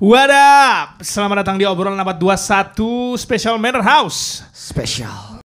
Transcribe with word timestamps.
What 0.00 0.32
up? 0.32 1.04
Selamat 1.04 1.44
datang 1.44 1.60
di 1.60 1.68
obrolan 1.68 2.00
abad 2.00 2.16
21 2.16 3.20
Special 3.20 3.60
Manor 3.60 3.84
House. 3.84 4.40
Spesial. 4.48 5.44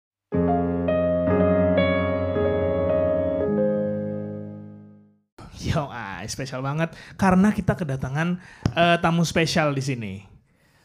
Yo, 5.55 5.87
ah, 5.87 6.19
spesial 6.27 6.59
banget 6.59 6.91
karena 7.15 7.55
kita 7.55 7.79
kedatangan 7.79 8.43
eh, 8.75 8.99
tamu 8.99 9.23
spesial 9.23 9.71
di 9.71 9.79
sini. 9.79 10.13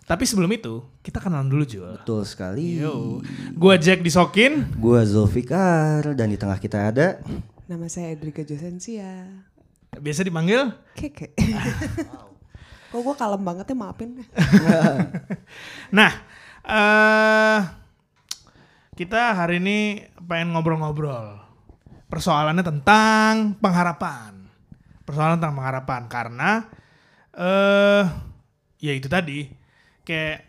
Tapi 0.06 0.22
sebelum 0.22 0.54
itu, 0.54 0.86
kita 1.02 1.18
kenalan 1.18 1.50
dulu 1.50 1.66
Jul. 1.66 1.98
Betul 1.98 2.22
sekali. 2.22 2.78
Yo, 2.78 3.18
gua 3.58 3.74
Jack 3.82 3.98
Disokin. 4.06 4.62
Gua 4.78 5.02
Zulfikar 5.02 6.14
dan 6.14 6.30
di 6.30 6.38
tengah 6.38 6.62
kita 6.62 6.94
ada 6.94 7.18
Nama 7.66 7.90
saya 7.90 8.14
Edrika 8.14 8.46
Josensia. 8.46 9.26
Biasa 9.90 10.22
dipanggil 10.22 10.70
Keke. 10.94 11.34
Kok 12.92 13.00
gue 13.02 13.14
kalem 13.18 13.42
banget 13.42 13.66
ya 13.72 13.76
maafin. 13.76 14.10
Nah, 15.96 16.12
eh 16.66 17.60
kita 18.96 19.36
hari 19.36 19.62
ini 19.62 20.02
pengen 20.24 20.54
ngobrol-ngobrol. 20.54 21.38
Persoalannya 22.10 22.64
tentang 22.64 23.54
pengharapan. 23.58 24.46
Persoalan 25.06 25.38
tentang 25.38 25.54
pengharapan 25.58 26.02
karena 26.10 26.50
eh 27.36 28.04
ya 28.80 28.92
itu 28.96 29.06
tadi 29.06 29.50
kayak 30.06 30.46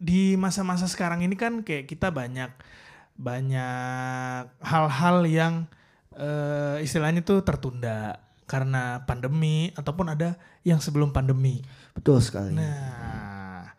di 0.00 0.34
masa-masa 0.36 0.84
sekarang 0.90 1.24
ini 1.24 1.38
kan 1.38 1.62
kayak 1.62 1.88
kita 1.88 2.10
banyak 2.10 2.50
banyak 3.14 4.44
hal-hal 4.58 5.16
yang 5.24 5.54
eh 6.14 6.82
istilahnya 6.82 7.22
tuh 7.22 7.46
tertunda 7.46 8.23
karena 8.44 9.08
pandemi 9.08 9.72
ataupun 9.72 10.12
ada 10.12 10.36
yang 10.64 10.80
sebelum 10.80 11.12
pandemi. 11.12 11.64
betul 11.96 12.20
sekali. 12.20 12.52
Nah, 12.52 13.72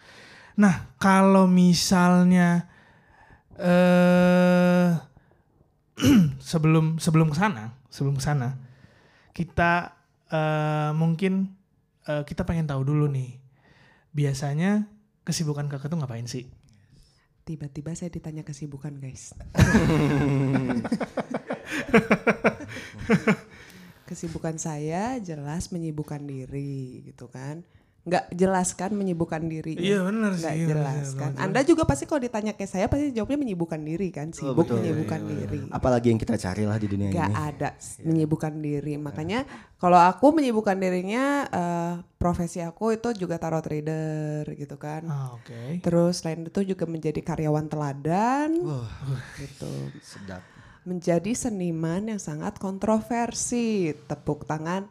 nah 0.57 0.75
kalau 0.97 1.45
misalnya 1.45 2.65
eh 3.55 4.89
sebelum 6.51 6.97
sebelum 6.97 7.31
ke 7.31 7.37
sana, 7.37 7.77
sebelum 7.93 8.17
ke 8.17 8.23
sana, 8.25 8.57
kita 9.31 9.93
eh 10.33 10.91
mungkin 10.97 11.53
eh, 12.09 12.23
kita 12.25 12.43
pengen 12.43 12.65
tahu 12.65 12.81
dulu 12.81 13.05
nih, 13.07 13.37
biasanya 14.11 14.89
kesibukan 15.23 15.69
kakak 15.69 15.93
tuh 15.93 16.01
ngapain 16.01 16.25
sih? 16.25 16.49
Tiba-tiba 17.45 17.93
saya 17.93 18.09
ditanya 18.09 18.41
kesibukan 18.41 18.97
guys. 18.97 19.37
Kesibukan 24.05 24.55
saya 24.55 25.17
jelas 25.17 25.69
menyibukkan 25.69 26.21
diri 26.21 27.01
gitu 27.03 27.25
kan. 27.27 27.65
Nggak 28.05 28.37
jelas 28.37 28.77
kan 28.77 28.93
menyibukkan 28.93 29.49
diri. 29.49 29.73
Iya, 29.81 30.05
benar 30.05 30.37
sih, 30.37 30.45
Nggak 30.45 30.55
iya, 30.55 30.67
jelas 30.69 31.07
benar, 31.09 31.21
kan. 31.25 31.31
Anda 31.41 31.65
juga 31.65 31.89
pasti 31.89 32.05
kalau 32.05 32.21
ditanya 32.21 32.53
ke 32.53 32.69
saya 32.69 32.85
pasti 32.85 33.09
jawabnya 33.09 33.41
menyibukkan 33.41 33.81
diri 33.81 34.13
kan. 34.13 34.29
Sibuk 34.29 34.61
betul. 34.61 34.77
menyibukkan 34.77 35.19
Iya, 35.19 35.25
iya. 35.25 35.37
diri. 35.41 35.59
Apalagi 35.73 36.13
yang 36.13 36.21
kita 36.21 36.37
cari 36.37 36.69
lah 36.69 36.77
di 36.77 36.85
dunia 36.85 37.09
Gak 37.09 37.17
ini. 37.25 37.41
ada 37.49 37.69
menyibukkan 38.05 38.53
diri. 38.61 38.93
Makanya 39.01 39.39
kalau 39.81 39.97
aku 39.97 40.37
menyibukkan 40.37 40.77
dirinya 40.77 41.25
eh, 41.49 41.93
profesi 42.21 42.61
aku 42.61 42.93
itu 42.93 43.09
juga 43.17 43.41
tarot 43.41 43.65
trader 43.65 44.53
gitu 44.53 44.77
kan. 44.77 45.01
Ah, 45.09 45.33
Oke. 45.33 45.81
Terus 45.81 46.21
selain 46.21 46.45
itu 46.45 46.61
juga 46.61 46.85
menjadi 46.85 47.25
karyawan 47.25 47.65
teladan 47.65 48.53
gitu. 49.41 49.73
Sedap. 50.05 50.45
Menjadi 50.85 51.33
seniman 51.33 52.05
yang 52.05 52.21
sangat 52.21 52.61
kontroversi. 52.61 53.97
Tepuk 54.05 54.45
tangan. 54.45 54.85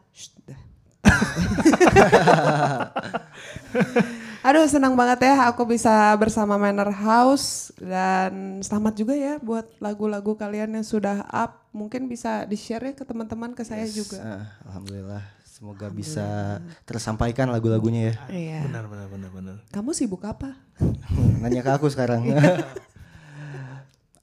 Aduh 4.44 4.68
senang 4.68 4.92
banget 4.92 5.24
ya 5.24 5.48
aku 5.48 5.64
bisa 5.64 6.12
bersama 6.20 6.60
Manor 6.60 6.92
House 6.92 7.72
dan 7.80 8.60
selamat 8.60 8.92
juga 8.92 9.16
ya 9.16 9.40
buat 9.40 9.64
lagu-lagu 9.80 10.36
kalian 10.36 10.76
yang 10.76 10.84
sudah 10.84 11.24
up. 11.32 11.64
Mungkin 11.72 12.12
bisa 12.12 12.44
di-share 12.44 12.92
ya 12.92 12.94
ke 12.94 13.08
teman-teman 13.08 13.56
ke 13.56 13.64
saya 13.64 13.88
juga. 13.88 14.20
Ah, 14.20 14.44
Alhamdulillah. 14.68 15.24
Semoga 15.54 15.86
bisa 15.86 16.58
tersampaikan 16.82 17.46
lagu-lagunya 17.46 18.10
ya. 18.10 18.14
Iya. 18.26 18.60
Benar, 18.68 18.90
benar, 18.90 19.06
benar, 19.06 19.30
benar. 19.30 19.56
Kamu 19.70 19.94
sibuk 19.94 20.26
apa? 20.26 20.58
Nanya 21.40 21.62
ke 21.62 21.70
aku 21.70 21.86
sekarang. 21.88 22.26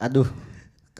Aduh, 0.05 0.27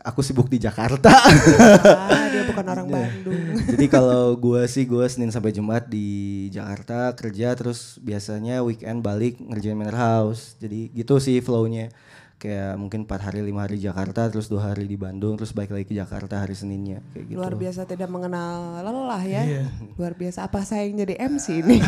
aku 0.02 0.20
sibuk 0.20 0.50
di 0.50 0.58
Jakarta. 0.58 1.14
Ah, 1.14 2.26
dia 2.28 2.42
bukan 2.50 2.66
orang 2.66 2.86
Bandung. 2.90 3.54
Jadi 3.62 3.86
kalau 3.86 4.34
gua 4.34 4.66
sih 4.66 4.84
gua 4.84 5.06
Senin 5.06 5.30
sampai 5.30 5.54
Jumat 5.54 5.86
di 5.86 6.50
Jakarta 6.50 7.14
kerja 7.14 7.54
terus 7.54 8.02
biasanya 8.02 8.66
weekend 8.66 9.00
balik 9.00 9.38
ngerjain 9.38 9.78
Manor 9.78 9.96
House. 9.96 10.58
Jadi 10.58 10.90
gitu 10.92 11.22
sih 11.22 11.38
flow-nya. 11.38 11.94
Kayak 12.42 12.74
mungkin 12.74 13.06
4 13.06 13.22
hari 13.22 13.38
5 13.38 13.54
hari 13.54 13.78
di 13.78 13.86
Jakarta 13.86 14.26
terus 14.26 14.50
dua 14.50 14.74
hari 14.74 14.90
di 14.90 14.98
Bandung 14.98 15.38
terus 15.38 15.54
balik 15.54 15.78
lagi 15.78 15.86
ke 15.86 15.94
Jakarta 15.94 16.42
hari 16.42 16.58
Seninnya 16.58 16.98
kayak 17.14 17.30
gitu. 17.30 17.38
Luar 17.38 17.54
biasa 17.54 17.86
tidak 17.86 18.10
mengenal 18.10 18.82
lelah 18.82 19.22
ya. 19.22 19.42
Iya. 19.46 19.64
Luar 19.94 20.18
biasa 20.18 20.50
apa 20.50 20.66
saya 20.66 20.90
yang 20.90 21.06
jadi 21.06 21.22
MC 21.22 21.62
ini? 21.62 21.78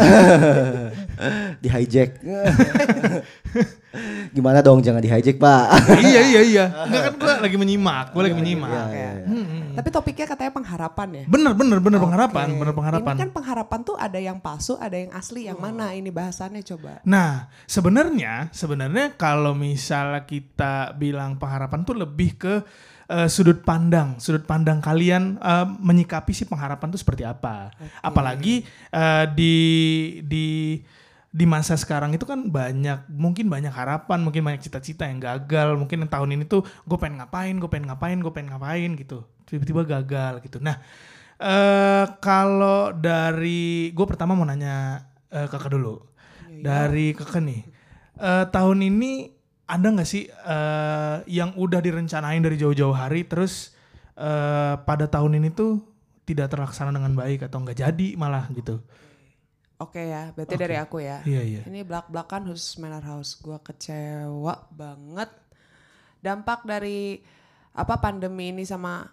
di 1.63 1.69
hijack. 1.75 2.23
Gimana 4.35 4.59
dong 4.61 4.83
jangan 4.83 5.01
di 5.01 5.11
hijack, 5.11 5.39
Pak. 5.39 5.65
iya, 6.03 6.21
iya, 6.27 6.41
iya. 6.43 6.65
Enggak 6.87 7.03
kan 7.11 7.13
gue 7.19 7.33
lagi 7.49 7.57
menyimak, 7.57 8.11
gue 8.11 8.23
lagi 8.27 8.37
menyimak. 8.37 8.71
Iya, 8.71 8.85
iya, 8.91 9.11
iya. 9.23 9.33
Tapi 9.75 9.89
topiknya 9.91 10.27
katanya 10.27 10.53
pengharapan 10.55 11.09
ya. 11.11 11.25
Bener, 11.27 11.53
bener, 11.55 11.79
bener 11.83 11.99
pengharapan, 12.03 12.47
Oke. 12.51 12.59
bener 12.63 12.75
pengharapan. 12.75 13.15
Ini 13.15 13.23
kan 13.27 13.31
pengharapan 13.35 13.81
tuh 13.83 13.97
ada 13.99 14.19
yang 14.19 14.39
palsu, 14.39 14.75
ada 14.79 14.97
yang 14.99 15.11
asli. 15.15 15.47
Yang 15.47 15.61
mana 15.61 15.93
ini 15.95 16.11
bahasannya 16.11 16.63
coba? 16.63 17.03
Nah, 17.07 17.51
sebenarnya 17.67 18.51
sebenarnya 18.51 19.15
kalau 19.15 19.53
misalnya 19.55 20.25
kita 20.25 20.95
bilang 20.97 21.37
pengharapan 21.39 21.83
tuh 21.83 21.97
lebih 21.99 22.39
ke 22.39 22.55
eh, 23.11 23.29
sudut 23.29 23.61
pandang, 23.63 24.19
sudut 24.19 24.47
pandang 24.47 24.81
kalian 24.81 25.39
eh, 25.39 25.67
menyikapi 25.69 26.33
si 26.33 26.47
pengharapan 26.49 26.89
tuh 26.91 27.01
seperti 27.01 27.27
apa. 27.27 27.71
Apalagi 28.01 28.65
eh, 28.91 29.25
di 29.35 29.57
di 30.25 30.79
di 31.35 31.51
masa 31.51 31.75
sekarang 31.75 32.15
itu 32.15 32.23
kan 32.23 32.47
banyak 32.47 33.11
mungkin 33.11 33.51
banyak 33.51 33.75
harapan, 33.75 34.23
mungkin 34.23 34.47
banyak 34.47 34.63
cita-cita 34.63 35.11
yang 35.11 35.19
gagal, 35.19 35.75
mungkin 35.75 36.07
yang 36.07 36.11
tahun 36.11 36.31
ini 36.39 36.45
tuh 36.47 36.63
gue 36.63 36.95
pengen 36.95 37.19
ngapain, 37.19 37.59
gue 37.59 37.67
pengen 37.67 37.91
ngapain, 37.91 38.19
gue 38.23 38.31
pengen 38.31 38.55
ngapain 38.55 38.91
gitu. 38.95 39.27
Tiba-tiba 39.51 39.83
gagal 39.83 40.47
gitu. 40.47 40.63
Nah, 40.63 40.79
eh 41.43 42.07
kalau 42.23 42.95
dari 42.95 43.91
gue 43.91 44.07
pertama 44.07 44.39
mau 44.39 44.47
nanya 44.47 45.11
eh, 45.35 45.51
kakak 45.51 45.75
dulu 45.75 46.15
dari 46.63 47.13
kakak 47.13 47.43
nih 47.43 47.61
eh, 48.23 48.45
tahun 48.49 48.79
ini 48.87 49.35
ada 49.67 49.87
nggak 49.91 50.09
sih 50.09 50.31
eh, 50.31 51.17
yang 51.27 51.57
udah 51.59 51.81
direncanain 51.83 52.41
dari 52.41 52.57
jauh-jauh 52.57 52.95
hari 52.95 53.27
terus 53.27 53.75
eh, 54.15 54.75
pada 54.79 55.11
tahun 55.11 55.43
ini 55.43 55.51
tuh 55.51 55.83
tidak 56.25 56.55
terlaksana 56.55 56.95
dengan 56.95 57.13
baik 57.13 57.45
atau 57.51 57.61
nggak 57.61 57.83
jadi 57.83 58.09
malah 58.17 58.49
gitu 58.55 58.81
Oke 59.83 60.07
ya, 60.07 60.31
berarti 60.31 60.55
dari 60.55 60.77
aku 60.79 61.03
ya. 61.03 61.19
iya 61.27 61.43
iya 61.43 61.61
Ini 61.67 61.83
belak-belakan 61.83 62.47
khusus 62.55 62.79
Manor 62.79 63.03
House. 63.03 63.35
Gua 63.43 63.59
kecewa 63.59 64.71
banget. 64.71 65.31
Dampak 66.23 66.63
dari 66.63 67.19
apa 67.75 67.99
pandemi 67.99 68.55
ini 68.55 68.63
sama 68.63 69.11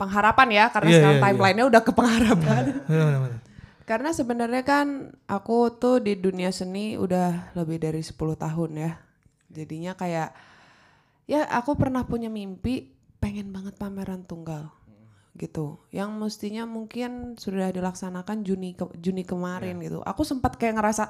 pengharapan 0.00 0.48
ya, 0.48 0.64
karena 0.72 0.88
Iya, 0.88 0.96
sekarang 0.96 1.16
iya, 1.16 1.20
iya. 1.20 1.32
timelinenya 1.36 1.64
udah 1.68 1.82
ke 1.84 1.92
pengharapan. 1.92 2.62
Iya, 2.88 3.02
benar-benar. 3.04 3.40
Karena 3.84 4.10
sebenarnya 4.14 4.62
kan 4.62 4.86
aku 5.26 5.74
tuh 5.76 6.00
di 6.00 6.14
dunia 6.16 6.48
seni 6.48 6.94
udah 6.96 7.52
lebih 7.58 7.76
dari 7.82 8.00
10 8.00 8.16
tahun 8.38 8.70
ya. 8.78 8.92
Jadinya 9.50 9.92
kayak 9.98 10.30
ya 11.26 11.44
aku 11.50 11.74
pernah 11.76 12.06
punya 12.06 12.30
mimpi 12.30 12.88
pengen 13.20 13.52
banget 13.52 13.76
pameran 13.76 14.24
tunggal 14.24 14.72
gitu. 15.40 15.80
Yang 15.88 16.10
mestinya 16.14 16.64
mungkin 16.64 17.10
sudah 17.34 17.68
dilaksanakan 17.68 18.40
Juni 18.40 18.72
ke- 18.72 18.92
Juni 18.94 19.24
kemarin 19.24 19.80
gitu. 19.80 19.98
Aku 20.02 20.20
sempat 20.20 20.54
kayak 20.54 20.76
ngerasa 20.76 21.08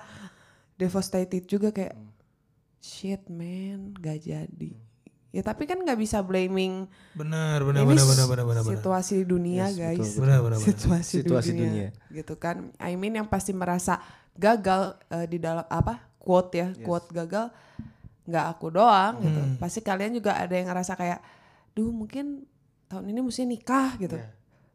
devastated 0.74 1.44
juga 1.44 1.68
kayak 1.68 1.98
shit 2.78 3.26
man, 3.26 3.92
gak 3.94 4.22
jadi. 4.22 4.72
Ya 5.30 5.42
tapi 5.42 5.62
kan 5.62 5.78
nggak 5.78 5.94
bisa 5.96 6.18
blaming 6.20 6.90
benar 7.12 7.62
benar 7.62 7.86
benar 7.86 8.02
benar 8.02 8.26
benar 8.26 8.42
benar 8.42 8.64
situasi 8.66 9.22
dunia 9.22 9.66
Yes, 9.68 9.78
guys 9.78 9.94
betul, 9.94 10.10
betul. 10.10 10.22
Benar, 10.22 10.38
benar, 10.40 10.58
benar. 10.58 10.68
situasi, 10.68 11.12
Situasi 11.16 11.50
dunia, 11.52 11.66
dunia. 11.86 11.88
gitu 12.12 12.34
kan 12.34 12.56
I 12.76 12.92
mean 12.92 13.14
yang 13.14 13.26
pasti 13.26 13.52
merasa 13.52 14.02
gagal 14.32 14.98
eh, 15.06 15.26
di 15.26 15.38
dalam 15.38 15.62
apa 15.64 16.02
quote 16.18 16.50
ya 16.52 16.66
quote 16.76 17.14
gagal 17.14 17.46
nggak 18.26 18.46
aku 18.48 18.66
doang 18.70 19.22
gitu 19.22 19.38
Hmm. 19.40 19.54
pasti 19.56 19.78
kalian 19.80 20.12
juga 20.12 20.34
ada 20.34 20.50
yang 20.50 20.66
ngerasa 20.66 20.92
kayak 20.94 21.22
duh 21.70 21.88
mungkin 21.88 22.42
tahun 22.90 23.14
ini 23.14 23.20
mesti 23.22 23.46
nikah 23.46 23.94
gitu. 24.02 24.18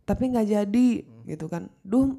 Tapi 0.07 0.23
nggak 0.31 0.47
jadi 0.47 0.89
gitu 1.27 1.45
kan. 1.51 1.67
Duh 1.83 2.15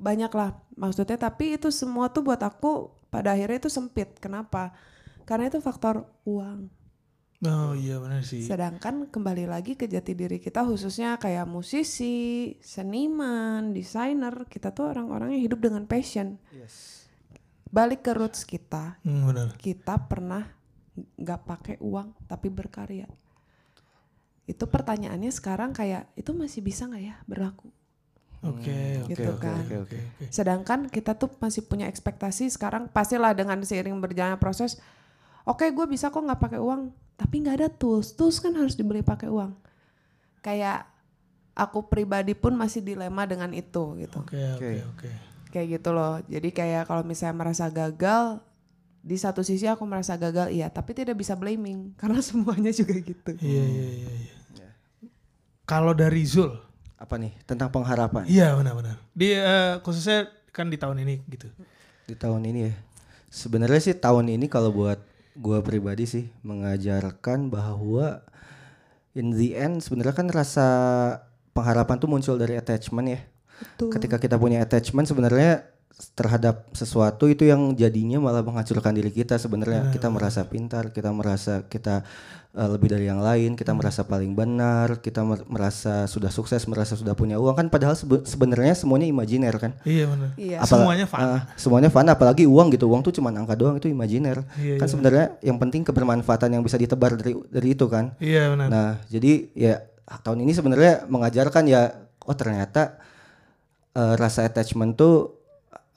banyak 0.00 0.32
lah 0.32 0.56
maksudnya 0.78 1.20
tapi 1.20 1.60
itu 1.60 1.68
semua 1.68 2.08
tuh 2.08 2.24
buat 2.24 2.40
aku 2.40 2.88
pada 3.10 3.34
akhirnya 3.34 3.66
itu 3.66 3.70
sempit. 3.72 4.16
Kenapa? 4.22 4.70
Karena 5.26 5.50
itu 5.50 5.58
faktor 5.58 6.06
uang. 6.22 6.70
Oh 7.40 7.72
iya 7.72 7.96
benar 7.98 8.22
sih. 8.22 8.44
Sedangkan 8.44 9.08
kembali 9.08 9.48
lagi 9.48 9.74
ke 9.74 9.88
jati 9.88 10.12
diri 10.12 10.36
kita 10.36 10.60
khususnya 10.60 11.16
kayak 11.16 11.48
musisi, 11.48 12.54
seniman, 12.60 13.72
desainer, 13.72 14.44
kita 14.44 14.76
tuh 14.76 14.92
orang-orang 14.92 15.34
yang 15.34 15.42
hidup 15.50 15.60
dengan 15.64 15.88
passion. 15.90 16.38
balik 17.70 18.02
ke 18.02 18.12
roots 18.12 18.42
kita. 18.44 18.98
Hmm, 19.06 19.30
benar. 19.30 19.54
kita 19.56 19.94
pernah 20.04 20.42
nggak 21.00 21.40
pakai 21.46 21.76
uang 21.80 22.28
tapi 22.28 22.50
berkarya 22.50 23.08
itu 24.50 24.64
pertanyaannya 24.66 25.30
sekarang 25.30 25.70
kayak 25.70 26.10
itu 26.18 26.34
masih 26.34 26.60
bisa 26.60 26.90
nggak 26.90 27.04
ya 27.06 27.16
berlaku 27.24 27.70
Oke, 28.40 29.04
oke, 29.04 29.12
gitu 29.12 29.30
oke, 29.36 29.44
kan. 29.44 29.62
oke, 29.68 29.76
oke, 29.84 29.96
oke. 30.00 30.24
sedangkan 30.32 30.88
kita 30.88 31.12
tuh 31.12 31.28
masih 31.38 31.60
punya 31.62 31.84
ekspektasi 31.86 32.48
sekarang 32.48 32.88
pastilah 32.88 33.36
dengan 33.36 33.60
seiring 33.60 34.00
berjalannya 34.00 34.40
proses 34.40 34.80
oke 35.44 35.60
gue 35.62 35.86
bisa 35.86 36.08
kok 36.08 36.24
nggak 36.24 36.40
pakai 36.40 36.56
uang 36.60 36.88
tapi 37.20 37.44
nggak 37.44 37.56
ada 37.60 37.68
tools 37.68 38.16
tools 38.16 38.40
kan 38.40 38.56
harus 38.56 38.74
dibeli 38.74 39.04
pakai 39.04 39.28
uang 39.28 39.52
kayak 40.40 40.88
aku 41.52 41.84
pribadi 41.84 42.32
pun 42.32 42.56
masih 42.56 42.80
dilema 42.80 43.28
dengan 43.28 43.52
itu 43.52 44.00
gitu 44.00 44.24
Oke, 44.24 44.40
oke, 44.56 44.70
oke. 44.96 45.10
kayak 45.52 45.76
gitu 45.76 45.92
loh 45.92 46.24
jadi 46.24 46.48
kayak 46.48 46.82
kalau 46.88 47.04
misalnya 47.04 47.36
merasa 47.36 47.68
gagal 47.68 48.40
di 49.00 49.20
satu 49.20 49.44
sisi 49.44 49.68
aku 49.68 49.84
merasa 49.84 50.16
gagal 50.16 50.48
iya 50.48 50.72
tapi 50.72 50.96
tidak 50.96 51.20
bisa 51.20 51.36
blaming 51.36 51.92
karena 52.00 52.24
semuanya 52.24 52.72
juga 52.72 52.96
gitu 52.96 53.36
Iya, 53.36 53.64
iya, 53.68 53.88
iya, 54.00 54.12
iya. 54.16 54.34
Kalau 55.70 55.94
dari 55.94 56.26
Zul, 56.26 56.50
Apa 56.98 57.14
nih 57.14 57.30
tentang 57.46 57.70
pengharapan 57.70 58.26
iya 58.26 58.52
benar-benar. 58.58 58.98
Di 59.14 59.32
eh, 59.38 59.78
khususnya 59.86 60.26
kan 60.50 60.66
di 60.66 60.76
tahun 60.76 61.06
ini 61.06 61.22
gitu. 61.30 61.46
di 62.10 62.18
tahun 62.18 62.42
ini 62.42 62.60
ya? 62.68 62.74
Sebenarnya 63.30 63.78
sih 63.78 63.94
tahun 63.94 64.34
ini 64.34 64.50
kalau 64.50 64.74
buat 64.74 64.98
gua 65.38 65.62
pribadi 65.62 66.10
sih 66.10 66.26
mengajarkan 66.42 67.48
bahwa 67.48 68.20
in 69.14 69.30
the 69.30 69.54
end 69.54 69.78
sebenarnya 69.78 70.12
kan 70.12 70.26
rasa 70.26 70.66
pengharapan 71.54 71.96
tuh 72.02 72.10
muncul 72.10 72.34
dari 72.34 72.58
attachment 72.58 73.06
ya. 73.06 73.20
Betul. 73.62 73.94
Ketika 73.94 74.16
kita 74.18 74.36
punya 74.36 74.58
attachment 74.60 75.06
sebenarnya 75.06 75.70
terhadap 76.10 76.64
sesuatu 76.72 77.26
itu 77.26 77.44
yang 77.44 77.74
jadinya 77.74 78.16
malah 78.16 78.40
menghancurkan 78.40 78.90
diri 78.90 79.10
kita 79.10 79.36
sebenarnya 79.36 79.90
kita 79.90 80.08
merasa 80.08 80.40
pintar 80.42 80.88
kita 80.88 81.10
merasa 81.10 81.60
kita 81.62 82.08
uh, 82.52 82.68
lebih 82.70 82.88
dari 82.88 83.04
yang 83.04 83.20
lain 83.20 83.52
kita 83.52 83.70
merasa 83.70 84.00
paling 84.02 84.32
benar 84.32 84.96
kita 84.98 85.20
mer- 85.20 85.44
merasa 85.44 86.06
sudah 86.06 86.30
sukses 86.30 86.64
merasa 86.64 86.96
sudah 86.96 87.12
punya 87.12 87.36
uang 87.36 87.52
kan 87.52 87.66
padahal 87.68 87.92
sebe- 87.92 88.24
sebenarnya 88.24 88.72
semuanya 88.74 89.04
imajiner 89.04 89.52
kan 89.54 89.76
Iya 89.82 90.08
benar. 90.08 90.28
Iya. 90.34 90.56
Apal- 90.58 90.80
Semuanya 90.80 91.04
fun. 91.04 91.20
ah, 91.20 91.40
semuanya 91.54 91.90
fun 91.90 92.06
apalagi 92.06 92.44
uang 92.48 92.68
gitu 92.72 92.86
uang 92.86 93.02
tuh 93.02 93.12
cuma 93.12 93.28
angka 93.28 93.52
doang 93.52 93.76
itu 93.76 93.86
imajiner 93.86 94.40
Iya, 94.56 94.80
kan 94.80 94.86
iya. 94.86 94.92
sebenarnya 94.96 95.24
yang 95.42 95.58
penting 95.58 95.84
kebermanfaatan 95.84 96.48
yang 96.50 96.64
bisa 96.64 96.74
ditebar 96.74 97.12
dari 97.12 97.36
dari 97.44 97.68
itu 97.70 97.84
kan 97.86 98.16
Iya 98.16 98.56
benar. 98.56 98.66
Nah, 98.68 98.90
jadi 99.04 99.32
ya 99.52 99.74
tahun 100.22 100.42
ini 100.42 100.52
sebenarnya 100.52 101.04
mengajarkan 101.06 101.64
ya, 101.66 101.92
oh 102.24 102.32
ternyata 102.32 102.96
eh, 103.92 104.14
rasa 104.16 104.42
attachment 104.42 104.96
tuh 104.96 105.39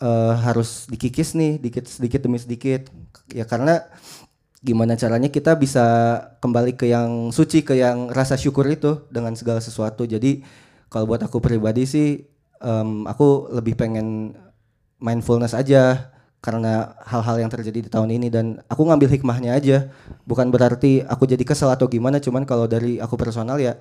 eh, 0.01 0.33
harus 0.45 0.89
dikikis 0.89 1.35
nih, 1.37 1.61
dikit 1.61 1.85
sedikit 1.89 2.21
demi 2.23 2.39
sedikit. 2.41 2.89
Ya 3.33 3.45
karena 3.45 3.85
gimana 4.63 4.95
caranya 4.95 5.27
kita 5.27 5.59
bisa 5.59 5.83
kembali 6.39 6.79
ke 6.79 6.87
yang 6.87 7.29
suci, 7.35 7.67
ke 7.67 7.75
yang 7.75 8.07
rasa 8.09 8.39
syukur 8.39 8.65
itu 8.71 9.03
dengan 9.11 9.35
segala 9.35 9.59
sesuatu. 9.59 10.07
Jadi 10.07 10.41
kalau 10.87 11.09
buat 11.09 11.21
aku 11.25 11.43
pribadi 11.43 11.83
sih, 11.83 12.23
em, 12.63 13.03
aku 13.05 13.51
lebih 13.51 13.75
pengen 13.75 14.37
mindfulness 15.03 15.51
aja 15.51 16.13
karena 16.43 16.95
hal-hal 17.07 17.39
yang 17.39 17.51
terjadi 17.51 17.87
di 17.87 17.89
tahun 17.91 18.11
ini 18.19 18.27
dan 18.27 18.59
aku 18.67 18.83
ngambil 18.83 19.07
hikmahnya 19.15 19.55
aja 19.55 19.87
bukan 20.27 20.51
berarti 20.51 20.99
aku 21.07 21.23
jadi 21.23 21.39
kesel 21.47 21.71
atau 21.71 21.87
gimana 21.87 22.19
cuman 22.19 22.43
kalau 22.43 22.67
dari 22.67 22.99
aku 22.99 23.15
personal 23.15 23.55
ya 23.63 23.79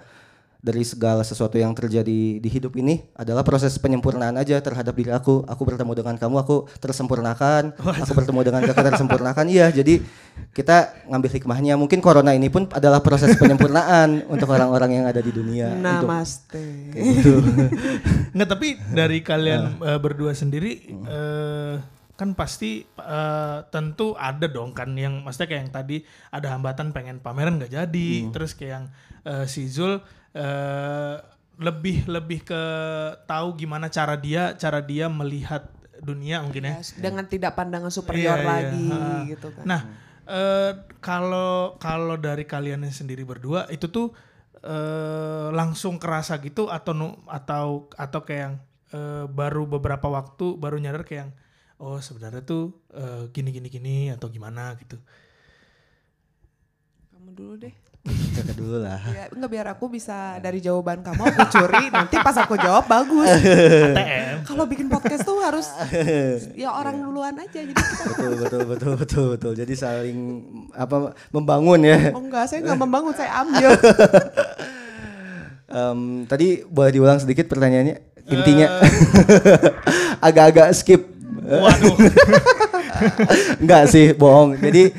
dari 0.63 0.87
segala 0.87 1.27
sesuatu 1.27 1.59
yang 1.59 1.75
terjadi 1.75 2.39
di 2.39 2.49
hidup 2.49 2.79
ini 2.79 3.03
adalah 3.19 3.43
proses 3.43 3.75
penyempurnaan 3.83 4.39
aja 4.39 4.63
terhadap 4.63 4.95
diri 4.95 5.11
aku. 5.11 5.43
Aku 5.51 5.63
bertemu 5.67 5.91
dengan 5.91 6.15
kamu 6.15 6.39
aku 6.39 6.71
tersempurnakan. 6.79 7.75
Aku 8.07 8.15
bertemu 8.15 8.41
dengan 8.47 8.63
kakak 8.71 8.95
tersempurnakan. 8.95 9.51
Iya 9.51 9.75
jadi 9.75 9.99
kita 10.55 11.11
ngambil 11.11 11.31
hikmahnya. 11.35 11.75
Mungkin 11.75 11.99
corona 11.99 12.31
ini 12.39 12.47
pun 12.47 12.71
adalah 12.71 13.03
proses 13.03 13.35
penyempurnaan 13.35 14.31
untuk 14.31 14.55
orang-orang 14.55 15.03
yang 15.03 15.05
ada 15.11 15.19
di 15.19 15.35
dunia. 15.35 15.75
Untuk 15.75 15.83
Namaste. 15.83 16.63
kayak 16.95 17.05
gitu. 17.11 17.35
Nggak, 18.39 18.49
tapi 18.49 18.69
dari 18.95 19.19
kalian 19.19 19.83
eh, 19.83 19.99
berdua 19.99 20.31
sendiri 20.31 20.95
eh, 20.95 21.75
kan 22.15 22.39
pasti 22.39 22.87
eh, 22.87 23.59
tentu 23.75 24.15
ada 24.15 24.47
dong 24.47 24.71
kan 24.71 24.95
yang 24.95 25.27
maksudnya 25.27 25.51
kayak 25.51 25.63
yang 25.67 25.75
tadi 25.75 25.97
ada 26.31 26.55
hambatan 26.55 26.95
pengen 26.95 27.19
pameran 27.19 27.59
nggak 27.59 27.75
jadi, 27.75 28.11
terus 28.31 28.55
kayak 28.55 28.71
yang 28.71 28.87
eh, 29.27 29.45
si 29.51 29.67
Zul 29.67 29.99
eh, 30.33 31.17
lebih 31.61 32.09
lebih 32.09 32.43
ke 32.43 32.63
tahu 33.25 33.55
gimana 33.55 33.87
cara 33.87 34.17
dia 34.17 34.57
cara 34.57 34.81
dia 34.81 35.07
melihat 35.07 35.69
dunia 36.03 36.43
mungkin 36.43 36.67
ya. 36.67 36.81
Ya, 36.81 36.83
dengan 36.99 37.25
tidak 37.29 37.55
pandangan 37.55 37.93
superior 37.93 38.35
Iya, 38.35 38.43
iya. 38.43 38.51
lagi 38.51 38.89
Ha. 38.91 39.29
gitu 39.31 39.49
kan. 39.55 39.65
Nah, 39.65 39.81
eh, 40.27 40.73
kalau 40.99 41.77
kalau 41.79 42.17
dari 42.17 42.43
kalian 42.43 42.83
sendiri 42.89 43.23
berdua 43.23 43.71
itu 43.71 43.87
tuh 43.87 44.11
eh, 44.59 45.49
langsung 45.51 45.99
kerasa 45.99 46.39
gitu 46.41 46.67
atau 46.67 46.93
nu- 46.95 47.19
atau 47.29 47.87
atau 47.95 48.21
kayak 48.27 48.41
yang 48.41 48.55
eh, 48.93 49.25
baru 49.29 49.69
beberapa 49.69 50.09
waktu 50.09 50.57
baru 50.57 50.81
nyadar 50.81 51.05
kayak 51.05 51.21
yang 51.29 51.33
oh 51.79 51.99
sebenarnya 51.99 52.43
tuh 52.43 52.81
eh, 52.95 53.29
gini 53.31 53.51
gini 53.51 53.69
gini 53.69 53.97
atau 54.11 54.27
gimana 54.27 54.75
gitu. 54.81 54.99
Kamu 57.13 57.31
dulu 57.35 57.55
deh. 57.61 57.75
Kakak 58.03 58.57
dulu 58.59 58.83
lah. 58.83 58.99
Ya, 59.15 59.31
enggak 59.31 59.51
biar 59.55 59.67
aku 59.71 59.87
bisa 59.87 60.41
dari 60.43 60.59
jawaban 60.59 61.07
kamu 61.07 61.23
aku 61.23 61.43
curi. 61.55 61.87
Nanti 61.87 62.17
pas 62.19 62.35
aku 62.35 62.59
jawab 62.59 62.91
bagus. 62.91 63.31
ATM. 63.31 64.37
Kalau 64.43 64.65
bikin 64.67 64.91
podcast 64.91 65.23
tuh 65.23 65.39
harus 65.39 65.71
ya 66.59 66.75
orang 66.75 66.99
duluan 66.99 67.39
aja 67.39 67.63
jadi 67.63 67.71
kita 67.71 68.05
betul 68.11 68.33
betul 68.43 68.63
betul 68.67 68.93
betul 68.99 69.25
betul. 69.39 69.53
Jadi 69.55 69.75
saling 69.79 70.19
apa 70.75 71.15
membangun 71.31 71.81
ya. 71.87 72.11
Oh 72.11 72.23
enggak 72.23 72.51
saya 72.51 72.67
enggak 72.67 72.81
membangun 72.83 73.15
saya 73.15 73.31
ambil. 73.47 73.71
Em, 75.73 76.29
tadi 76.29 76.67
boleh 76.69 76.91
diulang 76.93 77.17
sedikit 77.23 77.49
pertanyaannya? 77.49 77.97
Intinya. 78.29 78.67
Agak-agak 80.27 80.75
skip. 80.75 81.07
Waduh. 81.43 81.97
enggak 83.63 83.89
sih 83.89 84.13
bohong. 84.13 84.59
Jadi 84.61 84.93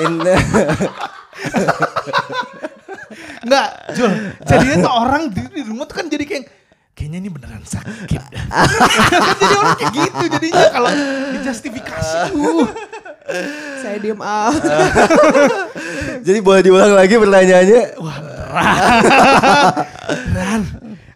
in, 0.00 0.12
Enggak, 3.46 3.68
Jul. 3.94 4.10
Jadinya 4.42 4.76
tuh 4.82 4.92
orang 4.92 5.22
di, 5.30 5.42
di 5.54 5.62
rumah 5.62 5.86
tuh 5.86 6.02
kan 6.02 6.10
jadi 6.10 6.26
kayak 6.26 6.44
kayaknya 6.98 7.18
ini 7.22 7.30
beneran 7.30 7.62
sakit. 7.62 8.22
jadi 9.38 9.54
orang 9.54 9.76
kayak 9.78 9.92
gitu 9.94 10.24
jadinya 10.34 10.66
kalau 10.74 10.90
dijustifikasi. 11.38 12.18
Uh. 13.26 13.42
saya 13.82 13.98
diem 13.98 14.22
ah. 14.22 14.54
jadi 16.30 16.38
boleh 16.38 16.62
diulang 16.62 16.94
lagi 16.94 17.18
pertanyaannya 17.18 17.98
Wah, 17.98 18.18
berat. 18.22 19.02
Berat. 20.30 20.62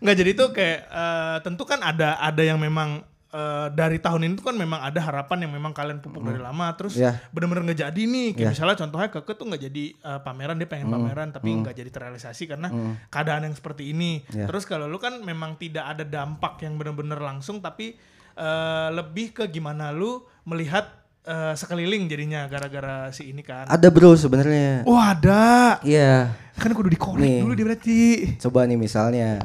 Nggak 0.02 0.16
jadi 0.18 0.30
tuh 0.34 0.48
kayak 0.50 0.78
eh, 0.90 1.36
tentu 1.46 1.62
kan 1.62 1.78
ada 1.78 2.18
ada 2.18 2.42
yang 2.42 2.58
memang 2.58 3.06
eh, 3.30 3.66
dari 3.70 3.98
tahun 3.98 4.26
ini 4.26 4.32
tuh 4.34 4.50
kan 4.50 4.56
memang 4.56 4.80
ada 4.80 4.98
harapan 4.98 5.46
yang 5.46 5.52
memang 5.54 5.70
kalian 5.70 5.98
pupuk 5.98 6.20
dari 6.20 6.36
lama 6.36 6.66
terus 6.74 6.98
Iya. 6.98 7.18
bener-bener 7.30 7.62
nggak 7.66 7.80
jadi 7.86 8.02
nih. 8.02 8.28
Kayak 8.34 8.42
Iya. 8.42 8.50
misalnya 8.52 8.76
contohnya 8.76 9.08
keke 9.08 9.32
tuh 9.34 9.46
nggak 9.46 9.62
jadi 9.66 9.84
eh, 9.94 10.20
pameran 10.20 10.56
dia 10.56 10.66
pengen 10.66 10.88
pameran 10.88 11.28
tapi 11.30 11.48
nggak 11.52 11.74
jadi 11.74 11.90
terrealisasi 11.90 12.42
karena 12.46 12.68
keadaan 13.06 13.46
yang 13.46 13.54
seperti 13.54 13.90
ini. 13.90 14.26
Iya. 14.28 14.46
terus 14.46 14.64
kalau 14.64 14.84
lu 14.84 14.98
kan 14.98 15.18
memang 15.20 15.54
tidak 15.54 15.86
ada 15.88 16.02
dampak 16.02 16.58
yang 16.60 16.74
bener-bener 16.74 17.16
langsung 17.16 17.58
tapi 17.58 17.94
eh, 18.34 18.88
lebih 18.90 19.30
ke 19.32 19.44
gimana 19.46 19.90
lu 19.90 20.20
melihat 20.42 20.90
eh, 21.22 21.52
sekeliling 21.52 22.08
jadinya 22.08 22.48
gara-gara 22.48 23.12
si 23.12 23.30
ini 23.30 23.44
kan. 23.44 23.68
Ada 23.68 23.88
bro 23.88 24.16
sebenarnya. 24.16 24.82
Wah 24.82 25.14
ada? 25.14 25.78
Iya. 25.84 26.34
Kan 26.58 26.74
kudu 26.74 26.90
dikorek 26.90 27.40
dulu 27.40 27.54
dia 27.54 27.64
berarti. 27.64 28.00
Coba 28.40 28.66
nih 28.66 28.74
misalnya. 28.74 29.38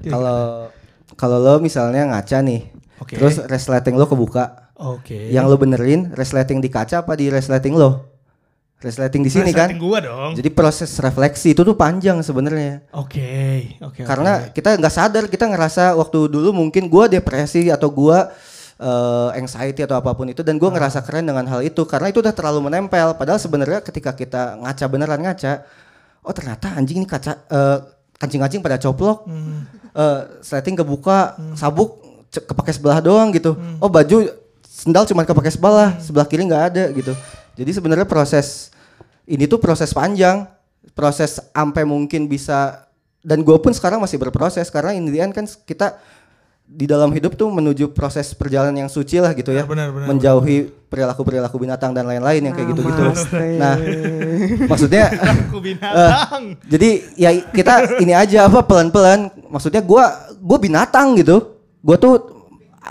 Ya, 0.00 0.10
kalau 0.10 0.72
kalau 1.14 1.38
lo 1.38 1.54
misalnya 1.60 2.08
ngaca 2.08 2.40
nih 2.40 2.71
Oke. 3.02 3.18
terus 3.18 3.42
resleting 3.42 3.98
lo 3.98 4.06
kebuka. 4.06 4.72
Oke. 4.78 5.28
Yang 5.28 5.44
lo 5.50 5.56
benerin 5.58 6.14
resleting 6.14 6.62
di 6.62 6.70
kaca 6.70 7.02
apa 7.02 7.18
di 7.18 7.26
resleting 7.28 7.74
lo? 7.74 8.06
Resleting 8.82 9.22
di 9.22 9.30
sini 9.30 9.50
kan? 9.54 9.70
Resleting 9.70 9.78
gua 9.78 9.98
dong. 10.02 10.32
Jadi 10.34 10.50
proses 10.50 10.90
refleksi 10.98 11.54
itu 11.54 11.62
tuh 11.62 11.78
panjang 11.78 12.18
sebenarnya. 12.18 12.82
Oke 12.90 13.78
oke 13.78 14.02
karena 14.02 14.50
oke. 14.50 14.58
kita 14.58 14.74
nggak 14.74 14.94
sadar 14.94 15.24
kita 15.30 15.46
ngerasa 15.46 15.94
waktu 15.94 16.26
dulu 16.26 16.50
mungkin 16.50 16.90
gua 16.90 17.06
depresi 17.06 17.70
atau 17.70 17.94
gua 17.94 18.34
eh, 18.82 19.38
anxiety 19.38 19.86
atau 19.86 20.02
apa 20.02 20.10
pun 20.18 20.26
itu 20.26 20.42
dan 20.42 20.58
gua 20.58 20.74
ngerasa 20.74 20.98
keren 21.06 21.30
dengan 21.30 21.46
hal 21.46 21.62
itu. 21.62 21.86
Karena 21.86 22.10
itu 22.10 22.18
udah 22.18 22.34
terlalu 22.34 22.58
menempel. 22.66 23.14
Padahal 23.14 23.38
sebenarnya 23.38 23.86
ketika 23.86 24.18
kita 24.18 24.58
ngaca 24.58 24.84
beneran 24.90 25.22
ngaca 25.22 25.62
oh 26.26 26.34
ternyata 26.34 26.74
anjing 26.74 27.02
ini 27.02 27.06
kaca 27.06 27.38
eh, 27.38 27.78
kancing-kancing 28.18 28.62
pada 28.66 28.82
coplok. 28.82 29.30
Hmm. 29.30 29.62
eh 29.92 30.20
sleting 30.42 30.74
kebuka 30.74 31.38
sabuk. 31.54 32.01
ce- 32.01 32.01
kepake 32.32 32.72
sebelah 32.72 33.04
doang 33.04 33.28
gitu 33.36 33.52
oh 33.76 33.90
baju 33.92 34.32
sendal 34.64 35.04
cuma 35.04 35.28
kepake 35.28 35.52
sebelah 35.52 36.00
sebelah 36.00 36.24
kiri 36.24 36.48
nggak 36.48 36.64
ada 36.72 36.84
gitu 36.96 37.12
jadi 37.52 37.70
sebenarnya 37.76 38.08
proses 38.08 38.72
ini 39.28 39.44
tuh 39.44 39.60
proses 39.60 39.92
panjang 39.92 40.48
proses 40.96 41.38
sampai 41.52 41.84
mungkin 41.84 42.24
bisa 42.26 42.88
dan 43.22 43.44
gue 43.44 43.54
pun 43.60 43.70
sekarang 43.70 44.02
masih 44.02 44.18
berproses 44.18 44.66
karena 44.72 44.96
in 44.96 45.06
the 45.06 45.20
end 45.22 45.30
kan 45.30 45.46
kita 45.46 45.94
di 46.72 46.88
dalam 46.88 47.12
hidup 47.12 47.36
tuh 47.36 47.52
menuju 47.52 47.92
proses 47.92 48.32
perjalanan 48.32 48.86
yang 48.86 48.90
suci 48.90 49.20
lah 49.20 49.36
gitu 49.36 49.52
ya. 49.52 49.68
Benar, 49.68 49.92
benar, 49.92 50.08
menjauhi 50.08 50.72
perilaku-perilaku 50.88 51.56
binatang 51.60 51.92
dan 51.92 52.08
lain-lain 52.08 52.48
yang 52.48 52.54
kayak 52.56 52.72
gitu-gitu. 52.72 53.02
Namaste. 53.12 53.46
Nah, 53.60 53.74
maksudnya 54.72 55.04
binatang. 55.52 56.56
jadi 56.64 56.90
ya 57.20 57.30
kita 57.52 58.00
ini 58.00 58.16
aja 58.16 58.48
apa 58.48 58.64
pelan-pelan. 58.64 59.28
Maksudnya 59.52 59.84
gua 59.84 60.32
gua 60.40 60.56
binatang 60.56 61.12
gitu. 61.20 61.51
Gua 61.82 61.98
tuh 61.98 62.14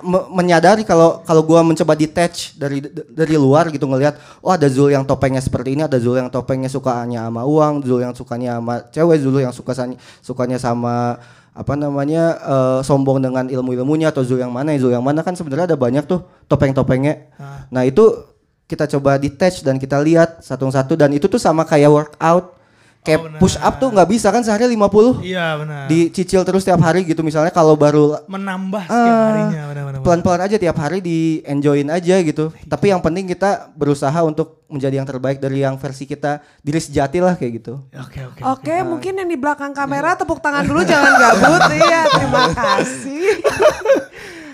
me- 0.04 0.28
menyadari 0.36 0.84
kalau 0.84 1.24
kalau 1.24 1.42
gua 1.44 1.64
mencoba 1.64 1.96
detach 1.96 2.56
dari 2.60 2.84
dari 3.12 3.36
luar 3.40 3.72
gitu 3.72 3.88
ngelihat 3.88 4.20
oh 4.44 4.52
ada 4.52 4.68
Zul 4.68 4.92
yang 4.92 5.08
topengnya 5.08 5.40
seperti 5.40 5.74
ini, 5.74 5.88
ada 5.88 5.98
Zul 5.98 6.20
yang 6.20 6.30
topengnya 6.30 6.68
sukanya 6.68 7.28
sama 7.32 7.48
uang, 7.48 7.88
Zul 7.88 8.04
yang 8.04 8.14
sukanya 8.16 8.60
sama 8.60 8.84
cewek, 8.92 9.18
Zul 9.24 9.42
yang 9.42 9.56
suka 9.56 9.74
sukanya 10.22 10.60
sama 10.60 11.18
apa 11.52 11.76
namanya 11.76 12.40
eh, 12.40 12.80
sombong 12.84 13.20
dengan 13.20 13.48
ilmu-ilmunya 13.52 14.12
atau 14.16 14.24
Zul 14.24 14.40
yang 14.40 14.54
mana, 14.56 14.72
Zul 14.80 14.96
yang 14.96 15.04
mana 15.04 15.20
kan 15.24 15.36
sebenarnya 15.36 15.76
ada 15.76 15.78
banyak 15.80 16.08
tuh 16.08 16.24
topeng-topengnya. 16.48 17.32
Nah, 17.72 17.84
itu 17.84 18.32
kita 18.72 18.88
coba 18.88 19.20
detach 19.20 19.60
dan 19.68 19.76
kita 19.76 20.00
lihat 20.00 20.40
satu-satu 20.40 20.96
dan 20.96 21.12
itu 21.12 21.28
tuh 21.28 21.40
sama 21.40 21.68
kayak 21.68 21.92
workout. 21.92 22.56
Kayak 23.02 23.42
push 23.42 23.58
up 23.58 23.78
tuh 23.78 23.90
nggak 23.90 24.06
bisa 24.06 24.30
kan 24.30 24.40
sehari 24.40 24.70
50 24.70 25.26
Iya 25.26 25.58
benar. 25.58 25.90
dicicil 25.90 26.42
terus 26.42 26.62
tiap 26.62 26.78
hari 26.78 27.02
gitu 27.02 27.22
misalnya 27.22 27.50
kalau 27.50 27.74
baru 27.74 28.22
Menambah 28.26 28.86
setiap 28.86 28.94
Ah, 29.18 29.26
harinya 29.28 29.62
pelan-pelan 30.00 30.42
aja 30.42 30.56
tiap 30.56 30.78
hari 30.78 30.98
di 31.00 31.18
enjoyin 31.42 31.90
aja 31.90 32.22
gitu 32.22 32.54
tapi 32.64 32.90
yang 32.90 33.02
penting 33.02 33.26
kita 33.26 33.74
berusaha 33.74 34.14
untuk 34.22 34.62
menjadi 34.68 34.98
yang 34.98 35.10
terbaik 35.10 35.38
dari 35.38 35.60
yang 35.60 35.76
versi 35.76 36.06
kita 36.06 36.46
diri 36.60 36.78
sejati 36.78 37.18
lah 37.18 37.34
kayak 37.34 37.52
gitu 37.58 37.82
Oke 37.98 38.22
oke. 38.24 38.42
Oke, 38.48 38.76
mungkin 38.84 39.14
yang 39.16 39.26
di 39.26 39.36
belakang 39.36 39.74
kamera 39.74 40.14
tepuk 40.14 40.38
tangan 40.38 40.62
dulu 40.62 40.82
jangan 40.82 41.12
gabut. 41.12 41.62
iya, 41.82 42.02
terima 42.08 42.46
kasih. 42.52 43.26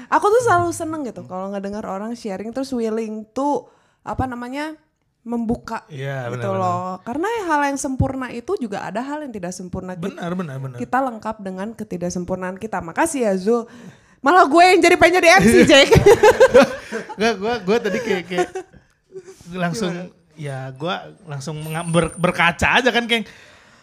Aku 0.07 0.25
tuh 0.25 0.41
selalu 0.41 0.71
seneng 0.71 1.03
gitu 1.03 1.27
kalau 1.27 1.51
ngedengar 1.51 1.83
orang 1.83 2.15
sharing 2.15 2.49
terus 2.49 2.71
willing 2.71 3.27
to 3.29 3.67
apa 4.01 4.23
namanya 4.23 4.71
membuka 5.27 5.83
Iya, 5.87 6.31
gitu 6.31 6.39
benar-benar. 6.39 6.63
loh. 6.63 6.95
Karena 7.03 7.27
hal 7.45 7.61
yang 7.67 7.77
sempurna 7.77 8.31
itu 8.31 8.55
juga 8.55 8.79
ada 8.81 9.03
hal 9.03 9.19
yang 9.21 9.29
tidak 9.29 9.51
sempurna. 9.51 9.93
Kita, 9.93 10.07
Benar 10.07 10.31
benar 10.33 10.55
benar. 10.57 10.77
kita 10.79 10.97
lengkap 11.03 11.35
dengan 11.43 11.67
ketidaksempurnaan 11.71 12.55
kita. 12.55 12.79
Makasih 12.79 13.27
ya 13.27 13.33
Zul. 13.35 13.67
Malah 14.17 14.47
gue 14.47 14.63
yang 14.65 14.79
jadi 14.79 14.95
pengen 14.95 15.19
jadi 15.19 15.29
MC, 15.37 15.53
Jack. 15.63 15.87
Gak, 17.19 17.33
gue 17.35 17.53
gue 17.61 17.77
tadi 17.77 17.97
kayak 17.99 18.23
kayak 18.25 18.49
langsung 19.51 19.91
ya 20.33 20.69
gue 20.69 20.95
langsung 21.23 21.59
ber- 21.87 22.15
berkaca 22.15 22.79
aja 22.79 22.89
kan 22.89 23.03
kayak 23.03 23.27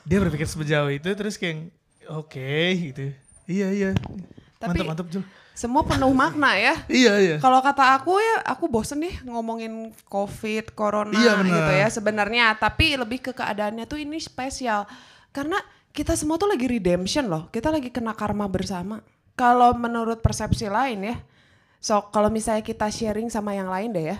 dia 0.02 0.18
berpikir 0.20 0.44
sejauh 0.44 0.88
itu 0.88 1.06
terus 1.12 1.36
kayak 1.36 1.68
oke 2.08 2.50
gitu. 2.74 3.12
Iya 3.44 3.68
iya. 3.70 3.90
Tapi- 4.56 4.80
mantap 4.80 4.86
mantap 4.88 5.06
Jul. 5.08 5.24
Semua 5.54 5.86
penuh 5.86 6.10
makna 6.10 6.58
ya. 6.58 6.74
Iya 6.90 7.14
iya. 7.22 7.36
Kalau 7.38 7.62
kata 7.62 7.94
aku 7.94 8.18
ya, 8.18 8.42
aku 8.42 8.66
bosen 8.66 9.06
nih 9.06 9.22
ngomongin 9.22 9.94
COVID, 10.10 10.74
corona 10.74 11.14
Iya, 11.14 11.46
gitu 11.46 11.72
ya 11.78 11.88
sebenarnya. 11.94 12.58
Tapi 12.58 12.98
lebih 12.98 13.22
ke 13.22 13.30
keadaannya 13.30 13.86
tuh 13.86 14.02
ini 14.02 14.18
spesial. 14.18 14.82
Karena 15.30 15.56
kita 15.94 16.18
semua 16.18 16.42
tuh 16.42 16.50
lagi 16.50 16.66
redemption 16.66 17.30
loh. 17.30 17.46
Kita 17.54 17.70
lagi 17.70 17.94
kena 17.94 18.18
karma 18.18 18.50
bersama. 18.50 18.98
Kalau 19.38 19.70
menurut 19.78 20.18
persepsi 20.18 20.66
lain 20.66 21.06
ya. 21.06 21.16
So 21.78 22.10
kalau 22.10 22.34
misalnya 22.34 22.66
kita 22.66 22.90
sharing 22.90 23.30
sama 23.30 23.54
yang 23.54 23.70
lain 23.70 23.94
deh 23.94 24.10
ya. 24.10 24.18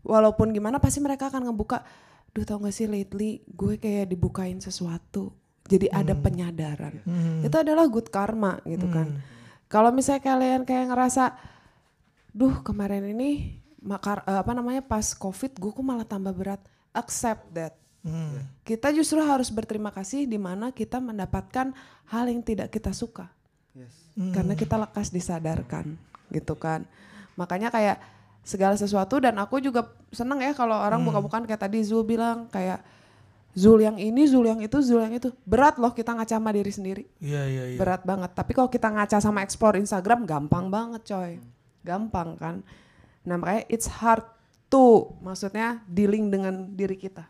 Walaupun 0.00 0.56
gimana 0.56 0.80
pasti 0.80 1.04
mereka 1.04 1.28
akan 1.28 1.52
ngebuka. 1.52 1.84
Duh 2.32 2.48
tau 2.48 2.56
gak 2.64 2.72
sih 2.72 2.88
lately 2.88 3.44
gue 3.52 3.76
kayak 3.76 4.08
dibukain 4.08 4.64
sesuatu. 4.64 5.36
Jadi 5.68 5.92
ada 5.92 6.16
penyadaran. 6.16 7.04
Itu 7.44 7.60
adalah 7.60 7.84
good 7.92 8.08
karma 8.08 8.56
gitu 8.64 8.88
kan. 8.88 9.20
Kalau 9.68 9.92
misalnya 9.92 10.24
kalian 10.24 10.64
kayak 10.64 10.88
ngerasa, 10.88 11.36
duh 12.32 12.64
kemarin 12.64 13.04
ini 13.12 13.60
makar 13.78 14.24
eh, 14.26 14.40
apa 14.40 14.52
namanya 14.56 14.82
pas 14.82 15.14
covid 15.14 15.54
gue 15.56 15.70
kok 15.70 15.84
malah 15.84 16.08
tambah 16.08 16.32
berat. 16.32 16.60
Accept 16.96 17.52
that. 17.52 17.76
Hmm. 18.00 18.42
Kita 18.64 18.88
justru 18.90 19.20
harus 19.20 19.52
berterima 19.52 19.92
kasih 19.92 20.24
di 20.24 20.40
mana 20.40 20.72
kita 20.72 20.98
mendapatkan 20.98 21.76
hal 22.08 22.24
yang 22.26 22.40
tidak 22.40 22.72
kita 22.72 22.90
suka. 22.96 23.28
Karena 24.18 24.58
kita 24.58 24.74
lekas 24.74 25.14
disadarkan 25.14 25.94
gitu 26.34 26.58
kan. 26.58 26.82
Makanya 27.38 27.70
kayak 27.70 28.02
segala 28.42 28.74
sesuatu 28.74 29.22
dan 29.22 29.38
aku 29.38 29.62
juga 29.62 29.86
seneng 30.10 30.42
ya 30.42 30.56
kalau 30.56 30.74
orang 30.74 31.04
buka-bukaan 31.06 31.46
kayak 31.46 31.68
tadi 31.68 31.84
Zul 31.86 32.02
bilang 32.02 32.50
kayak 32.50 32.82
Zul 33.58 33.82
yang 33.82 33.98
ini, 33.98 34.22
Zul 34.30 34.46
yang 34.46 34.62
itu, 34.62 34.78
Zul 34.78 35.02
yang 35.02 35.14
itu. 35.18 35.34
Berat 35.42 35.82
loh 35.82 35.90
kita 35.90 36.14
ngaca 36.14 36.38
sama 36.38 36.54
diri 36.54 36.70
sendiri 36.70 37.02
Iya 37.18 37.42
iya 37.50 37.64
iya. 37.74 37.78
berat 37.78 38.06
banget. 38.06 38.30
Tapi 38.38 38.54
kalau 38.54 38.70
kita 38.70 38.86
ngaca 38.86 39.18
sama 39.18 39.42
explore 39.42 39.74
Instagram 39.82 40.22
gampang 40.22 40.70
banget 40.70 41.02
coy. 41.10 41.42
Gampang 41.82 42.38
kan. 42.38 42.62
Nah 43.26 43.34
makanya 43.34 43.66
it's 43.66 43.90
hard 43.90 44.22
to 44.70 45.10
maksudnya 45.18 45.82
dealing 45.90 46.30
dengan 46.30 46.70
diri 46.78 46.94
kita. 46.94 47.26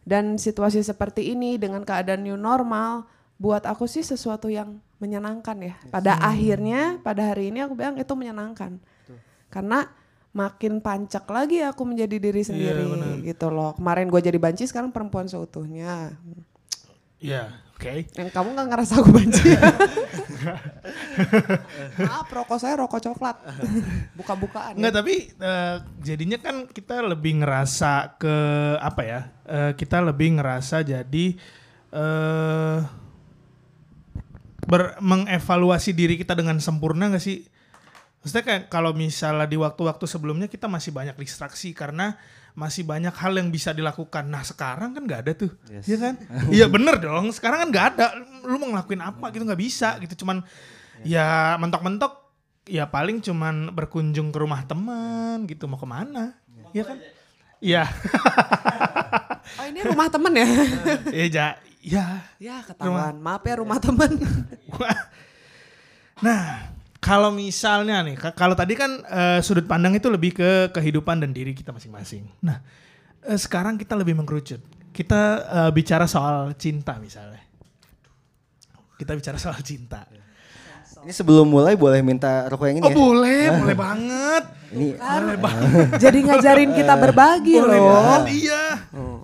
Dan 0.00 0.40
situasi 0.40 0.80
seperti 0.80 1.36
ini 1.36 1.60
dengan 1.60 1.84
keadaan 1.84 2.24
new 2.24 2.40
normal 2.40 3.04
buat 3.36 3.68
aku 3.68 3.84
sih 3.84 4.00
sesuatu 4.00 4.48
yang 4.48 4.80
menyenangkan 4.96 5.56
ya. 5.60 5.76
Pada 5.92 6.16
akhirnya 6.20 6.96
pada 7.04 7.32
hari 7.32 7.52
ini 7.52 7.60
aku 7.60 7.76
bilang 7.76 8.00
itu 8.00 8.12
menyenangkan. 8.16 8.80
Karena 9.52 9.84
makin 10.30 10.78
pancak 10.78 11.26
lagi 11.26 11.58
aku 11.66 11.82
menjadi 11.82 12.22
diri 12.22 12.46
sendiri 12.46 12.86
gitu 13.26 13.50
loh. 13.50 13.74
Kemarin 13.74 14.06
gue 14.06 14.22
jadi 14.22 14.38
banci 14.38 14.70
sekarang 14.70 14.94
perempuan 14.94 15.26
seutuhnya. 15.26 16.14
Iya 17.20 17.52
oke. 17.76 18.08
Yang 18.16 18.30
kamu 18.32 18.48
nggak 18.56 18.68
ngerasa 18.70 18.92
aku 19.02 19.10
banci 19.12 19.44
ya? 19.52 19.60
Maaf, 22.00 22.30
rokok 22.32 22.58
saya 22.62 22.80
rokok 22.80 23.00
coklat. 23.10 23.36
Buka-bukaan. 24.16 24.72
ya. 24.72 24.78
Enggak 24.78 24.94
tapi 25.02 25.28
eh, 25.34 25.76
jadinya 26.00 26.38
kan 26.40 26.64
kita 26.70 27.04
lebih 27.04 27.42
ngerasa 27.44 28.16
ke 28.16 28.36
apa 28.80 29.02
ya? 29.04 29.20
eh, 29.44 29.72
kita 29.76 30.00
lebih 30.00 30.40
ngerasa 30.40 30.80
jadi 30.86 31.26
eh 31.90 32.78
ber, 34.70 34.94
mengevaluasi 35.02 35.90
diri 35.90 36.14
kita 36.14 36.38
dengan 36.38 36.62
sempurna 36.62 37.10
gak 37.10 37.20
sih? 37.20 37.42
Maksudnya 38.20 38.44
kayak 38.44 38.62
kalau 38.68 38.92
misalnya 38.92 39.48
di 39.48 39.56
waktu-waktu 39.56 40.04
sebelumnya 40.04 40.46
kita 40.46 40.68
masih 40.68 40.92
banyak 40.92 41.16
distraksi 41.16 41.72
karena 41.72 42.20
masih 42.52 42.84
banyak 42.84 43.14
hal 43.16 43.32
yang 43.32 43.48
bisa 43.48 43.72
dilakukan. 43.72 44.28
Nah 44.28 44.44
sekarang 44.44 44.92
kan 44.92 45.02
nggak 45.08 45.20
ada 45.24 45.32
tuh, 45.32 45.52
iya 45.70 45.96
kan? 45.96 46.14
Iya 46.60 46.66
bener 46.68 47.00
dong. 47.00 47.32
Sekarang 47.32 47.64
kan 47.64 47.68
nggak 47.72 47.86
ada. 47.96 48.06
Lu 48.44 48.60
mau 48.60 48.76
ngelakuin 48.76 49.00
apa 49.00 49.32
gitu 49.32 49.48
nggak 49.48 49.60
bisa 49.60 49.96
gitu. 50.04 50.26
Cuman 50.26 50.44
ya 51.00 51.56
mentok-mentok 51.56 52.20
ya 52.68 52.84
paling 52.86 53.24
cuman 53.24 53.72
berkunjung 53.72 54.30
ke 54.30 54.38
rumah 54.38 54.62
teman 54.68 55.48
gitu 55.48 55.64
mau 55.66 55.80
ke 55.80 55.88
mana 55.88 56.36
Iya 56.70 56.84
kan 56.86 56.96
iya 57.58 57.82
Oh 59.58 59.66
ini 59.66 59.82
rumah 59.82 60.06
temen 60.06 60.30
ya? 60.30 60.46
ya 61.18 61.26
ja 61.26 61.46
ya 61.82 62.04
ya 62.38 62.56
ketahuan. 62.62 63.18
Maaf 63.18 63.42
ya 63.42 63.54
rumah 63.58 63.82
temen. 63.82 64.20
nah 66.22 66.69
kalau 67.00 67.30
misalnya 67.30 68.00
nih 68.00 68.14
ka- 68.14 68.32
kalau 68.32 68.52
tadi 68.52 68.72
kan 68.74 69.00
eh, 69.02 69.40
sudut 69.40 69.64
pandang 69.64 69.92
itu 69.92 70.06
lebih 70.06 70.32
ke 70.32 70.50
kehidupan 70.70 71.18
dan 71.18 71.32
diri 71.32 71.50
kita 71.50 71.70
masing-masing. 71.70 72.28
Nah 72.40 72.60
eh, 73.22 73.36
sekarang 73.36 73.74
kita 73.74 73.96
lebih 73.96 74.12
mengkerucut. 74.14 74.60
Kita 74.90 75.20
eh, 75.42 75.70
bicara 75.70 76.04
soal 76.04 76.52
cinta 76.54 76.96
misalnya. 76.96 77.40
Kita 78.94 79.12
bicara 79.12 79.36
soal 79.36 79.56
cinta. 79.60 80.04
Ini 81.00 81.16
sebelum 81.16 81.48
mulai 81.48 81.72
boleh 81.72 82.04
minta 82.04 82.44
rokok 82.44 82.68
yang 82.68 82.76
ini 82.76 82.84
oh 82.84 82.92
ya? 82.92 82.96
boleh 82.98 83.42
boleh 83.64 83.72
banget. 83.74 84.44
Ini 84.70 84.88
boleh 85.00 85.38
banget. 85.40 85.86
Jadi 85.96 86.18
ngajarin 86.20 86.70
kita 86.76 86.94
berbagi 86.94 87.56
boleh 87.56 87.80
loh. 87.80 87.88
banget 87.90 88.22
iya. 88.36 88.64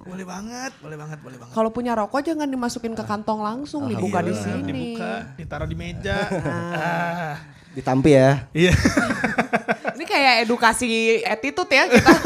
Boleh 0.00 0.24
banget 0.24 0.72
boleh 0.80 0.96
banget 0.96 1.18
boleh 1.20 1.36
banget. 1.36 1.52
Kalau 1.52 1.68
punya 1.68 1.92
rokok 1.92 2.24
jangan 2.24 2.48
dimasukin 2.48 2.96
ke 2.96 3.04
kantong 3.04 3.44
langsung, 3.44 3.84
dibuka 3.84 4.24
di 4.24 4.32
Iya, 4.32 4.40
sini. 4.40 4.64
dibuka 4.64 5.12
ditaruh 5.36 5.68
di 5.68 5.76
meja. 5.76 6.16
Ah. 6.40 7.36
Ditampi 7.76 8.16
ya 8.16 8.48
iya 8.56 8.72
Ini 9.96 10.04
kayak 10.04 10.34
edukasi 10.44 11.24
attitude 11.24 11.72
ya 11.72 11.88
kita. 11.88 12.12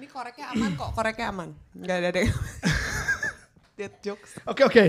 Ini 0.00 0.06
koreknya 0.08 0.56
aman 0.56 0.72
kok, 0.72 0.90
koreknya 0.96 1.26
aman. 1.28 1.52
Enggak 1.76 1.96
ada 2.00 2.08
deh. 2.16 2.28
Dead 3.76 3.92
jokes. 4.00 4.40
Oke 4.48 4.64
oke. 4.64 4.84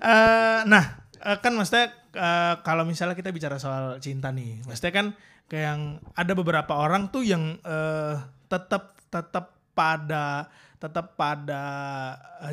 Eh, 0.00 0.60
nah 0.64 1.04
eh, 1.20 1.36
kan 1.44 1.52
maksudnya 1.52 1.92
eh, 2.16 2.54
kalau 2.64 2.88
misalnya 2.88 3.12
kita 3.12 3.28
bicara 3.28 3.60
soal 3.60 4.00
cinta 4.00 4.32
nih, 4.32 4.64
maksudnya 4.64 4.92
kan 4.96 5.06
kayak 5.52 5.64
yang 5.68 6.00
ada 6.16 6.32
beberapa 6.32 6.72
orang 6.80 7.12
tuh 7.12 7.28
yang 7.28 7.60
eh, 7.60 8.16
tetap 8.48 8.96
tetap 9.12 9.52
pada 9.76 10.48
tetap 10.80 11.12
pada 11.18 11.62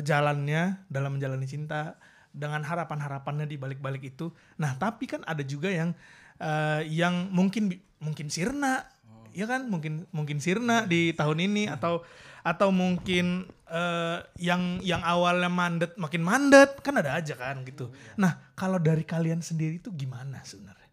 jalannya 0.04 0.84
dalam 0.92 1.16
menjalani 1.16 1.48
cinta 1.48 1.96
dengan 2.36 2.60
harapan-harapannya 2.60 3.48
di 3.48 3.56
balik-balik 3.56 4.04
itu. 4.04 4.28
Nah 4.60 4.76
tapi 4.76 5.08
kan 5.08 5.24
ada 5.24 5.40
juga 5.40 5.72
yang 5.72 5.96
eh, 6.36 6.84
yang 6.92 7.32
mungkin 7.32 7.72
mungkin 7.96 8.28
sirna, 8.28 8.84
ya 9.32 9.48
kan 9.48 9.64
mungkin 9.72 10.04
mungkin 10.12 10.36
sirna 10.36 10.84
di 10.84 11.16
tahun 11.16 11.40
ini 11.48 11.72
atau 11.72 12.04
atau 12.44 12.68
mungkin 12.68 13.48
eh, 13.72 14.18
yang 14.36 14.84
yang 14.84 15.00
awalnya 15.00 15.48
mandet 15.48 15.96
makin 15.96 16.20
mandet 16.20 16.76
kan 16.84 17.00
ada 17.00 17.16
aja 17.16 17.32
kan 17.34 17.64
gitu. 17.64 17.88
Nah 18.20 18.52
kalau 18.52 18.76
dari 18.76 19.02
kalian 19.02 19.40
sendiri 19.40 19.80
tuh 19.80 19.96
gimana 19.96 20.44
sebenarnya? 20.44 20.92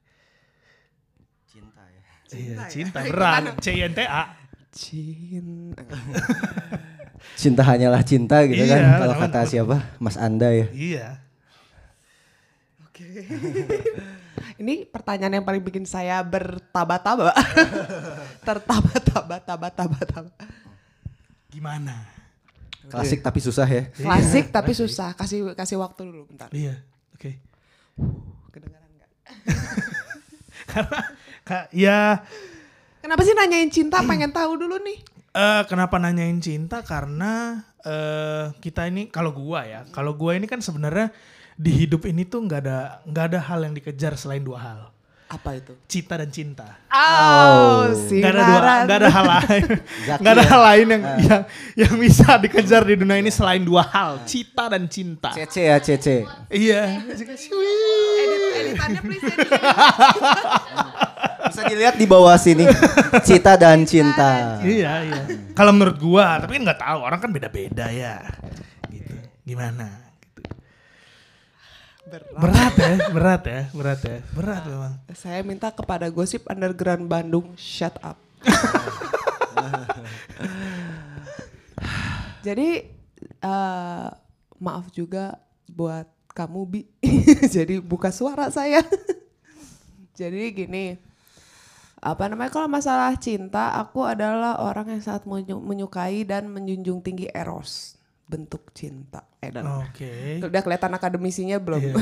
Cinta 1.51 1.83
ya. 1.91 2.01
Iya, 2.33 2.57
cinta 2.71 2.99
berat. 3.03 3.59
C 3.59 3.77
I 3.77 3.83
N 3.83 3.93
T 3.93 4.01
A. 4.07 4.23
Cinta. 4.73 5.97
Cinta 7.37 7.61
hanyalah 7.63 8.01
cinta 8.01 8.41
gitu 8.43 8.65
Iya, 8.65 8.73
kan. 8.73 8.81
Kalau 9.05 9.15
kata 9.21 9.39
siapa? 9.45 9.77
Mas 10.01 10.17
Anda 10.17 10.49
ya. 10.49 10.67
Iya. 10.73 11.22
Ini 14.61 14.85
pertanyaan 14.89 15.41
yang 15.41 15.45
paling 15.45 15.63
bikin 15.63 15.85
saya 15.85 16.21
bertaba-taba. 16.21 17.33
Tertaba-taba, 18.47 19.35
taba-taba, 19.41 19.99
taba. 20.05 20.31
Gimana? 21.49 22.05
Klasik 22.89 23.23
tapi 23.23 23.39
susah 23.39 23.65
ya. 23.65 23.83
Klasik 23.93 24.51
tapi 24.51 24.75
susah. 24.75 25.15
Kasih 25.15 25.55
kasih 25.55 25.79
waktu 25.79 26.05
dulu 26.05 26.27
bentar. 26.27 26.51
Iya. 26.51 26.83
Oke. 27.15 27.39
Kedengaran 28.51 28.89
nggak? 28.93 29.09
Karena 30.73 30.99
Kak, 31.43 31.65
ya 31.75 32.23
Kenapa 33.03 33.19
sih 33.27 33.35
nanyain 33.35 33.67
cinta? 33.67 33.99
Pengen 34.07 34.31
tahu 34.31 34.55
dulu 34.55 34.79
nih. 34.79 34.95
Eh, 35.35 35.63
kenapa 35.67 35.99
nanyain 35.99 36.39
cinta? 36.39 36.79
Karena 36.87 37.59
eh 37.83 38.55
kita 38.63 38.87
ini 38.87 39.11
kalau 39.11 39.35
gua 39.35 39.67
ya, 39.67 39.83
kalau 39.91 40.15
gua 40.15 40.39
ini 40.39 40.47
kan 40.47 40.63
sebenarnya 40.63 41.11
di 41.55 41.71
hidup 41.75 42.03
ini 42.03 42.23
tuh 42.23 42.41
nggak 42.41 42.59
ada 42.61 42.77
nggak 43.03 43.25
ada 43.27 43.39
hal 43.39 43.59
yang 43.61 43.73
dikejar 43.73 44.13
selain 44.13 44.39
dua 44.39 44.57
hal, 44.57 44.79
Apa 45.27 45.55
itu? 45.55 45.73
cinta 45.85 46.13
dan 46.15 46.29
cinta. 46.29 46.67
Oh, 46.87 47.89
Nggak 47.89 48.31
ada 48.31 48.41
dua, 48.43 48.59
nggak 48.83 48.97
ada 48.97 49.09
hal 49.09 49.25
lain, 49.27 49.63
Zaki 50.07 50.19
nggak 50.19 50.33
ada 50.33 50.41
ya? 50.41 50.49
hal 50.49 50.61
lain 50.63 50.85
yang 50.87 51.03
yang 51.19 51.41
yang 51.75 51.93
bisa 51.95 52.27
dikejar 52.37 52.81
di 52.83 52.95
dunia 52.95 53.17
ini 53.17 53.29
selain 53.29 53.61
dua 53.61 53.81
hal, 53.83 54.21
cinta 54.23 54.65
dan 54.67 54.85
cinta. 54.85 55.29
CC 55.31 55.55
ya 55.67 55.77
CC. 55.77 56.07
Iya. 56.47 56.81
Edit, 57.01 58.41
editannya 58.53 59.01
please 59.01 59.25
edit. 59.25 59.49
Bisa 61.43 61.61
dilihat 61.67 61.95
di 61.95 62.07
bawah 62.07 62.33
sini. 62.33 62.65
Cita 63.21 63.53
dan 63.53 63.83
cinta. 63.83 64.57
Iya 64.63 65.05
iya. 65.05 65.21
Kalau 65.53 65.69
menurut 65.69 65.99
gua, 65.99 66.39
tapi 66.39 66.57
kan 66.57 66.63
nggak 66.65 66.81
tahu 66.81 66.99
orang 66.99 67.19
kan 67.19 67.29
beda-beda 67.29 67.91
ya. 67.91 68.23
Gitu. 68.89 69.13
Gimana? 69.43 70.02
Berat. 72.13 72.29
Berat 72.37 72.73
ya, 72.77 72.93
berat 73.09 73.41
ya, 73.41 73.61
berat 73.73 74.01
ya, 74.05 74.17
berat 74.37 74.61
memang. 74.69 74.93
Saya 75.17 75.41
minta 75.41 75.73
kepada 75.73 76.05
gosip 76.13 76.45
underground 76.45 77.09
Bandung 77.09 77.57
shut 77.57 77.97
up. 78.05 78.21
Jadi 82.45 82.85
eh, 83.25 84.07
maaf 84.61 84.85
juga 84.93 85.41
buat 85.65 86.05
kamu 86.37 86.61
Bi. 86.69 86.85
Jadi 87.57 87.81
buka 87.81 88.13
suara 88.13 88.53
saya. 88.53 88.85
Jadi 90.21 90.53
gini, 90.53 90.93
apa 91.97 92.29
namanya 92.29 92.53
kalau 92.53 92.69
masalah 92.69 93.17
cinta, 93.17 93.73
aku 93.73 94.05
adalah 94.05 94.61
orang 94.61 94.93
yang 94.93 95.01
sangat 95.01 95.25
menyu- 95.25 95.65
menyukai 95.65 96.21
dan 96.29 96.45
menjunjung 96.45 97.01
tinggi 97.01 97.25
eros 97.33 98.02
bentuk 98.33 98.73
cinta. 98.73 99.21
Eh, 99.37 99.53
dan 99.53 99.85
Oke. 99.85 100.41
Udah 100.41 100.65
kelihatan 100.65 100.97
akademisinya 100.97 101.61
belum? 101.61 101.85
Iya. 101.85 101.93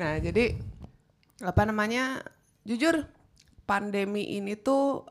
nah, 0.00 0.20
jadi 0.20 0.60
apa 1.40 1.62
namanya? 1.64 2.20
Jujur, 2.68 3.08
pandemi 3.64 4.36
ini 4.36 4.60
tuh 4.60 5.08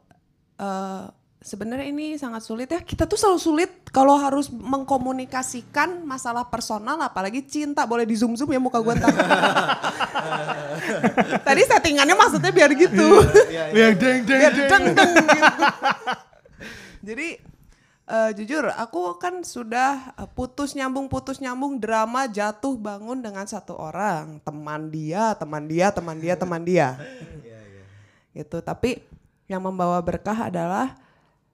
eh, 0.62 1.10
sebenarnya 1.42 1.90
ini 1.90 2.14
sangat 2.22 2.46
sulit 2.46 2.70
ya. 2.70 2.86
Kita 2.86 3.10
tuh 3.10 3.18
selalu 3.18 3.40
sulit 3.42 3.72
kalau 3.90 4.22
harus 4.22 4.54
mengkomunikasikan 4.54 6.06
masalah 6.06 6.46
personal, 6.54 7.02
apalagi 7.02 7.42
cinta. 7.42 7.90
Boleh 7.90 8.06
di 8.06 8.14
zoom 8.14 8.38
zoom 8.38 8.54
ya 8.54 8.62
muka 8.62 8.78
gue 8.86 8.94
ntar. 9.02 9.10
Tadi 11.50 11.62
settingannya 11.66 12.14
maksudnya 12.14 12.54
biar 12.54 12.70
gitu. 12.78 13.26
Yang 13.74 13.94
deng 13.98 14.20
deng 14.30 14.40
biar 14.40 14.54
deng. 14.54 14.70
deng 14.70 14.86
deng 14.94 15.12
gitu. 15.26 15.50
Jadi 17.04 17.28
eh, 18.08 18.32
jujur 18.36 18.68
aku 18.74 19.16
kan 19.20 19.44
sudah 19.44 20.16
eh, 20.20 20.30
putus 20.32 20.76
nyambung 20.76 21.08
putus 21.08 21.40
nyambung 21.40 21.80
drama 21.80 22.28
jatuh 22.28 22.76
bangun 22.76 23.24
dengan 23.24 23.48
satu 23.48 23.76
orang. 23.76 24.40
Teman 24.44 24.92
dia 24.92 25.36
teman 25.36 25.64
dia 25.68 25.88
teman 25.92 26.18
dia 26.20 26.34
teman 26.36 26.62
dia. 26.64 26.88
Gitu. 28.34 28.66
Tapi 28.66 29.06
yang 29.46 29.62
membawa 29.62 30.02
berkah 30.02 30.50
adalah 30.50 30.98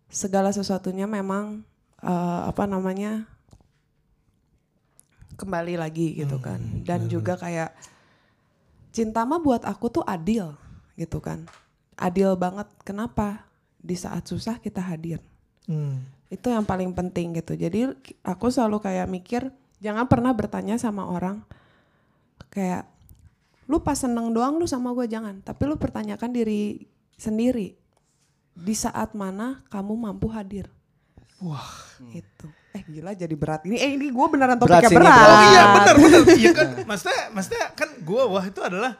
segala 0.07 0.49
sesuatunya 0.55 1.05
memang 1.05 1.61
eh, 2.01 2.41
apa 2.47 2.63
namanya 2.63 3.27
kembali 5.39 5.79
lagi 5.79 6.19
gitu 6.19 6.35
kan. 6.43 6.59
dan 6.83 7.07
juga 7.07 7.39
kayak 7.39 7.71
cinta 8.91 9.23
mah 9.23 9.39
buat 9.39 9.63
aku 9.63 9.87
tuh 9.87 10.05
adil 10.07 10.55
gitu 10.99 11.23
kan. 11.23 11.47
Adil 11.95 12.35
banget. 12.35 12.67
Kenapa? 12.83 13.47
Di 13.79 13.95
saat 13.95 14.27
susah 14.27 14.59
kita 14.59 14.83
hadir. 14.83 15.23
Hmm. 15.63 16.18
Itu 16.29 16.47
yang 16.49 16.65
paling 16.65 16.93
penting 16.93 17.33
gitu. 17.37 17.57
Jadi 17.57 17.89
aku 18.21 18.53
selalu 18.53 18.81
kayak 18.81 19.09
mikir 19.09 19.49
jangan 19.81 20.05
pernah 20.05 20.31
bertanya 20.33 20.77
sama 20.77 21.09
orang. 21.09 21.41
Kayak 22.53 22.89
lu 23.69 23.81
pas 23.81 23.97
seneng 23.97 24.33
doang 24.33 24.57
lu 24.61 24.65
sama 24.69 24.93
gue 24.93 25.09
jangan. 25.09 25.41
Tapi 25.41 25.61
lu 25.65 25.75
pertanyakan 25.77 26.29
diri 26.29 26.85
sendiri. 27.17 27.73
Di 28.53 28.75
saat 28.77 29.17
mana 29.17 29.65
kamu 29.73 29.93
mampu 29.97 30.29
hadir. 30.29 30.69
Wah. 31.41 31.87
itu 32.11 32.47
eh 32.69 32.83
gila 32.85 33.11
jadi 33.17 33.33
berat. 33.33 33.65
Ini 33.65 33.77
eh 33.81 33.91
ini 33.97 34.13
gue 34.13 34.25
beneran 34.29 34.55
topiknya 34.61 34.89
berat, 34.93 35.09
berat. 35.09 35.25
Oh 35.25 35.41
iya 35.49 35.63
benar 35.73 35.95
benar. 35.97 36.21
Iya 36.37 36.51
kan, 36.53 36.67
maksudnya 36.85 37.21
maksudnya 37.33 37.65
kan 37.73 37.89
gua 38.05 38.23
wah 38.29 38.45
itu 38.45 38.61
adalah 38.61 38.93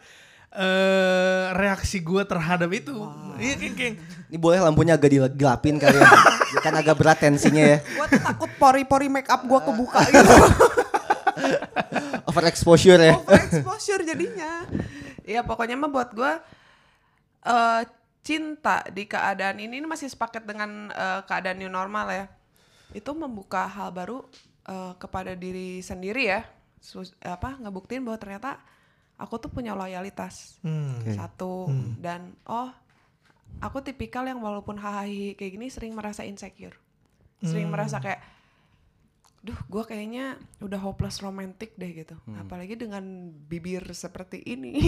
eh 0.50 1.46
reaksi 1.54 2.00
gua 2.00 2.26
terhadap 2.26 2.70
itu. 2.72 2.94
Iya 3.38 3.54
kayak 3.70 3.94
Ini 4.30 4.38
boleh 4.38 4.60
lampunya 4.60 4.94
agak 4.94 5.10
digelapin 5.10 5.78
kali 5.78 5.98
ya. 5.98 6.10
kan 6.60 6.74
agak 6.74 6.96
berat 6.96 7.18
tensinya 7.18 7.62
ya. 7.62 7.78
gue 7.80 8.08
takut 8.20 8.50
pori-pori 8.56 9.06
make 9.08 9.26
up 9.26 9.42
gue 9.42 9.60
kebuka 9.60 10.02
gitu 10.06 10.34
Overexposure 12.30 13.00
ya. 13.00 13.14
overexposure 13.16 14.02
jadinya. 14.04 14.66
Ya 15.24 15.42
pokoknya 15.42 15.76
mah 15.76 15.90
buat 15.90 16.10
gue 16.12 16.32
eh 17.42 17.82
cinta 18.20 18.84
di 18.88 19.06
keadaan 19.06 19.58
ini, 19.58 19.80
ini 19.80 19.88
masih 19.88 20.06
sepaket 20.08 20.44
dengan 20.44 20.90
eh, 20.90 21.22
keadaan 21.24 21.58
new 21.58 21.72
normal 21.72 22.10
ya. 22.10 22.26
Itu 22.92 23.14
membuka 23.14 23.66
hal 23.66 23.90
baru 23.90 24.26
eh, 24.66 24.94
kepada 24.96 25.34
diri 25.34 25.80
sendiri 25.80 26.28
ya. 26.28 26.42
Sus- 26.80 27.16
apa 27.20 27.58
ngebuktiin 27.58 28.02
bahwa 28.02 28.18
ternyata 28.18 28.58
aku 29.20 29.36
tuh 29.38 29.52
punya 29.52 29.76
loyalitas. 29.76 30.58
Hmm. 30.64 31.04
satu. 31.04 31.68
Dan 32.00 32.34
oh 32.48 32.72
aku 33.60 33.84
tipikal 33.84 34.24
yang 34.24 34.40
walaupun 34.40 34.80
hahaha 34.80 35.36
kayak 35.36 35.52
gini 35.60 35.68
sering 35.68 35.94
merasa 35.94 36.24
insecure. 36.24 36.80
Sering 37.44 37.68
merasa 37.68 38.00
kayak 38.00 38.24
duh 39.40 39.56
gue 39.56 39.84
kayaknya 39.88 40.36
udah 40.60 40.80
hopeless 40.80 41.20
romantic 41.24 41.76
deh 41.76 41.92
gitu. 42.04 42.16
Apalagi 42.40 42.80
dengan 42.80 43.04
bibir 43.48 43.84
seperti 43.92 44.42
ini. 44.48 44.80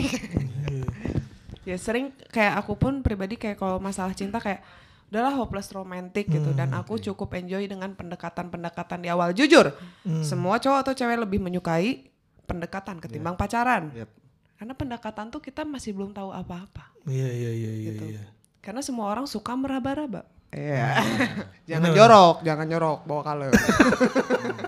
Ya 1.61 1.77
sering 1.77 2.09
kayak 2.33 2.57
aku 2.57 2.73
pun 2.73 3.05
pribadi 3.05 3.37
kayak 3.37 3.61
kalau 3.61 3.77
masalah 3.77 4.17
cinta 4.17 4.41
kayak 4.41 4.65
udahlah 5.13 5.37
hopeless 5.37 5.69
romantic 5.69 6.25
gitu. 6.25 6.57
Dan 6.57 6.73
aku 6.73 6.97
cukup 6.97 7.37
enjoy 7.37 7.69
dengan 7.69 7.93
pendekatan-pendekatan 7.93 9.05
di 9.05 9.13
awal. 9.13 9.29
Jujur 9.37 9.69
semua 10.25 10.57
cowok 10.57 10.79
atau 10.81 10.93
cewek 10.97 11.21
lebih 11.21 11.37
menyukai 11.37 12.09
pendekatan 12.49 12.97
ketimbang 12.97 13.37
pacaran. 13.37 13.93
Yep. 13.93 14.09
Karena 14.61 14.77
pendekatan 14.77 15.33
tuh 15.33 15.41
kita 15.41 15.65
masih 15.65 15.89
belum 15.97 16.13
tahu 16.13 16.29
apa-apa 16.29 16.91
Iya 17.09 17.29
iya 17.33 17.51
iya 17.57 17.71
iya. 17.73 17.91
gitu. 17.97 18.05
iya. 18.13 18.23
Karena 18.61 18.85
semua 18.85 19.09
orang 19.09 19.25
suka 19.25 19.57
meraba-raba. 19.57 20.21
Iya. 20.53 21.01
jangan 21.69 21.89
jorok, 21.97 22.35
jangan 22.45 22.67
jorok 22.69 22.99
bawa 23.09 23.21
kalem. 23.25 23.53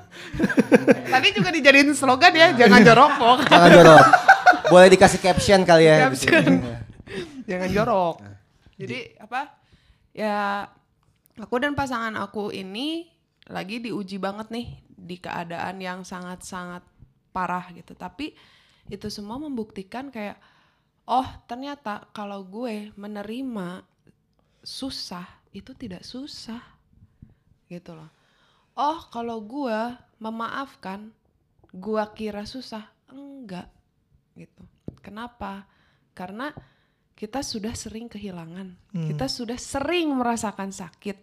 Tadi 1.14 1.28
juga 1.38 1.54
dijadiin 1.54 1.94
slogan 1.94 2.34
ya, 2.34 2.58
jangan 2.58 2.82
jorok 2.82 3.12
bawa 3.22 3.36
kalem. 3.46 3.52
Jangan 3.54 3.70
jorok. 3.70 4.06
Boleh 4.74 4.88
dikasih 4.90 5.20
caption 5.22 5.62
kali 5.62 5.86
ya. 5.86 6.10
Caption. 6.10 6.42
jangan 7.46 7.70
jorok. 7.70 8.16
Jadi 8.82 9.14
apa? 9.22 9.54
Ya 10.18 10.66
aku 11.38 11.56
dan 11.62 11.78
pasangan 11.78 12.18
aku 12.18 12.50
ini 12.50 13.14
lagi 13.46 13.78
diuji 13.78 14.18
banget 14.18 14.50
nih 14.50 14.74
di 14.90 15.22
keadaan 15.22 15.78
yang 15.78 16.02
sangat-sangat 16.02 16.82
parah 17.30 17.70
gitu. 17.78 17.94
Tapi 17.94 18.34
itu 18.92 19.08
semua 19.08 19.40
membuktikan 19.40 20.12
kayak 20.12 20.40
oh 21.08 21.28
ternyata 21.48 22.08
kalau 22.12 22.44
gue 22.44 22.92
menerima 22.96 23.84
susah 24.64 25.28
itu 25.52 25.76
tidak 25.76 26.08
susah 26.08 26.60
gitu 27.68 27.96
loh. 27.96 28.10
Oh 28.74 29.06
kalau 29.12 29.44
gue 29.44 29.80
memaafkan 30.18 31.12
gue 31.74 32.04
kira 32.16 32.48
susah 32.48 32.90
enggak 33.12 33.70
gitu. 34.34 34.64
Kenapa? 35.04 35.68
Karena 36.16 36.54
kita 37.14 37.46
sudah 37.46 37.78
sering 37.78 38.10
kehilangan, 38.10 38.74
Hmm. 38.94 39.08
kita 39.10 39.30
sudah 39.30 39.60
sering 39.60 40.10
merasakan 40.14 40.74
sakit. 40.74 41.18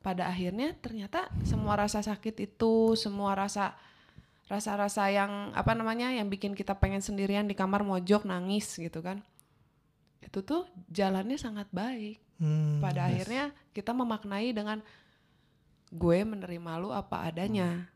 Pada 0.00 0.28
akhirnya 0.28 0.72
ternyata 0.80 1.28
semua 1.44 1.76
rasa 1.76 2.00
sakit 2.00 2.36
itu, 2.44 2.96
semua 2.96 3.36
rasa 3.36 3.76
rasa-rasa 4.50 5.06
yang 5.14 5.54
apa 5.54 5.78
namanya 5.78 6.10
yang 6.10 6.26
bikin 6.26 6.58
kita 6.58 6.74
pengen 6.74 6.98
sendirian 6.98 7.46
di 7.46 7.54
kamar 7.54 7.86
mojok 7.86 8.26
nangis 8.26 8.74
gitu 8.74 8.98
kan. 8.98 9.22
Itu 10.18 10.42
tuh 10.42 10.66
jalannya 10.90 11.38
sangat 11.38 11.70
baik. 11.70 12.18
Hmm, 12.42 12.82
Pada 12.82 13.06
akhirnya 13.06 13.54
kita 13.70 13.94
memaknai 13.94 14.50
dengan 14.50 14.82
gue 15.94 16.18
menerima 16.26 16.72
lu 16.82 16.90
apa 16.90 17.30
adanya. 17.30 17.86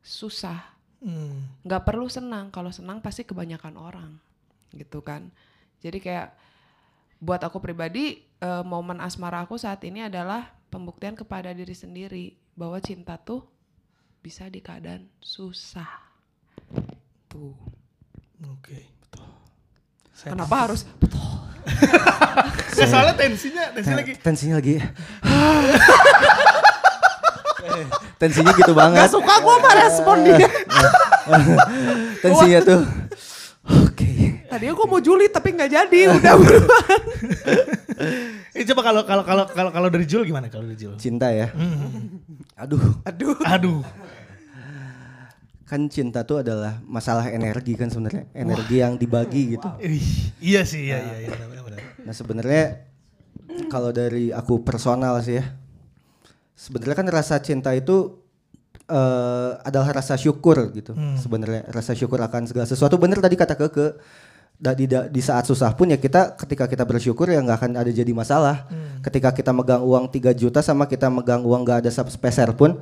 Susah, 0.00 0.78
hmm, 1.02 1.64
nggak 1.66 1.84
perlu 1.86 2.06
senang 2.10 2.50
kalau 2.50 2.70
senang 2.74 2.98
pasti 3.02 3.22
kebanyakan 3.22 3.74
orang 3.78 4.10
gitu 4.74 5.00
kan 5.00 5.30
jadi 5.80 5.98
kayak 5.98 6.28
buat 7.18 7.42
aku 7.42 7.58
pribadi 7.58 8.22
eh, 8.38 8.64
momen 8.66 9.02
asmara 9.02 9.42
aku 9.42 9.58
saat 9.58 9.82
ini 9.86 10.06
adalah 10.06 10.54
pembuktian 10.70 11.16
kepada 11.18 11.50
diri 11.54 11.74
sendiri 11.74 12.26
bahwa 12.54 12.78
cinta 12.82 13.18
tuh 13.18 13.46
bisa 14.18 14.46
di 14.46 14.58
keadaan 14.58 15.06
susah 15.18 15.88
tuh 17.26 17.54
Oke. 18.48 18.86
Saya- 20.12 20.34
kenapa 20.34 20.68
harus 20.68 20.82
Nggak, 22.70 22.88
soalnya 22.90 23.14
tensinya, 23.14 23.64
tensinya 23.70 23.98
lagi. 23.98 24.14
Tensinya 24.16 24.56
lagi. 24.56 24.76
Tensinya 28.18 28.50
gitu 28.50 28.72
banget. 28.72 28.98
Gak 28.98 29.12
suka 29.12 29.34
gue 29.38 29.54
sama 29.54 29.70
respon 29.76 30.16
dia 30.24 30.38
Tensinya 32.24 32.58
tuh. 32.64 32.82
Oke. 33.68 34.08
tadinya 34.48 34.72
gue 34.72 34.86
mau 34.88 34.96
julid 34.96 35.28
tapi 35.28 35.52
nggak 35.52 35.68
jadi 35.68 36.00
udah 36.10 36.34
buruan 36.34 37.00
Eh 38.56 38.64
coba 38.64 38.80
kalau 38.80 39.02
kalau 39.04 39.20
kalau 39.22 39.44
kalau 39.44 39.70
kalau 39.70 39.88
dari 39.92 40.08
Jul 40.08 40.24
gimana 40.24 40.48
kalau 40.48 40.64
dari 40.64 40.80
Jul? 40.80 40.96
Cinta 40.96 41.28
ya. 41.28 41.52
Aduh, 42.56 42.80
aduh 43.04 43.36
Aduh. 43.44 43.84
Kan 45.68 45.84
cinta 45.86 46.24
tuh 46.24 46.40
adalah 46.40 46.80
masalah 46.82 47.28
energi 47.28 47.76
kan 47.76 47.86
sebenarnya. 47.86 48.24
Energi 48.32 48.76
yang 48.76 48.96
dibagi 48.96 49.54
gitu. 49.54 49.68
Ih, 49.78 50.00
iya 50.40 50.64
sih, 50.64 50.80
iya 50.82 50.96
iya 50.98 51.16
iya 51.22 51.30
benar 51.30 51.62
benar. 51.62 51.80
Nah 52.00 52.14
sebenarnya 52.14 52.64
kalau 53.66 53.92
dari 53.92 54.32
aku 54.32 54.60
personal 54.60 55.20
sih 55.20 55.36
ya, 55.36 55.44
sebenarnya 56.54 56.96
kan 56.96 57.08
rasa 57.08 57.36
cinta 57.38 57.70
itu 57.72 58.16
eh, 58.84 59.50
adalah 59.60 59.92
rasa 59.94 60.16
syukur 60.16 60.72
gitu. 60.72 60.96
Sebenarnya 61.14 61.68
rasa 61.68 61.92
syukur 61.92 62.18
akan 62.18 62.48
segala 62.48 62.64
sesuatu. 62.64 62.96
Bener 62.96 63.20
tadi 63.20 63.36
kata 63.36 63.52
keke, 63.52 64.00
da- 64.56 64.72
di, 64.72 64.88
di 64.88 65.20
saat 65.20 65.44
susah 65.44 65.70
pun 65.72 65.86
ya 65.86 65.96
kita 65.96 66.34
ketika 66.34 66.64
kita 66.64 66.82
bersyukur 66.82 67.28
ya 67.28 67.38
nggak 67.38 67.58
akan 67.58 67.72
ada 67.76 67.90
jadi 67.92 68.08
masalah. 68.10 68.64
Ketika 68.98 69.30
kita 69.30 69.52
megang 69.52 69.84
uang 69.84 70.08
3 70.08 70.32
juta 70.32 70.58
sama 70.58 70.88
kita 70.88 71.06
megang 71.06 71.44
uang 71.44 71.62
nggak 71.62 71.84
ada 71.86 71.90
sepeser 71.92 72.50
pun, 72.50 72.80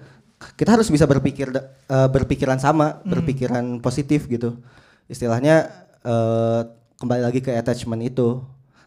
kita 0.57 0.77
harus 0.77 0.89
bisa 0.93 1.09
berpikir 1.09 1.49
eh, 1.55 2.09
berpikiran 2.13 2.61
sama, 2.61 3.01
berpikiran 3.05 3.81
positif 3.81 4.29
gitu. 4.29 4.61
Istilahnya 5.09 5.71
eh, 6.05 6.61
kembali 7.01 7.23
lagi 7.25 7.41
ke 7.41 7.53
attachment 7.53 8.05
itu. 8.05 8.45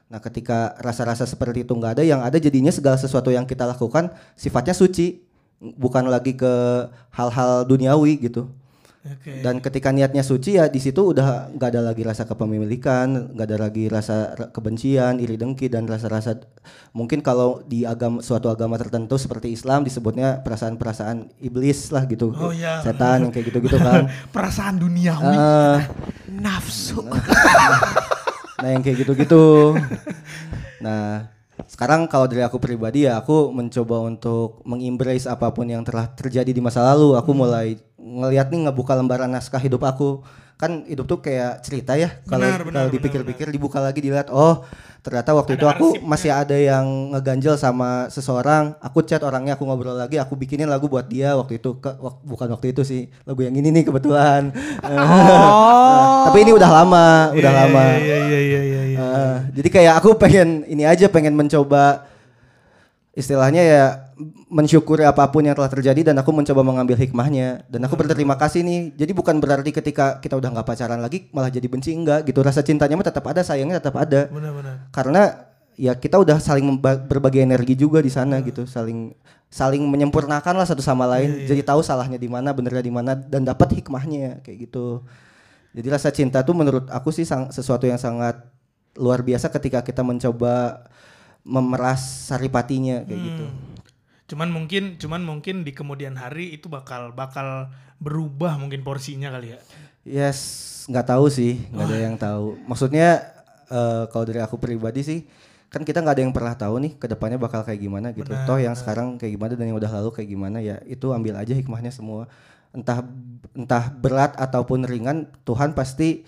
Nah, 0.09 0.17
ketika 0.17 0.73
rasa-rasa 0.81 1.29
seperti 1.29 1.62
itu 1.62 1.73
nggak 1.77 2.01
ada, 2.01 2.03
yang 2.05 2.25
ada 2.25 2.41
jadinya 2.41 2.73
segala 2.73 2.97
sesuatu 2.97 3.29
yang 3.29 3.45
kita 3.45 3.69
lakukan 3.69 4.09
sifatnya 4.33 4.73
suci, 4.73 5.21
bukan 5.62 6.09
lagi 6.09 6.33
ke 6.33 6.53
hal-hal 7.13 7.65
duniawi 7.69 8.17
gitu. 8.17 8.49
Oke. 8.99 9.39
Dan 9.39 9.63
ketika 9.63 9.89
niatnya 9.89 10.19
suci 10.21 10.59
ya 10.59 10.67
di 10.67 10.75
situ 10.75 11.15
udah 11.15 11.55
nggak 11.55 11.69
ada 11.71 11.81
lagi 11.81 12.03
rasa 12.03 12.27
kepemilikan, 12.27 13.31
nggak 13.31 13.47
ada 13.47 13.57
lagi 13.57 13.88
rasa 13.88 14.35
ra- 14.35 14.51
kebencian, 14.51 15.17
iri 15.17 15.39
dengki 15.39 15.67
dan 15.67 15.88
rasa-rasa 15.88 16.35
mungkin 16.91 17.23
kalau 17.23 17.63
di 17.63 17.88
agama 17.88 18.19
suatu 18.19 18.51
agama 18.51 18.75
tertentu 18.75 19.15
seperti 19.15 19.49
Islam 19.49 19.88
disebutnya 19.88 20.43
perasaan-perasaan 20.43 21.31
iblis 21.39 21.95
lah 21.95 22.03
gitu, 22.05 22.35
Oh, 22.35 22.51
iya. 22.51 22.83
setan 22.83 23.23
yang 23.23 23.31
kayak 23.31 23.47
gitu-gitu 23.47 23.79
kan. 23.79 24.12
Perasaan 24.35 24.75
duniawi. 24.77 25.31
Eh, 25.31 25.79
nafsu 26.35 26.99
nah 28.59 28.67
yang 28.67 28.83
kayak 28.83 28.99
gitu-gitu. 28.99 29.79
Nah 30.83 31.27
sekarang 31.67 32.08
kalau 32.08 32.30
dari 32.30 32.39
aku 32.39 32.58
pribadi 32.58 33.04
ya 33.04 33.19
aku 33.19 33.50
mencoba 33.50 34.00
untuk 34.02 34.63
mengembrace 34.63 35.26
apa 35.26 35.50
pun 35.50 35.65
yang 35.65 35.84
telah 35.84 36.08
terjadi 36.08 36.50
di 36.50 36.62
masa 36.62 36.86
lalu. 36.86 37.17
Aku 37.17 37.34
Hmm. 37.34 37.39
mulai 37.43 37.67
ngelihat 38.00 38.48
nih 38.50 38.69
ngebuka 38.69 38.95
lembaran 38.95 39.28
naskah 39.28 39.60
hidup 39.60 39.84
aku. 39.84 40.24
Kan 40.56 40.84
hidup 40.86 41.08
tuh 41.08 41.19
kayak 41.19 41.63
cerita 41.63 41.95
ya. 41.95 42.19
Kalau 42.26 42.43
kalau 42.67 42.89
dipikir-pikir 42.91 43.48
dibuka 43.48 43.80
lagi 43.80 44.00
dilihat 44.00 44.28
oh 44.28 44.67
ternyata 45.00 45.32
waktu 45.32 45.56
itu 45.56 45.63
aku 45.63 46.04
masih 46.04 46.36
ada 46.36 46.52
yang 46.52 46.84
ngeganjel 47.15 47.56
sama 47.56 48.12
seseorang. 48.12 48.76
Aku 48.84 49.00
chat 49.02 49.24
orangnya, 49.24 49.56
aku 49.56 49.63
ngobrol 49.63 49.95
lagi, 49.95 50.19
aku 50.19 50.36
bikinin 50.36 50.67
lagu 50.67 50.91
buat 50.91 51.08
dia 51.08 51.32
waktu 51.39 51.63
itu. 51.63 51.80
Ke, 51.80 51.95
wak- 51.95 52.19
bukan 52.28 52.52
waktu 52.52 52.76
itu 52.76 52.84
sih, 52.84 53.08
lagu 53.24 53.39
yang 53.39 53.56
ini 53.56 53.72
nih 53.72 53.88
kebetulan. 53.88 54.52
oh 54.84 54.91
Tapi 56.28 56.38
ini 56.43 56.52
udah 56.52 56.69
lama, 56.69 57.32
udah 57.32 57.52
Iya, 57.56 57.60
lama. 57.63 57.86
Iya 57.95 58.17
iya 58.28 58.39
iya 58.43 58.62
iya 58.67 58.79
iya. 58.99 59.15
Uh, 59.15 59.38
jadi 59.55 59.69
kayak 59.71 59.93
aku 60.03 60.09
pengen 60.19 60.67
ini 60.67 60.83
aja 60.83 61.07
pengen 61.07 61.33
mencoba 61.39 62.05
istilahnya 63.15 63.63
ya 63.63 63.83
mensyukuri 64.51 65.03
apa 65.03 65.27
pun 65.31 65.43
yang 65.43 65.55
telah 65.55 65.71
terjadi 65.71 66.12
dan 66.12 66.15
aku 66.19 66.31
mencoba 66.31 66.62
mengambil 66.63 66.95
hikmahnya. 66.99 67.67
Dan 67.71 67.83
aku 67.88 67.95
berterima 67.95 68.35
kasih 68.35 68.63
nih. 68.63 68.95
Jadi 68.95 69.12
bukan 69.15 69.39
berarti 69.39 69.71
ketika 69.71 70.19
kita 70.19 70.35
udah 70.39 70.51
nggak 70.51 70.67
pacaran 70.67 70.99
lagi 70.99 71.27
malah 71.31 71.51
jadi 71.51 71.67
benci 71.67 71.95
enggak 71.95 72.27
gitu. 72.27 72.39
Rasa 72.43 72.63
cintanya 72.63 72.95
mah 72.99 73.07
tetap 73.07 73.23
ada 73.27 73.41
sayangnya 73.43 73.79
tetap 73.79 73.95
ada. 73.99 74.27
Benar 74.27 74.51
benar. 74.55 74.75
karena 74.91 75.21
ya 75.79 75.95
kita 75.95 76.19
udah 76.19 76.43
saling 76.43 76.67
berbagi 76.83 77.39
energi 77.43 77.79
juga 77.79 78.03
di 78.03 78.12
sana 78.12 78.43
gitu. 78.43 78.67
Saling 78.67 79.15
saling 79.49 79.81
menyempurnakan 79.88 80.53
lah 80.59 80.67
satu 80.67 80.83
sama 80.83 81.07
lain. 81.07 81.47
Jadi 81.47 81.63
tahu 81.63 81.79
salahnya 81.81 82.19
di 82.19 82.27
mana 82.27 82.51
benernya 82.51 82.83
di 82.83 82.93
mana 82.93 83.15
dan 83.15 83.47
dapat 83.47 83.79
hikmahnya 83.79 84.43
kayak 84.43 84.69
gitu. 84.69 85.03
Jadi 85.69 85.88
rasa 85.88 86.09
cinta 86.09 86.41
tuh 86.41 86.57
menurut 86.57 86.89
aku 86.89 87.13
sih 87.13 87.23
sang- 87.23 87.53
sesuatu 87.53 87.85
yang 87.85 88.01
sangat 88.01 88.41
luar 88.97 89.21
biasa 89.21 89.54
ketika 89.54 89.86
kita 89.86 90.02
mencoba 90.02 90.86
memeras 91.45 92.30
saripatinya 92.30 93.06
kayak 93.06 93.21
gitu. 93.21 93.45
Cuman 94.30 94.49
mungkin 94.54 95.02
cuman 95.02 95.21
mungkin 95.25 95.65
di 95.65 95.73
kemudian 95.73 96.13
hari 96.13 96.54
itu 96.54 96.69
bakal 96.69 97.12
bakal 97.17 97.73
berubah 97.99 98.56
mungkin 98.62 98.86
porsinya 98.86 99.34
kali 99.34 99.58
ya. 99.58 99.60
yes 100.08 100.39
nggak 100.89 101.06
tahu 101.06 101.25
sih 101.30 101.60
nggak 101.73 101.86
ada 101.89 101.97
yang 101.97 102.15
tahu. 102.15 102.58
Maksudnya 102.69 103.25
eh, 103.69 104.04
kalau 104.10 104.25
dari 104.25 104.41
aku 104.41 104.62
pribadi 104.62 105.02
sih 105.02 105.19
kan 105.69 105.86
kita 105.86 106.02
nggak 106.02 106.15
ada 106.17 106.23
yang 106.25 106.34
pernah 106.34 106.58
tahu 106.58 106.82
nih 106.82 106.97
ke 106.97 107.06
depannya 107.06 107.38
bakal 107.38 107.62
kayak 107.62 107.82
gimana 107.82 108.10
gitu. 108.13 108.30
Toh 108.45 108.58
yang 108.58 108.73
sekarang 108.73 109.21
kayak 109.21 109.38
gimana 109.38 109.54
dan 109.54 109.65
yang 109.69 109.78
udah 109.78 109.91
lalu 110.02 110.10
kayak 110.13 110.30
gimana 110.30 110.58
ya 110.62 110.82
itu 110.89 111.13
ambil 111.13 111.38
aja 111.38 111.54
hikmahnya 111.54 111.93
semua. 111.93 112.25
Entah 112.69 113.06
entah 113.54 113.89
berat 113.93 114.38
ataupun 114.38 114.86
ringan 114.86 115.30
Tuhan 115.45 115.73
pasti 115.73 116.25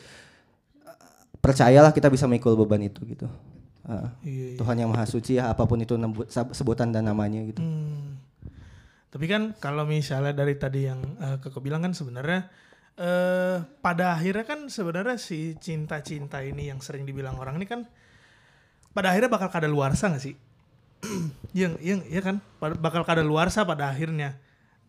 percayalah 1.41 1.91
kita 1.91 2.07
bisa 2.07 2.29
memikul 2.29 2.55
beban 2.55 2.81
itu 2.81 3.01
gitu 3.09 3.27
Ah, 3.81 4.13
Iya, 4.21 4.53
iya. 4.53 4.57
Tuhan 4.61 4.77
yang 4.77 4.93
maha 4.93 5.09
suci 5.09 5.41
ya 5.41 5.49
apa 5.49 5.65
pun 5.65 5.81
itu 5.81 5.97
sebutan 6.53 6.93
dan 6.93 7.09
namanya 7.09 7.41
gitu 7.49 7.59
Hmm. 7.65 8.21
Tapi 9.11 9.25
kan 9.27 9.51
kalau 9.59 9.83
misalnya 9.83 10.31
dari 10.31 10.55
tadi 10.55 10.87
yang 10.87 11.01
eh, 11.19 11.41
Keko 11.41 11.59
bilang 11.59 11.83
kan 11.83 11.91
sebenarnya 11.91 12.47
eh 12.95 13.57
pada 13.81 14.13
akhirnya 14.15 14.45
kan 14.45 14.69
sebenarnya 14.69 15.17
si 15.17 15.57
cinta-cinta 15.57 16.45
ini 16.45 16.69
yang 16.69 16.77
sering 16.79 17.03
dibilang 17.09 17.35
orang 17.41 17.57
ini 17.57 17.65
kan 17.67 17.89
pada 18.93 19.11
akhirnya 19.11 19.33
bakal 19.33 19.49
kada 19.49 19.65
luarsa 19.67 20.13
gak 20.13 20.23
sih? 20.23 20.37
yang 21.57 21.73
yang 21.81 22.05
iya 22.05 22.21
kan 22.21 22.37
bakal 22.61 23.01
kada 23.01 23.25
luarsa 23.25 23.65
pada 23.65 23.89
akhirnya. 23.89 24.37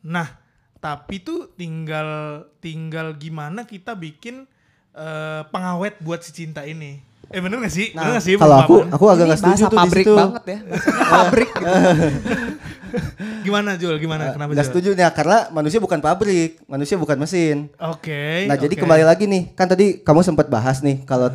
Nah, 0.04 0.28
tapi 0.78 1.24
tuh 1.24 1.48
tinggal 1.56 2.44
tinggal 2.60 3.16
gimana 3.16 3.64
kita 3.64 3.96
bikin 3.96 4.44
eh, 4.96 5.40
pengawet 5.48 5.96
buat 6.00 6.20
si 6.20 6.31
cinta 6.33 6.64
ini. 6.64 7.00
Eh 7.33 7.40
bener 7.40 7.64
gak 7.64 7.72
sih? 7.72 7.96
bener 7.96 8.20
gak 8.20 8.24
sih? 8.28 8.37
kalau 8.37 8.57
aku 8.61 8.76
aku 8.92 9.05
agak 9.09 9.24
nggak 9.24 9.40
setuju 9.40 9.62
tuh 9.72 9.78
pabrik 9.81 10.05
situ 10.05 10.14
banget 10.20 10.44
ya 10.44 10.59
pabrik 11.09 11.48
gitu. 11.48 11.64
gimana 13.48 13.70
Jul? 13.81 13.96
Gimana? 13.96 14.37
Kenapa 14.37 14.52
nggak 14.52 14.66
Jul? 14.68 14.72
setuju 14.76 14.88
nih 14.92 15.05
karena 15.16 15.38
manusia 15.48 15.81
bukan 15.81 15.98
pabrik 16.05 16.61
manusia 16.68 17.00
bukan 17.00 17.16
mesin 17.16 17.72
Oke. 17.81 18.44
Nah 18.44 18.57
jadi 18.61 18.74
kembali 18.76 19.05
lagi 19.09 19.24
nih, 19.24 19.57
kan 19.57 19.64
tadi 19.64 20.05
kamu 20.05 20.20
sempat 20.20 20.52
bahas 20.52 20.85
nih 20.85 21.00
kalau 21.09 21.33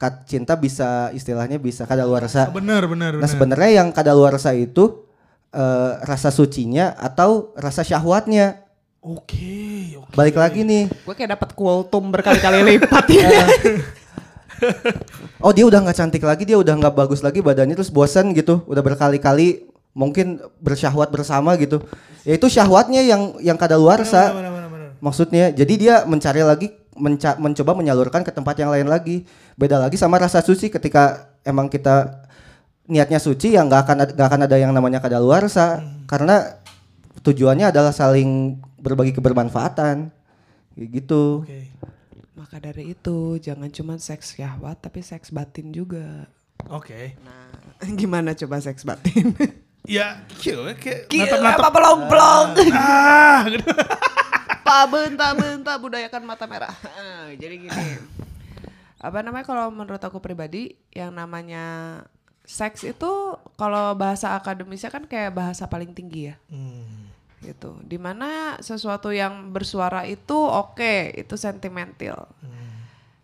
kat 0.00 0.24
cinta 0.24 0.56
bisa 0.56 1.12
istilahnya 1.12 1.60
bisa 1.60 1.84
kadaluarsa. 1.84 2.48
Bener 2.54 2.86
bener. 2.88 3.18
Nah 3.18 3.26
bener. 3.26 3.28
sebenarnya 3.28 3.70
yang 3.84 3.88
kadaluarsa 3.92 4.56
itu 4.56 5.04
eh, 5.52 5.92
rasa 6.06 6.30
sucinya 6.30 6.96
atau 6.96 7.52
rasa 7.58 7.82
syahwatnya. 7.84 8.69
Oke, 9.00 9.96
oke. 9.96 10.12
Balik 10.12 10.36
lagi 10.36 10.60
nih, 10.60 10.92
gue 10.92 11.14
kayak 11.16 11.40
dapat 11.40 11.56
kultum 11.56 12.12
berkali-kali 12.12 12.60
lipat 12.76 13.04
ya 13.08 13.28
oh 15.40 15.52
dia 15.56 15.64
udah 15.64 15.80
nggak 15.80 15.96
cantik 15.96 16.22
lagi, 16.24 16.44
dia 16.44 16.58
udah 16.60 16.76
nggak 16.76 16.94
bagus 16.94 17.24
lagi 17.24 17.40
badannya 17.40 17.76
terus 17.76 17.92
bosan 17.92 18.36
gitu, 18.36 18.60
udah 18.68 18.82
berkali-kali 18.84 19.66
mungkin 19.96 20.38
bersyahwat 20.62 21.10
bersama 21.10 21.56
gitu. 21.58 21.82
Ya 22.22 22.36
itu 22.36 22.46
syahwatnya 22.46 23.00
yang 23.02 23.40
yang 23.40 23.56
kadaluarsa. 23.56 24.36
Bener, 24.36 24.52
bener, 24.52 24.68
bener. 24.70 24.88
Maksudnya, 25.00 25.44
jadi 25.50 25.74
dia 25.80 25.94
mencari 26.04 26.44
lagi 26.44 26.68
menca- 26.94 27.40
mencoba 27.40 27.72
menyalurkan 27.72 28.22
ke 28.22 28.30
tempat 28.30 28.60
yang 28.60 28.70
lain 28.70 28.86
lagi. 28.86 29.24
Beda 29.56 29.80
lagi 29.80 29.96
sama 29.96 30.20
rasa 30.20 30.44
suci 30.44 30.68
ketika 30.68 31.32
emang 31.42 31.72
kita 31.72 32.28
niatnya 32.90 33.22
suci 33.22 33.54
ya 33.54 33.62
nggak 33.64 33.80
akan 33.86 33.96
nggak 34.18 34.28
akan 34.28 34.40
ada 34.50 34.56
yang 34.58 34.74
namanya 34.74 34.98
kadaluarsa 34.98 35.78
karena 36.10 36.58
tujuannya 37.22 37.70
adalah 37.70 37.94
saling 37.94 38.58
berbagi 38.80 39.12
kebermanfaatan. 39.14 40.08
Kayak 40.74 40.88
gitu. 40.96 41.44
Oke. 41.44 41.70
Maka 42.34 42.56
dari 42.56 42.96
itu 42.96 43.36
jangan 43.36 43.68
cuma 43.68 43.94
seks 44.00 44.32
syahwat 44.34 44.80
tapi 44.80 45.04
seks 45.04 45.28
batin 45.28 45.70
juga. 45.70 46.24
Oke. 46.72 47.16
Nah, 47.20 47.52
gimana 48.00 48.32
coba 48.32 48.60
seks 48.60 48.84
batin? 48.84 49.32
Ya, 49.88 50.22
kayak 50.36 51.08
natap-natap. 51.08 51.56
apa 51.56 51.68
belong-belong. 51.72 52.48
Ah, 52.76 53.42
gitu. 53.48 53.64
Pak 54.68 54.84
benta-benta 54.92 55.72
budayakan 55.80 56.22
mata 56.28 56.44
merah. 56.44 56.70
Ah, 56.94 57.32
Jadi 57.32 57.64
gini. 57.64 57.84
Apa 59.00 59.24
namanya 59.24 59.48
kalau 59.48 59.72
menurut 59.72 59.98
aku 59.98 60.20
pribadi 60.20 60.76
yang 60.92 61.16
namanya 61.16 61.96
seks 62.44 62.84
itu 62.84 63.12
kalau 63.56 63.96
bahasa 63.96 64.36
akademisnya 64.36 64.92
kan 64.92 65.08
kayak 65.08 65.32
bahasa 65.32 65.64
paling 65.66 65.96
tinggi 65.96 66.30
ya. 66.30 66.36
Hmm. 66.52 67.09
Gitu. 67.40 67.80
Di 67.82 67.96
mana 67.96 68.56
sesuatu 68.58 69.08
yang 69.08 69.48
bersuara 69.48 70.04
itu 70.04 70.36
oke, 70.36 71.12
itu 71.14 71.34
sentimental. 71.34 72.28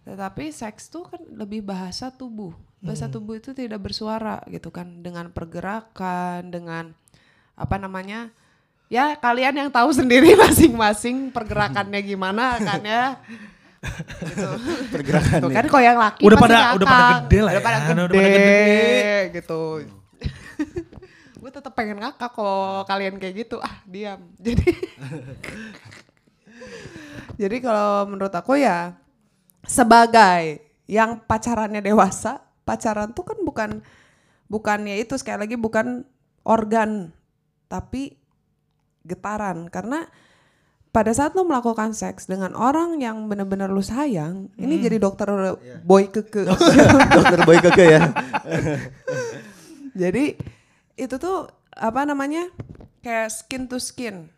Tetapi 0.02 0.50
seks 0.50 0.86
tuh 0.86 1.04
kan 1.04 1.20
lebih 1.30 1.60
bahasa 1.60 2.08
tubuh. 2.08 2.54
Bahasa 2.78 3.08
tubuh 3.08 3.34
itu 3.34 3.50
tidak 3.50 3.82
bersuara 3.82 4.38
gitu 4.46 4.70
kan, 4.70 5.02
dengan 5.02 5.28
pergerakan, 5.28 6.48
dengan 6.48 6.94
apa 7.52 7.76
namanya? 7.76 8.30
Ya 8.86 9.18
kalian 9.18 9.56
yang 9.58 9.70
tahu 9.72 9.90
sendiri 9.90 10.36
masing-masing 10.46 11.34
pergerakannya 11.34 11.98
gimana 12.00 12.54
kan 12.56 12.80
ya. 12.80 13.04
gitu. 14.22 14.46
Pergerakan 14.94 15.38
Tuh 15.42 15.50
kan 15.50 15.64
kalau 15.66 15.82
yang 15.84 15.98
laki 15.98 16.22
Udah 16.22 16.38
pada- 16.38 16.74
udah 16.74 16.86
pada 16.86 17.06
gede 17.22 17.38
lah 17.42 17.52
Udah 17.52 17.58
ya, 17.58 17.66
pada 17.66 17.78
udah 17.78 18.06
gede, 18.06 18.14
pada 18.14 18.28
gede. 18.30 19.34
gitu. 19.34 19.62
gue 21.46 21.54
tetap 21.54 21.78
pengen 21.78 22.02
ngakak 22.02 22.34
kalau 22.34 22.82
kalian 22.90 23.22
kayak 23.22 23.46
gitu. 23.46 23.62
Ah, 23.62 23.78
diam. 23.86 24.18
Jadi 24.42 24.66
Jadi 27.40 27.56
kalau 27.62 28.10
menurut 28.10 28.34
aku 28.34 28.58
ya 28.58 28.98
sebagai 29.62 30.58
yang 30.90 31.22
pacarannya 31.22 31.86
dewasa, 31.86 32.42
pacaran 32.66 33.14
tuh 33.14 33.30
kan 33.30 33.38
bukan 33.46 33.70
bukannya 34.50 34.98
itu 34.98 35.14
sekali 35.14 35.46
lagi 35.46 35.54
bukan 35.54 36.02
organ 36.42 37.14
tapi 37.70 38.18
getaran 39.06 39.70
karena 39.70 40.02
pada 40.90 41.14
saat 41.14 41.30
lo 41.38 41.46
melakukan 41.46 41.94
seks 41.94 42.26
dengan 42.26 42.58
orang 42.58 42.98
yang 42.98 43.30
benar-benar 43.30 43.70
lu 43.70 43.86
sayang, 43.86 44.50
ini 44.58 44.82
jadi 44.82 44.98
dokter 44.98 45.30
boy 45.86 46.10
keke. 46.10 46.42
Dokter 47.22 47.38
Boy 47.46 47.62
Keke 47.62 47.86
ya. 47.86 48.02
jadi 49.94 50.34
itu 50.96 51.14
tuh 51.16 51.46
apa 51.70 52.02
namanya 52.02 52.48
kayak 53.00 53.28
skin 53.30 53.64
to 53.64 53.76
skin 53.76 54.32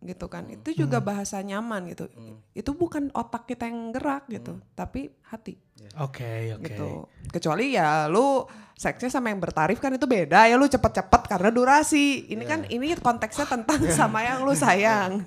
gitu 0.00 0.28
kan. 0.28 0.44
Itu 0.46 0.70
juga 0.72 1.00
bahasa 1.00 1.40
nyaman 1.40 1.88
gitu. 1.88 2.06
Itu 2.52 2.72
bukan 2.72 3.08
otak 3.10 3.44
kita 3.46 3.64
yang 3.64 3.88
gerak 3.90 4.28
gitu, 4.28 4.56
tapi 4.72 5.08
hati 5.24 5.56
Oke, 5.96 6.54
oke. 6.54 6.62
gitu. 6.62 6.88
Kecuali 7.28 7.72
ya 7.72 8.06
lu 8.06 8.44
seksnya 8.74 9.06
sama 9.08 9.30
yang 9.30 9.38
bertarif 9.38 9.78
kan 9.78 9.90
itu 9.90 10.02
beda 10.04 10.44
ya 10.44 10.54
lu 10.54 10.66
cepet-cepet 10.66 11.22
karena 11.24 11.48
durasi. 11.48 12.28
Ini 12.28 12.44
kan 12.44 12.60
ini 12.66 12.92
konteksnya 12.94 13.44
tentang 13.44 13.80
sama 13.90 14.20
yang 14.20 14.42
lu 14.42 14.52
sayang. 14.54 15.24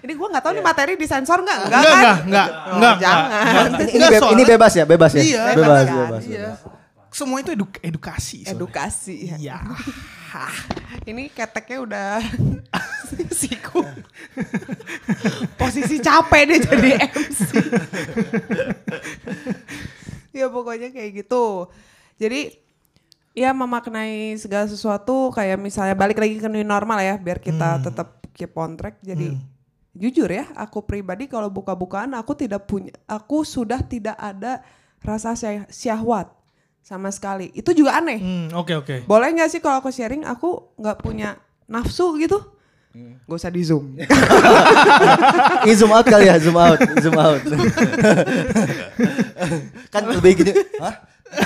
ini 0.00 0.12
gua 0.14 0.28
nggak 0.32 0.42
tahu 0.42 0.52
nih 0.54 0.64
materi 0.64 0.92
disensor 0.94 1.38
nggak? 1.40 1.58
Enggak, 1.60 1.80
Enggak, 1.80 1.92
kan? 1.92 2.00
enggak, 2.00 2.18
enggak, 2.24 2.46
Oh, 2.48 2.72
enggak, 2.72 2.94
jangan. 2.96 3.20
enggak. 3.20 3.60
ini, 3.60 3.84
ini, 3.84 3.96
Enggak, 4.00 4.10
be- 4.16 4.32
ini 4.32 4.42
bebas 4.46 4.72
ya, 4.72 4.84
bebas 4.86 5.10
ya. 5.12 5.20
Iya, 5.20 5.42
bebas, 5.44 5.56
bebas 5.60 5.84
kan? 5.84 5.96
bebas, 6.00 6.22
Iya. 6.24 6.40
bebas. 6.40 6.79
Semua 7.10 7.42
itu 7.42 7.50
eduk- 7.50 7.80
edukasi. 7.80 8.42
soalnya. 8.42 8.54
Edukasi. 8.56 9.16
ya. 9.26 9.36
Iya. 9.36 9.58
Ini 11.10 11.26
keteknya 11.28 11.78
udah 11.82 12.10
siku. 13.40 13.82
Posisi 15.54 15.98
capek 15.98 16.42
deh 16.46 16.58
jadi 16.60 16.90
MC. 17.10 17.40
ya 20.30 20.46
pokoknya 20.46 20.88
kayak 20.90 21.26
gitu. 21.26 21.66
Jadi 22.16 22.54
ya 23.34 23.50
memaknai 23.50 24.34
segala 24.36 24.66
sesuatu 24.66 25.30
kayak 25.30 25.58
misalnya 25.58 25.94
balik 25.94 26.18
lagi 26.18 26.38
ke 26.38 26.46
new 26.46 26.62
normal 26.62 26.98
ya 26.98 27.14
biar 27.16 27.38
kita 27.38 27.82
tetap 27.82 28.22
keep 28.30 28.54
on 28.54 28.78
track. 28.78 29.02
Jadi 29.02 29.34
jujur 29.90 30.30
ya, 30.30 30.46
aku 30.54 30.86
pribadi 30.86 31.26
kalau 31.26 31.50
buka-bukaan 31.50 32.14
aku 32.14 32.38
tidak 32.38 32.70
punya 32.70 32.94
aku 33.04 33.42
sudah 33.42 33.82
tidak 33.82 34.14
ada 34.14 34.62
rasa 35.02 35.34
syah- 35.34 35.66
syahwat 35.66 36.30
sama 36.90 37.14
sekali. 37.14 37.54
Itu 37.54 37.70
juga 37.70 38.02
aneh. 38.02 38.18
Hmm, 38.18 38.46
oke, 38.50 38.82
oke. 38.82 38.96
Boleh 39.06 39.30
nggak 39.30 39.54
sih 39.54 39.62
kalau 39.62 39.78
aku 39.78 39.94
sharing 39.94 40.26
aku 40.26 40.74
nggak 40.74 40.98
punya 40.98 41.38
nafsu 41.70 42.18
gitu? 42.18 42.42
Gak 42.90 43.38
usah 43.38 43.54
di 43.54 43.62
zoom. 43.62 43.94
Ini 45.62 45.72
zoom 45.78 45.94
out 45.94 46.02
kali 46.02 46.26
ya, 46.26 46.42
zoom 46.42 46.58
out, 46.58 46.82
zoom 46.98 47.14
out. 47.14 47.38
kan 49.94 50.02
lebih 50.10 50.42
gini, 50.42 50.50
hah? 50.82 50.98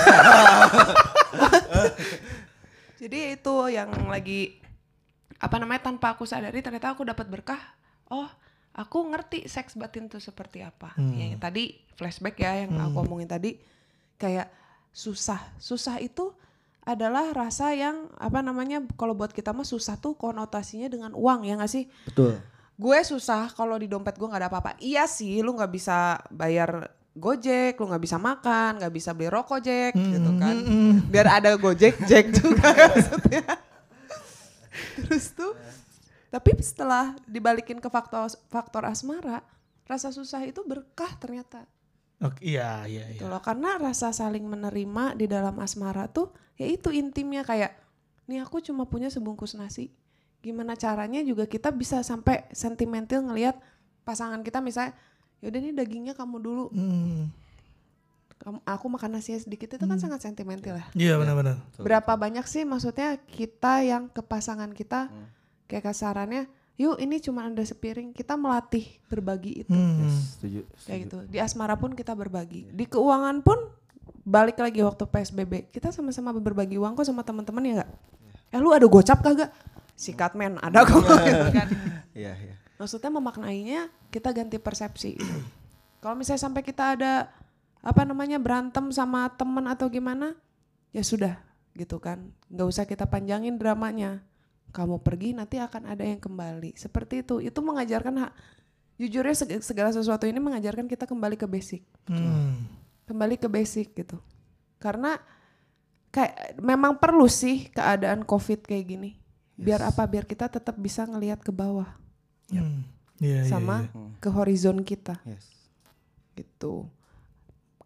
Jadi 3.04 3.37
itu 3.37 3.54
yang 3.68 3.92
lagi 4.09 4.57
apa 5.37 5.61
namanya 5.61 5.92
tanpa 5.92 6.16
aku 6.16 6.24
sadari 6.24 6.64
ternyata 6.64 6.96
aku 6.96 7.04
dapat 7.04 7.28
berkah. 7.28 7.61
Oh, 8.09 8.33
aku 8.72 9.04
ngerti 9.12 9.44
seks 9.44 9.76
batin 9.76 10.09
itu 10.09 10.16
seperti 10.16 10.64
apa. 10.64 10.96
Yang 10.96 11.37
tadi 11.37 11.76
flashback 12.00 12.40
ya 12.40 12.64
yang 12.64 12.80
aku 12.80 13.04
omongin 13.04 13.28
tadi 13.28 13.61
kayak 14.16 14.63
susah. 14.94 15.42
Susah 15.59 15.98
itu 15.98 16.30
adalah 16.87 17.35
rasa 17.35 17.74
yang 17.74 18.07
apa 18.14 18.44
namanya 18.44 18.78
kalau 18.94 19.16
buat 19.16 19.35
kita 19.35 19.50
mah 19.50 19.66
susah 19.66 19.98
tuh 19.98 20.14
konotasinya 20.14 20.87
dengan 20.87 21.11
uang 21.16 21.42
ya 21.42 21.59
nggak 21.59 21.72
sih? 21.72 21.90
Betul. 22.07 22.38
gue 22.74 22.98
susah 23.07 23.54
kalau 23.54 23.78
di 23.78 23.87
dompet 23.87 24.18
gue 24.18 24.26
nggak 24.26 24.42
ada 24.42 24.50
apa-apa. 24.50 24.74
Iya 24.83 25.07
sih, 25.07 25.38
lu 25.46 25.54
nggak 25.54 25.70
bisa 25.70 26.18
bayar 26.26 26.90
Gojek, 27.14 27.78
lu 27.78 27.87
nggak 27.87 28.02
bisa 28.02 28.18
makan, 28.18 28.83
nggak 28.83 28.90
bisa 28.90 29.14
beli 29.14 29.30
rokok 29.30 29.62
Jack, 29.62 29.94
gitu 29.94 30.30
kan. 30.42 30.57
Biar 31.07 31.38
ada 31.38 31.54
Gojek 31.54 32.02
Jack 32.02 32.35
juga 32.35 32.74
maksudnya. 32.90 33.46
Terus 35.07 35.30
tuh, 35.38 35.54
tapi 36.35 36.50
setelah 36.59 37.14
dibalikin 37.30 37.78
ke 37.78 37.87
faktor 37.87 38.26
faktor 38.50 38.83
asmara, 38.90 39.46
rasa 39.87 40.11
susah 40.11 40.42
itu 40.42 40.59
berkah 40.66 41.14
ternyata. 41.22 41.62
Oke, 42.25 42.41
iya, 42.41 42.89
iya, 42.89 43.05
iya. 43.13 43.21
Gitu 43.21 43.29
loh. 43.29 43.41
Karena 43.45 43.77
rasa 43.77 44.11
saling 44.11 44.49
menerima 44.49 45.15
di 45.15 45.29
dalam 45.29 45.55
asmara 45.61 46.09
tuh, 46.09 46.33
ya 46.57 46.65
itu 46.65 46.89
intimnya 46.89 47.45
kayak, 47.45 47.77
nih 48.25 48.41
aku 48.41 48.65
cuma 48.65 48.89
punya 48.89 49.13
sebungkus 49.13 49.53
nasi. 49.55 49.93
Gimana 50.41 50.77
caranya 50.77 51.21
juga 51.21 51.45
kita 51.45 51.69
bisa 51.73 52.01
sampai 52.01 52.49
sentimental 52.53 53.25
ngelihat 53.25 53.57
pasangan 54.09 54.41
kita 54.41 54.65
misalnya, 54.65 54.97
yaudah 55.45 55.61
nih 55.61 55.73
dagingnya 55.77 56.15
kamu 56.17 56.37
dulu, 56.41 56.65
Hmm, 56.73 57.29
kamu, 58.41 58.59
aku 58.65 58.87
makan 58.93 59.11
nasinya 59.17 59.41
sedikit 59.41 59.73
itu 59.73 59.85
kan 59.89 59.97
sangat 59.97 60.21
sentimental 60.21 60.77
ya. 60.77 60.87
Iya, 60.93 61.15
benar-benar. 61.17 61.57
Berapa 61.81 62.13
banyak 62.17 62.45
sih 62.45 62.69
maksudnya 62.69 63.17
kita 63.25 63.81
yang 63.85 64.13
ke 64.13 64.21
pasangan 64.21 64.69
kita 64.73 65.09
kayak 65.65 65.85
kasarannya, 65.93 66.45
yuk 66.75 66.99
ini 66.99 67.23
cuma 67.23 67.47
ada 67.47 67.63
sepiring, 67.63 68.11
kita 68.11 68.35
melatih 68.35 68.99
berbagi 69.07 69.63
itu. 69.63 69.71
Hmm. 69.71 70.11
Setuju. 70.11 70.61
kayak 70.87 71.01
gitu. 71.07 71.17
Di 71.31 71.39
asmara 71.39 71.79
pun 71.79 71.95
kita 71.95 72.11
berbagi. 72.19 72.67
Di 72.75 72.85
keuangan 72.91 73.41
pun 73.47 73.59
balik 74.25 74.57
lagi 74.57 74.81
waktu 74.81 75.05
psbb 75.05 75.69
kita 75.69 75.93
sama-sama 75.93 76.33
berbagi 76.33 76.81
uang 76.81 76.97
kok 76.97 77.05
sama 77.05 77.23
teman-teman 77.23 77.63
ya 77.63 77.73
nggak? 77.83 77.91
Eh 78.57 78.59
lu 78.59 78.75
ada 78.75 78.87
gocap 78.89 79.23
kagak? 79.23 79.53
Sikat 79.95 80.35
men. 80.35 80.59
Ada 80.59 80.83
kok. 80.83 80.99
Gitu 81.05 81.49
kan. 81.59 81.69
Iya, 82.15 82.33
iya. 82.35 82.55
maksudnya 82.75 83.11
memaknainya 83.11 83.81
kita 84.11 84.35
ganti 84.35 84.59
persepsi 84.59 85.15
gitu. 85.15 85.41
kalau 86.03 86.19
misalnya 86.19 86.43
sampai 86.43 86.63
kita 86.67 86.99
ada 86.99 87.31
apa 87.81 88.03
namanya 88.03 88.37
berantem 88.43 88.91
sama 88.91 89.31
teman 89.35 89.65
atau 89.71 89.87
gimana 89.87 90.35
ya 90.91 91.07
sudah 91.07 91.39
gitu 91.79 92.03
kan. 92.03 92.35
Nggak 92.51 92.67
usah 92.67 92.85
kita 92.87 93.07
panjangin 93.07 93.59
dramanya 93.59 94.23
kamu 94.75 94.99
pergi 95.07 95.39
nanti 95.39 95.63
akan 95.63 95.87
ada 95.87 96.03
yang 96.03 96.19
kembali. 96.19 96.75
Seperti 96.75 97.23
itu. 97.23 97.39
Itu 97.39 97.63
mengajarkan 97.63 98.27
hak 98.27 98.33
jujurnya 98.99 99.35
seg- 99.39 99.63
segala 99.63 99.95
sesuatu 99.95 100.27
ini 100.27 100.43
mengajarkan 100.43 100.91
kita 100.91 101.07
kembali 101.07 101.39
ke 101.39 101.47
basic. 101.47 101.87
Hmm. 102.11 102.67
kembali 103.05 103.37
ke 103.37 103.47
basic 103.47 103.95
gitu. 103.95 104.19
Karena 104.81 105.15
kayak 106.09 106.57
memang 106.59 106.97
perlu 106.97 107.29
sih 107.31 107.69
keadaan 107.71 108.27
covid 108.27 108.67
kayak 108.67 108.85
gini. 108.91 109.11
Biar 109.55 109.85
apa? 109.87 110.03
Biar 110.11 110.27
kita 110.27 110.51
tetap 110.51 110.75
bisa 110.75 111.07
ngelihat 111.07 111.39
ke 111.45 111.55
bawah. 111.55 111.95
Hmm. 112.51 112.83
Iya, 113.23 113.47
iya, 113.47 113.49
sama 113.49 113.87
iya. 113.87 114.19
ke 114.19 114.29
horizon 114.33 114.83
kita. 114.83 115.23
Yes. 115.23 115.47
gitu. 116.35 116.91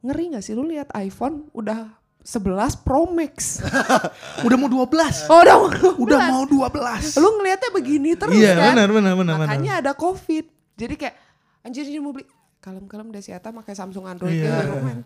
Ngeri 0.00 0.32
nggak 0.32 0.44
sih? 0.46 0.56
Lu 0.56 0.64
lihat 0.64 0.88
iPhone 0.96 1.52
udah 1.52 1.97
11 2.22 2.84
Pro 2.84 3.08
Max 3.08 3.62
Udah 4.46 4.56
mau 4.56 4.68
12. 4.68 5.28
oh 5.28 5.40
udah 5.40 5.56
mau 5.56 5.70
Udah 5.96 6.18
mau 6.28 6.42
12. 6.44 7.16
lu 7.18 7.28
ngelihatnya 7.40 7.70
begini 7.72 8.10
terus 8.14 8.36
Iya, 8.36 8.52
kan 8.54 8.74
benar, 8.76 8.88
benar, 8.90 9.14
benar, 9.16 9.34
benar. 9.38 9.48
makanya 9.48 9.72
ada 9.80 9.92
covid 9.94 10.44
jadi 10.74 10.94
kayak 10.94 11.14
anjir 11.62 11.84
ini 11.84 11.98
mau 11.98 12.12
beli 12.12 12.26
kalem-kalem 12.58 13.10
deh 13.10 13.22
si 13.22 13.30
Eta 13.30 13.48
pakai 13.48 13.72
Samsung 13.72 14.04
Android 14.04 14.34
Iya. 14.34 14.50
yeah. 14.66 15.00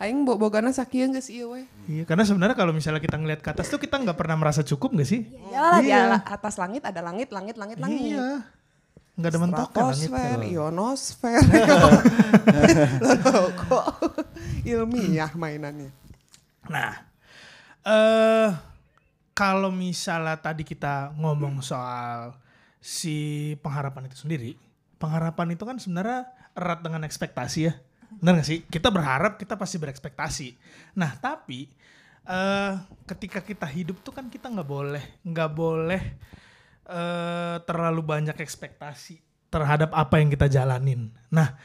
Aing 0.00 0.24
bo 0.24 0.40
bogana 0.40 0.72
sakieu 0.72 1.12
geus 1.12 1.28
ieu 1.28 1.52
we. 1.52 1.68
Iya, 1.84 2.08
karena 2.08 2.24
sebenarnya 2.24 2.56
kalau 2.56 2.72
misalnya 2.72 3.04
kita 3.04 3.20
ngelihat 3.20 3.44
ke 3.44 3.52
atas 3.52 3.68
tuh 3.68 3.76
kita 3.76 4.00
nggak 4.00 4.16
pernah 4.16 4.32
merasa 4.32 4.64
cukup 4.64 4.96
nggak 4.96 5.04
sih? 5.04 5.28
Iyalah 5.28 5.80
di 5.84 5.92
Iya. 5.92 6.24
atas 6.24 6.56
langit 6.56 6.88
ada 6.88 7.04
langit, 7.04 7.28
langit, 7.28 7.60
langit, 7.60 7.76
langit. 7.76 8.16
Iya. 8.16 8.40
Nggak 9.20 9.28
ada 9.28 9.38
mentoknya 9.44 9.82
langit. 9.92 10.08
Stratosfer, 10.08 10.38
ionosfer. 10.48 11.36
Loh, 13.04 13.44
kok 13.60 13.86
ilmiah 14.64 15.30
mainannya. 15.36 15.92
Nah, 16.70 16.94
eh 17.82 18.48
kalau 19.34 19.74
misalnya 19.74 20.38
tadi 20.38 20.62
kita 20.62 21.16
ngomong 21.18 21.58
soal 21.64 22.38
si 22.78 23.52
pengharapan 23.58 24.06
itu 24.06 24.22
sendiri, 24.22 24.54
pengharapan 25.02 25.58
itu 25.58 25.64
kan 25.66 25.76
sebenarnya 25.82 26.30
erat 26.54 26.80
dengan 26.80 27.02
ekspektasi 27.02 27.60
ya. 27.66 27.74
Benar 28.20 28.42
gak 28.42 28.48
sih? 28.48 28.60
Kita 28.66 28.90
berharap, 28.90 29.38
kita 29.38 29.54
pasti 29.58 29.76
berekspektasi. 29.82 30.48
Nah, 30.98 31.14
tapi 31.18 31.66
eh 32.28 32.74
ketika 33.08 33.40
kita 33.40 33.64
hidup 33.64 34.04
tuh 34.04 34.12
kan 34.12 34.28
kita 34.28 34.52
nggak 34.52 34.68
boleh, 34.68 35.04
nggak 35.24 35.50
boleh 35.56 36.02
eh 36.90 37.56
terlalu 37.64 38.02
banyak 38.04 38.36
ekspektasi 38.38 39.18
terhadap 39.50 39.90
apa 39.96 40.20
yang 40.20 40.28
kita 40.30 40.46
jalanin. 40.46 41.10
Nah, 41.32 41.56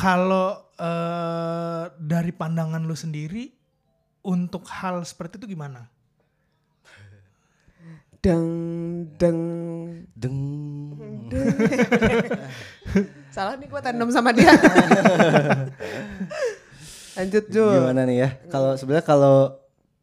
kalau 0.00 0.72
eh 0.80 1.84
dari 2.00 2.32
pandangan 2.32 2.80
lu 2.80 2.96
sendiri, 2.96 3.59
untuk 4.20 4.68
hal 4.68 5.00
seperti 5.02 5.40
itu 5.40 5.52
gimana? 5.52 5.88
Deng 8.20 8.48
deng. 9.16 9.40
Deng. 10.12 10.38
Salah 13.34 13.56
nih 13.56 13.64
gue 13.64 13.80
tandem 13.80 14.10
sama 14.12 14.36
dia. 14.36 14.52
Lanjut 17.16 17.44
Jul. 17.48 17.72
Gimana 17.80 18.04
nih 18.04 18.16
ya? 18.20 18.28
Kalau 18.48 18.76
sebenarnya 18.76 19.06
kalau 19.06 19.56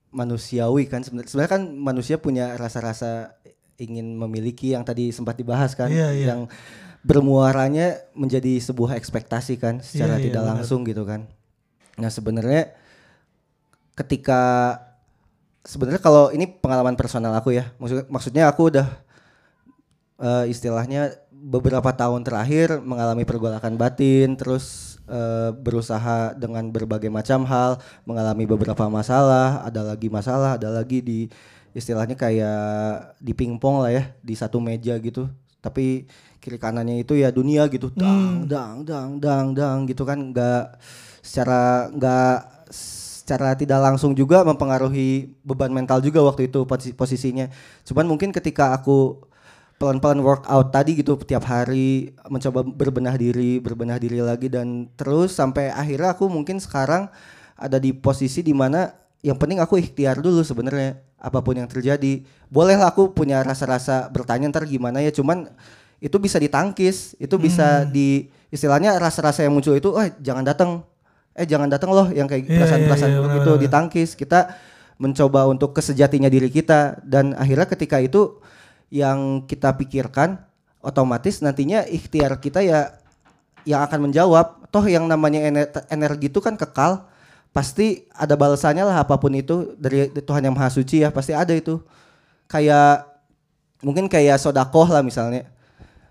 manusiawi 0.10 0.90
kan 0.90 1.06
sebenarnya 1.06 1.52
kan 1.52 1.62
manusia 1.78 2.18
punya 2.18 2.58
rasa-rasa 2.58 3.38
ingin 3.78 4.18
memiliki 4.18 4.74
yang 4.74 4.82
tadi 4.82 5.14
sempat 5.14 5.38
dibahas 5.38 5.78
kan 5.78 5.94
Iya, 5.94 6.10
iya. 6.16 6.26
yang 6.34 6.50
bermuaranya 7.06 8.02
menjadi 8.18 8.58
sebuah 8.58 8.98
ekspektasi 8.98 9.62
kan 9.62 9.86
secara 9.86 10.18
Iya, 10.18 10.20
iya, 10.20 10.26
tidak 10.26 10.42
benar. 10.42 10.52
langsung 10.58 10.82
gitu 10.82 11.06
kan. 11.06 11.30
Nah, 12.02 12.10
sebenarnya 12.10 12.74
ketika 13.98 14.78
sebenarnya 15.66 16.00
kalau 16.00 16.30
ini 16.30 16.46
pengalaman 16.46 16.94
personal 16.94 17.34
aku 17.34 17.52
ya. 17.58 17.74
Maksud, 17.82 18.06
maksudnya 18.08 18.46
aku 18.46 18.70
udah 18.70 18.88
eh, 20.22 20.46
istilahnya 20.54 21.18
beberapa 21.34 21.90
tahun 21.92 22.22
terakhir 22.22 22.80
mengalami 22.82 23.26
pergolakan 23.26 23.76
batin, 23.76 24.38
terus 24.38 24.98
eh, 25.10 25.50
berusaha 25.52 26.38
dengan 26.38 26.70
berbagai 26.70 27.10
macam 27.10 27.44
hal, 27.50 27.82
mengalami 28.06 28.46
beberapa 28.46 28.86
masalah, 28.88 29.66
ada 29.66 29.82
lagi 29.82 30.08
masalah, 30.08 30.56
ada 30.56 30.70
lagi 30.70 31.02
di 31.02 31.20
istilahnya 31.76 32.18
kayak 32.18 33.18
di 33.22 33.34
pingpong 33.38 33.84
lah 33.86 33.92
ya, 33.92 34.04
di 34.22 34.34
satu 34.34 34.62
meja 34.62 34.98
gitu. 35.02 35.30
Tapi 35.58 36.08
kiri 36.38 36.62
kanannya 36.62 37.02
itu 37.02 37.18
ya 37.18 37.34
dunia 37.34 37.66
gitu, 37.68 37.92
dang 37.92 38.48
dang 38.48 38.86
dang 38.88 39.20
dang 39.20 39.52
dang 39.52 39.84
gitu 39.90 40.08
kan, 40.08 40.32
nggak 40.32 40.80
secara 41.20 41.92
nggak 41.92 42.38
secara 43.28 43.60
tidak 43.60 43.84
langsung 43.84 44.16
juga 44.16 44.48
mempengaruhi 44.48 45.36
beban 45.44 45.68
mental 45.68 46.00
juga 46.00 46.24
waktu 46.24 46.48
itu 46.48 46.64
posi- 46.64 46.96
posisinya. 46.96 47.52
Cuman 47.84 48.08
mungkin 48.08 48.32
ketika 48.32 48.72
aku 48.72 49.20
pelan-pelan 49.76 50.24
workout 50.24 50.72
tadi 50.72 50.96
gitu 50.96 51.20
tiap 51.28 51.44
hari 51.44 52.16
mencoba 52.32 52.64
berbenah 52.64 53.20
diri, 53.20 53.60
berbenah 53.60 54.00
diri 54.00 54.24
lagi 54.24 54.48
dan 54.48 54.88
terus 54.96 55.36
sampai 55.36 55.68
akhirnya 55.76 56.16
aku 56.16 56.32
mungkin 56.32 56.64
sekarang 56.64 57.12
ada 57.60 57.76
di 57.76 57.92
posisi 57.92 58.40
di 58.40 58.56
mana 58.56 58.96
yang 59.20 59.36
penting 59.36 59.60
aku 59.60 59.76
ikhtiar 59.76 60.24
dulu 60.24 60.40
sebenarnya 60.48 61.04
apa 61.20 61.44
pun 61.44 61.60
yang 61.60 61.68
terjadi. 61.68 62.24
Bolehlah 62.48 62.96
aku 62.96 63.12
punya 63.12 63.44
rasa-rasa 63.44 64.08
bertanya 64.08 64.48
ntar 64.56 64.64
gimana 64.64 65.04
ya, 65.04 65.12
cuman 65.12 65.52
itu 66.00 66.16
bisa 66.16 66.40
ditangkis, 66.40 67.20
itu 67.20 67.36
bisa 67.36 67.84
di 67.84 68.32
istilahnya 68.56 68.96
rasa-rasa 69.02 69.44
yang 69.44 69.52
muncul 69.52 69.76
itu, 69.76 69.92
eh 70.00 70.16
jangan 70.24 70.46
datang, 70.48 70.86
eh 71.38 71.46
jangan 71.46 71.70
datang 71.70 71.94
loh 71.94 72.10
yang 72.10 72.26
kayak 72.26 72.50
Iya, 72.50 72.58
perasaan-perasaan 72.58 73.10
iya, 73.10 73.14
iya, 73.14 73.22
buruk 73.22 73.30
benar, 73.30 73.42
itu 73.46 73.52
benar. 73.54 73.64
ditangkis. 73.70 74.10
Kita 74.18 74.40
mencoba 74.98 75.46
untuk 75.46 75.70
kesejatinya 75.78 76.26
diri 76.28 76.50
kita. 76.50 76.98
Dan 77.06 77.38
akhirnya 77.38 77.70
ketika 77.70 78.02
itu 78.02 78.42
yang 78.90 79.46
kita 79.46 79.78
pikirkan 79.78 80.42
otomatis 80.82 81.44
nantinya 81.46 81.86
ikhtiar 81.86 82.42
kita 82.42 82.66
ya 82.66 82.96
yang 83.68 83.84
akan 83.84 84.10
menjawab 84.10 84.66
toh 84.72 84.86
yang 84.88 85.06
namanya 85.06 85.46
ener- 85.46 85.70
energi 85.94 86.34
itu 86.34 86.42
kan 86.42 86.58
kekal. 86.58 87.06
Pasti 87.54 88.10
ada 88.14 88.34
balasannya 88.34 88.82
lah 88.82 89.06
apa 89.06 89.14
pun 89.22 89.30
itu. 89.38 89.78
Dari 89.78 90.10
Tuhan 90.10 90.42
yang 90.42 90.58
maha 90.58 90.74
suci 90.74 91.06
ya 91.06 91.14
pasti 91.14 91.38
ada 91.38 91.54
itu. 91.54 91.78
Kayak 92.50 93.06
mungkin 93.86 94.10
kayak 94.10 94.42
sodakoh 94.42 94.90
lah 94.90 95.06
misalnya. 95.06 95.46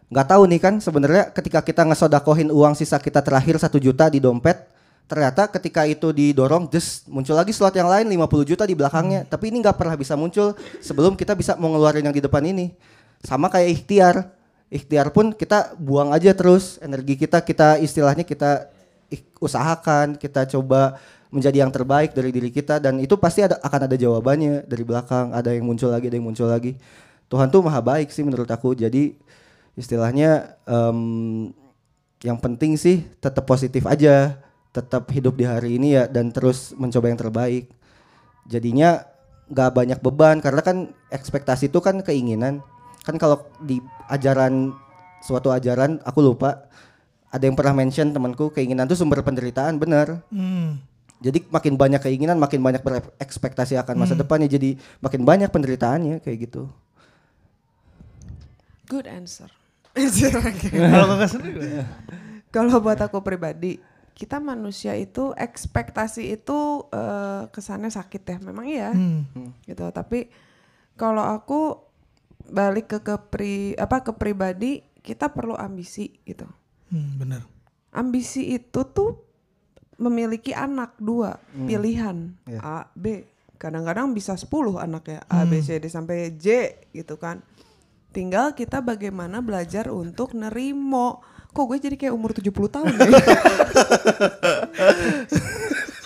Nggak 0.06 0.26
tahu 0.30 0.46
nih 0.46 0.60
kan 0.62 0.74
sebenarnya 0.78 1.34
ketika 1.34 1.58
kita 1.66 1.82
ngesodakohin 1.82 2.54
uang 2.54 2.78
sisa 2.78 2.94
kita 3.02 3.18
terakhir 3.26 3.58
satu 3.58 3.82
juta 3.82 4.06
di 4.06 4.22
dompet 4.22 4.54
ternyata 5.06 5.46
ketika 5.46 5.86
itu 5.86 6.10
didorong 6.10 6.66
just 6.66 7.06
muncul 7.06 7.38
lagi 7.38 7.54
slot 7.54 7.78
yang 7.78 7.86
lain 7.86 8.10
50 8.10 8.50
juta 8.50 8.64
di 8.66 8.74
belakangnya. 8.74 9.22
Tapi 9.26 9.54
ini 9.54 9.62
nggak 9.62 9.78
pernah 9.78 9.94
bisa 9.94 10.18
muncul 10.18 10.58
sebelum 10.82 11.14
kita 11.14 11.38
bisa 11.38 11.54
mau 11.54 11.70
ngeluarin 11.70 12.02
yang 12.02 12.14
di 12.14 12.22
depan 12.22 12.42
ini. 12.42 12.74
Sama 13.22 13.46
kayak 13.46 13.70
ikhtiar. 13.70 14.16
Ikhtiar 14.66 15.14
pun 15.14 15.30
kita 15.30 15.78
buang 15.78 16.10
aja 16.10 16.34
terus. 16.34 16.82
Energi 16.82 17.14
kita 17.14 17.38
kita 17.38 17.78
istilahnya 17.78 18.26
kita 18.26 18.66
usahakan 19.38 20.18
kita 20.18 20.42
coba 20.58 20.98
menjadi 21.30 21.62
yang 21.62 21.70
terbaik 21.70 22.10
dari 22.10 22.34
diri 22.34 22.50
kita. 22.50 22.82
Dan 22.82 22.98
itu 22.98 23.14
pasti 23.14 23.46
ada 23.46 23.62
akan 23.62 23.86
ada 23.86 23.94
jawabannya 23.94 24.66
dari 24.66 24.82
belakang. 24.82 25.30
Ada 25.30 25.54
yang 25.54 25.70
muncul 25.70 25.94
lagi 25.94 26.10
ada 26.10 26.16
yang 26.18 26.26
muncul 26.26 26.50
lagi. 26.50 26.74
Tuhan 27.30 27.46
tuh 27.46 27.62
maha 27.62 27.78
baik 27.78 28.10
sih 28.10 28.26
menurut 28.26 28.50
aku. 28.50 28.74
Jadi 28.74 29.14
istilahnya 29.78 30.58
em, 30.66 31.54
yang 32.26 32.42
penting 32.42 32.74
sih 32.74 33.06
tetap 33.22 33.46
positif 33.46 33.86
aja 33.86 34.45
tetap 34.76 35.08
hidup 35.08 35.32
di 35.32 35.48
hari 35.48 35.80
ini 35.80 35.96
ya 35.96 36.04
dan 36.04 36.28
terus 36.28 36.76
mencoba 36.76 37.08
yang 37.08 37.16
terbaik 37.16 37.64
jadinya 38.44 39.08
nggak 39.48 39.70
banyak 39.72 39.98
beban 40.04 40.44
karena 40.44 40.60
kan 40.60 40.76
ekspektasi 41.08 41.72
itu 41.72 41.80
kan 41.80 42.04
keinginan 42.04 42.60
kan 43.08 43.16
kalau 43.16 43.48
di 43.64 43.80
ajaran 44.12 44.76
suatu 45.24 45.48
ajaran 45.48 45.96
aku 46.04 46.20
lupa 46.20 46.68
ada 47.32 47.42
yang 47.46 47.56
pernah 47.56 47.72
mention 47.72 48.12
temanku 48.12 48.52
keinginan 48.52 48.84
itu 48.84 48.98
sumber 48.98 49.24
penderitaan 49.24 49.80
benar 49.80 50.20
Hmm. 50.28 50.82
jadi 51.22 51.40
makin 51.48 51.80
banyak 51.80 52.04
keinginan 52.04 52.36
makin 52.36 52.60
banyak 52.60 52.84
berekspektasi 52.84 53.80
akan 53.80 53.96
masa 53.96 54.12
depannya 54.12 54.50
jadi 54.50 54.76
makin 55.00 55.24
banyak 55.24 55.48
penderitaannya 55.48 56.20
kayak 56.20 56.50
gitu 56.50 56.68
Good 58.86 59.10
answer. 59.10 59.50
Kalau 60.94 61.18
kakak 61.18 61.30
sendiri? 61.34 61.82
Kalau 62.54 62.78
buat 62.78 63.00
aku 63.02 63.18
pribadi, 63.18 63.82
kita 64.16 64.40
manusia 64.40 64.96
itu 64.96 65.36
ekspektasi 65.36 66.32
itu 66.32 66.58
eh, 66.88 67.52
kesannya 67.52 67.92
sakit 67.92 68.22
ya. 68.24 68.36
Memang 68.40 68.64
iya. 68.64 68.90
Hmm. 68.90 69.28
gitu 69.62 69.84
tapi 69.92 70.32
kalau 70.96 71.20
aku 71.22 71.76
balik 72.46 72.88
ke 72.88 72.98
kepri 73.02 73.54
apa 73.74 74.00
ke 74.00 74.12
pribadi 74.12 74.80
kita 74.98 75.28
perlu 75.28 75.52
ambisi 75.52 76.08
gitu 76.22 76.48
Hmm, 76.86 77.18
bener. 77.18 77.42
ambisi 77.90 78.46
itu 78.48 78.86
tuh 78.86 79.18
memiliki 79.96 80.54
anak 80.54 80.94
dua 80.96 81.34
pilihan 81.50 82.30
Iya. 82.46 82.60
A 82.62 82.78
B 82.92 83.26
kadang-kadang 83.56 84.12
bisa 84.12 84.32
10 84.32 84.46
anaknya 84.76 85.24
A 85.26 85.42
B 85.42 85.58
C 85.58 85.76
D 85.76 85.88
sampai 85.88 86.30
J 86.32 86.46
gitu 86.92 87.16
kan 87.16 87.42
tinggal 88.12 88.52
kita 88.52 88.78
bagaimana 88.78 89.40
belajar 89.40 89.88
untuk 89.88 90.30
nerimo 90.32 91.24
kok 91.56 91.64
gue 91.64 91.78
jadi 91.80 91.96
kayak 91.96 92.12
umur 92.12 92.36
70 92.36 92.52
tahun 92.52 92.92
ya? 92.92 93.08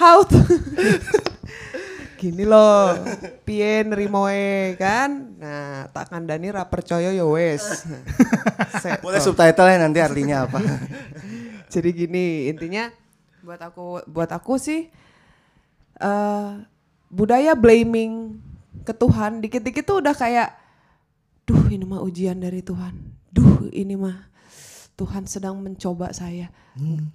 How 0.01 0.23
to 0.23 0.39
gini 2.21 2.45
loh 2.45 3.01
piye 3.49 3.81
nerimoe 3.81 4.77
kan? 4.77 5.35
Nah 5.41 5.89
tak 5.89 6.13
kandani 6.13 6.53
ra 6.53 6.69
percaya 6.69 7.11
ya 7.11 7.25
wes. 7.25 7.89
Boleh 9.01 9.19
subtitle 9.19 9.81
nanti 9.81 9.99
artinya 10.05 10.45
apa? 10.45 10.61
Jadi 11.73 11.89
gini 11.97 12.53
intinya 12.53 12.93
buat 13.41 13.59
aku 13.59 14.05
buat 14.05 14.29
aku 14.31 14.61
sih 14.61 14.93
eh 16.01 16.51
budaya 17.09 17.57
blaming 17.57 18.37
ke 18.85 18.93
Tuhan 18.93 19.41
dikit-dikit 19.41 19.83
tuh 19.89 20.05
udah 20.05 20.13
kayak 20.13 20.55
duh 21.49 21.67
ini 21.73 21.89
mah 21.89 22.05
ujian 22.05 22.37
dari 22.37 22.61
Tuhan. 22.61 22.95
Duh 23.33 23.67
ini 23.73 23.97
mah 23.97 24.30
Tuhan 25.01 25.25
sedang 25.25 25.57
mencoba 25.57 26.13
saya. 26.13 26.53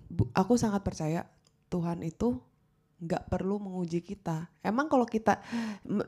Bu- 0.10 0.34
aku 0.34 0.58
sangat 0.58 0.82
percaya 0.82 1.30
Tuhan 1.70 2.02
itu 2.02 2.42
nggak 2.98 3.30
perlu 3.30 3.62
menguji 3.62 4.02
kita. 4.02 4.50
Emang 4.66 4.90
kalau 4.90 5.06
kita 5.06 5.38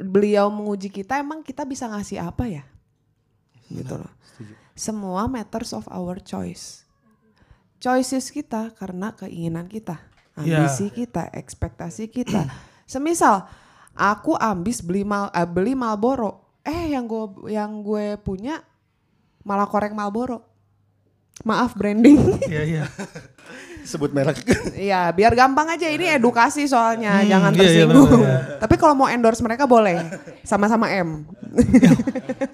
beliau 0.02 0.50
menguji 0.50 0.90
kita 0.90 1.22
emang 1.22 1.46
kita 1.46 1.62
bisa 1.64 1.86
ngasih 1.86 2.18
apa 2.18 2.50
ya? 2.50 2.64
Gitu 3.70 3.94
loh. 3.94 4.10
Semua 4.74 5.30
matters 5.30 5.70
of 5.70 5.86
our 5.94 6.18
choice. 6.18 6.82
Choices 7.78 8.34
kita 8.34 8.74
karena 8.74 9.14
keinginan 9.14 9.70
kita, 9.70 10.02
Iya. 10.42 10.66
ambisi 10.66 10.90
kita, 10.90 11.30
ekspektasi 11.30 12.10
kita. 12.10 12.50
Semisal 12.90 13.46
aku 13.94 14.34
ambis 14.34 14.82
beli 14.82 15.06
mal, 15.06 15.30
eh, 15.30 15.46
beli 15.46 15.78
Marlboro, 15.78 16.58
eh 16.66 16.90
yang 16.90 17.06
gue 17.06 17.54
yang 17.54 17.86
gue 17.86 18.18
punya 18.18 18.64
malah 19.46 19.70
korek 19.70 19.94
Marlboro. 19.94 20.47
Maaf 21.44 21.74
branding. 21.74 22.18
Iya 22.50 22.64
iya. 22.64 22.84
Sebut 23.84 24.12
merek. 24.12 24.42
Iya, 24.88 25.12
biar 25.12 25.32
gampang 25.32 25.68
aja 25.70 25.88
ini 25.88 26.10
edukasi 26.10 26.66
soalnya, 26.66 27.24
Hmm, 27.24 27.30
jangan 27.30 27.52
iya, 27.54 27.58
iya, 27.58 27.64
tersinggung. 27.88 28.10
benar-benar. 28.10 28.60
Tapi 28.64 28.76
kalau 28.76 28.94
mau 28.94 29.08
endorse 29.08 29.40
mereka 29.40 29.64
boleh, 29.64 29.98
sama-sama 30.44 30.92
M. 30.92 31.24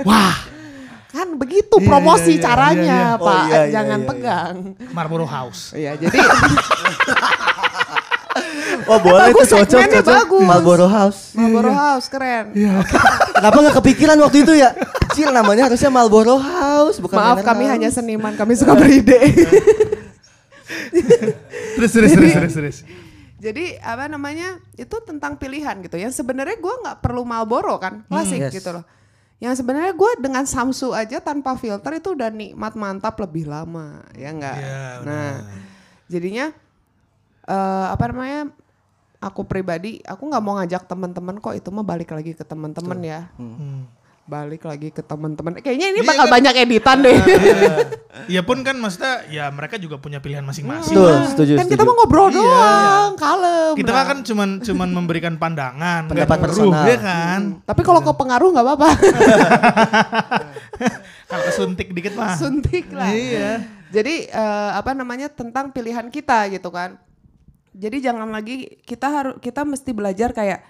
Wah, 0.04 0.36
kan 1.10 1.28
begitu 1.34 1.76
Iya, 1.76 1.88
promosi 1.88 2.34
iya, 2.34 2.38
iya, 2.38 2.44
caranya, 2.44 2.82
iya, 2.86 3.10
iya. 3.10 3.18
Oh, 3.18 3.26
Pak. 3.26 3.44
iya, 3.44 3.56
iya, 3.60 3.72
jangan 3.72 3.98
iya, 3.98 4.04
iya. 4.04 4.10
pegang. 4.14 4.56
Marlboro 4.92 5.26
House. 5.26 5.74
Iya, 5.74 5.92
jadi 5.98 6.18
Oh 8.84 9.00
boleh 9.00 9.32
Bagus, 9.32 9.48
tuh 9.48 9.64
cocok 9.64 9.82
cocok. 9.86 10.16
bagus. 10.26 10.48
Marlboro 10.50 10.88
House. 10.90 11.20
Marlboro 11.38 11.72
House 11.72 12.10
keren. 12.10 12.52
Kenapa 13.32 13.58
nggak 13.64 13.76
kepikiran 13.80 14.18
waktu 14.20 14.38
itu 14.44 14.54
ya? 14.58 14.76
Kecil 15.08 15.30
namanya 15.32 15.72
harusnya 15.72 15.88
Marlboro 15.94 16.36
House 16.42 16.98
bukan 17.00 17.16
Maaf 17.16 17.46
kami 17.46 17.70
House. 17.70 17.74
hanya 17.78 17.90
seniman, 17.94 18.34
kami 18.36 18.58
suka 18.58 18.74
beride. 18.76 19.20
Terus 21.74 21.92
terus 21.92 22.12
terus 22.14 22.32
terus 22.34 22.54
terus. 22.54 22.78
Jadi 23.44 23.76
apa 23.84 24.08
namanya 24.08 24.62
itu 24.80 24.96
tentang 25.04 25.36
pilihan 25.36 25.76
gitu. 25.84 26.00
Yang 26.00 26.24
sebenarnya 26.24 26.56
gue 26.56 26.76
nggak 26.86 26.98
perlu 27.04 27.28
Marlboro 27.28 27.76
kan, 27.76 28.08
klasik 28.08 28.40
yes. 28.40 28.56
gitu 28.56 28.72
loh. 28.72 28.86
Yang 29.44 29.60
sebenarnya 29.60 29.92
gue 29.92 30.12
dengan 30.24 30.48
Samsu 30.48 30.96
aja 30.96 31.20
tanpa 31.20 31.60
filter 31.60 32.00
itu 32.00 32.16
udah 32.16 32.32
nikmat 32.32 32.80
mantap 32.80 33.20
lebih 33.20 33.52
lama, 33.52 34.00
ya 34.16 34.32
enggak. 34.32 34.56
Iya, 34.56 34.88
nah, 35.04 35.32
jadinya 36.08 36.46
eh 37.48 37.88
apa 37.92 38.04
namanya? 38.10 38.42
Aku 39.24 39.48
pribadi, 39.48 40.04
aku 40.04 40.28
nggak 40.28 40.44
mau 40.44 40.60
ngajak 40.60 40.84
teman-teman 40.84 41.40
kok 41.40 41.56
itu 41.56 41.72
mah 41.72 41.88
balik 41.88 42.12
lagi 42.12 42.36
ke 42.36 42.44
teman-teman 42.44 43.00
ya. 43.00 43.32
Hmm. 43.40 43.88
Balik 44.28 44.68
lagi 44.68 44.92
ke 44.92 45.00
teman-teman. 45.00 45.64
Kayaknya 45.64 45.88
ini 45.96 46.00
bakal 46.04 46.28
banyak 46.28 46.54
editan 46.60 47.04
deh. 47.04 47.18
Iya 48.30 48.46
pun 48.46 48.62
kan 48.62 48.78
maksudnya 48.78 49.26
ya 49.26 49.50
mereka 49.50 49.82
juga 49.82 49.98
punya 49.98 50.22
pilihan 50.22 50.46
masing-masing. 50.46 50.94
Setuju, 50.94 51.10
kan 51.10 51.26
setuju. 51.34 51.54
kita 51.66 51.82
mau 51.82 51.98
ngobrol 51.98 52.30
doang, 52.30 53.18
kalem. 53.18 53.74
Kita 53.74 53.90
nah. 53.90 53.98
mah 53.98 54.06
kan 54.06 54.18
cuman 54.22 54.50
cuman 54.62 54.90
memberikan 54.94 55.34
pandangan, 55.42 56.06
Pendapat 56.08 56.38
personal. 56.46 56.86
ya 56.86 56.98
kan. 57.02 57.40
Tapi 57.66 57.82
kalau 57.82 58.06
kepengaruh 58.06 58.48
nggak 58.54 58.66
apa-apa. 58.70 58.90
Kalau 61.34 61.44
kesuntik 61.50 61.90
dikit 61.90 62.14
mah. 62.14 62.38
Suntik 62.38 62.94
lah. 62.94 63.10
Iya. 63.10 63.66
Jadi 63.90 64.30
eh, 64.30 64.72
apa 64.78 64.94
namanya 64.94 65.34
tentang 65.34 65.74
pilihan 65.74 66.06
kita 66.14 66.54
gitu 66.54 66.70
kan. 66.70 67.02
Jadi 67.74 67.98
jangan 68.06 68.30
lagi 68.30 68.80
kita 68.86 69.08
harus 69.10 69.36
kita 69.42 69.66
mesti 69.66 69.92
belajar 69.92 70.30
kayak 70.30 70.62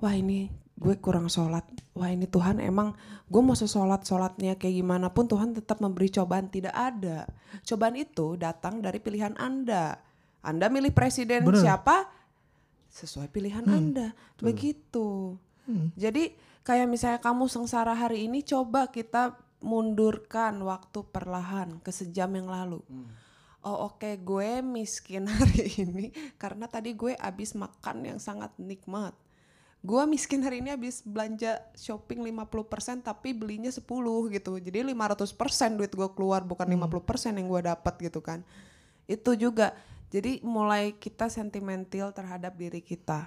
wah 0.00 0.12
ini 0.12 0.52
gue 0.76 0.94
kurang 1.00 1.32
sholat. 1.32 1.64
Wah 1.96 2.12
ini 2.12 2.28
Tuhan 2.28 2.60
emang 2.60 2.92
gue 3.26 3.40
mau 3.40 3.56
sesolat 3.56 4.04
sholatnya 4.04 4.60
kayak 4.60 4.76
gimana 4.84 5.08
pun 5.08 5.24
Tuhan 5.24 5.56
tetap 5.56 5.80
memberi 5.80 6.12
cobaan 6.12 6.52
tidak 6.52 6.76
ada. 6.76 7.24
Cobaan 7.64 7.96
itu 7.96 8.36
datang 8.36 8.84
dari 8.84 9.00
pilihan 9.00 9.32
anda. 9.40 9.96
Anda 10.44 10.68
milih 10.68 10.92
presiden 10.92 11.42
siapa 11.56 12.06
sesuai 12.92 13.32
pilihan 13.32 13.64
anda. 13.64 14.12
Begitu. 14.38 15.40
Jadi 15.96 16.36
kayak 16.62 16.86
misalnya 16.86 17.20
kamu 17.24 17.48
sengsara 17.48 17.96
hari 17.96 18.28
ini 18.28 18.44
coba 18.44 18.92
kita 18.92 19.40
mundurkan 19.64 20.60
waktu 20.62 21.00
perlahan 21.08 21.80
ke 21.80 21.88
sejam 21.90 22.28
yang 22.36 22.52
lalu. 22.52 22.84
Oh 23.66 23.90
oke 23.90 24.22
gue 24.22 24.62
miskin 24.62 25.26
hari 25.34 25.74
ini 25.82 26.14
karena 26.38 26.70
tadi 26.70 26.94
gue 26.94 27.18
abis 27.18 27.58
makan 27.58 28.14
yang 28.14 28.18
sangat 28.22 28.54
nikmat. 28.62 29.10
Gue 29.82 30.02
miskin 30.06 30.42
hari 30.42 30.62
ini 30.62 30.70
habis 30.70 31.02
belanja 31.02 31.62
shopping 31.74 32.22
50% 32.22 33.02
tapi 33.02 33.34
belinya 33.34 33.70
10 33.70 33.82
gitu. 34.30 34.52
Jadi 34.58 34.78
500% 34.82 35.78
duit 35.78 35.90
gue 35.90 36.08
keluar 36.14 36.42
bukan 36.42 36.66
50% 36.66 37.38
yang 37.38 37.46
gue 37.46 37.62
dapat 37.66 37.94
gitu 37.98 38.22
kan. 38.22 38.46
Itu 39.10 39.34
juga. 39.34 39.74
Jadi 40.14 40.38
mulai 40.46 40.94
kita 40.94 41.26
sentimental 41.26 42.14
terhadap 42.14 42.54
diri 42.54 42.78
kita. 42.78 43.26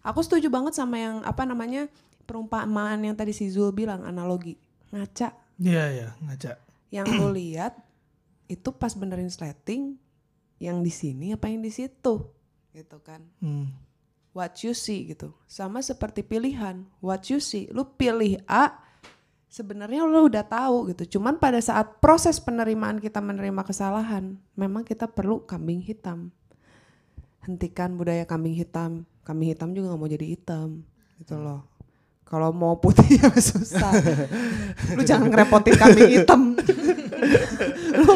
Aku 0.00 0.20
setuju 0.24 0.48
banget 0.48 0.76
sama 0.76 0.96
yang 0.96 1.20
apa 1.24 1.44
namanya 1.44 1.88
perumpamaan 2.24 3.00
yang 3.04 3.16
tadi 3.16 3.36
si 3.36 3.48
Zul 3.52 3.72
bilang 3.72 4.04
analogi. 4.04 4.56
Ngaca 4.92 5.28
Iya 5.60 5.84
iya 5.92 6.08
ngaca. 6.18 6.58
yang 6.90 7.06
lu 7.10 7.30
lihat 7.34 7.74
itu 8.46 8.68
pas 8.74 8.92
benerin 8.92 9.30
sleting 9.30 9.96
yang 10.60 10.80
di 10.80 10.92
sini 10.92 11.34
apa 11.34 11.50
yang 11.50 11.60
di 11.64 11.72
situ? 11.72 12.30
Gitu 12.74 12.98
kan. 13.02 13.22
Hmm. 13.38 13.70
what 14.34 14.58
you 14.66 14.74
see 14.74 15.14
gitu. 15.14 15.30
Sama 15.46 15.78
seperti 15.78 16.26
pilihan. 16.26 16.82
What 16.98 17.30
you 17.30 17.38
see. 17.38 17.70
Lu 17.70 17.86
pilih 17.94 18.42
A 18.50 18.74
sebenarnya 19.46 20.02
lu 20.02 20.26
udah 20.26 20.42
tahu 20.42 20.90
gitu. 20.90 21.16
Cuman 21.16 21.38
pada 21.38 21.62
saat 21.62 22.02
proses 22.02 22.42
penerimaan 22.42 22.98
kita 22.98 23.22
menerima 23.22 23.62
kesalahan 23.62 24.34
memang 24.58 24.82
kita 24.82 25.06
perlu 25.06 25.46
kambing 25.46 25.78
hitam. 25.78 26.34
Hentikan 27.46 27.94
budaya 27.94 28.26
kambing 28.26 28.58
hitam. 28.58 29.06
Kambing 29.22 29.54
hitam 29.54 29.70
juga 29.70 29.94
nggak 29.94 30.00
mau 30.02 30.10
jadi 30.10 30.26
hitam 30.26 30.82
gitu 31.22 31.38
loh. 31.38 31.62
Kalau 32.26 32.50
mau 32.50 32.74
putih 32.82 33.06
ya 33.22 33.30
susah. 33.30 33.94
Lu 34.98 35.06
jangan 35.06 35.30
ngerepotin 35.30 35.78
kambing 35.78 36.10
hitam 36.10 36.58
lu, 37.94 38.14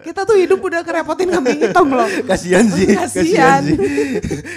kita 0.00 0.20
tuh 0.24 0.36
hidup 0.36 0.58
udah 0.58 0.80
kerepotin 0.80 1.28
kambing 1.28 1.60
hitam 1.60 1.86
loh 1.88 2.08
Kasian 2.24 2.66
sih, 2.66 2.92
Kasian. 2.98 3.26
kasian 3.28 3.62
sih. 3.64 3.78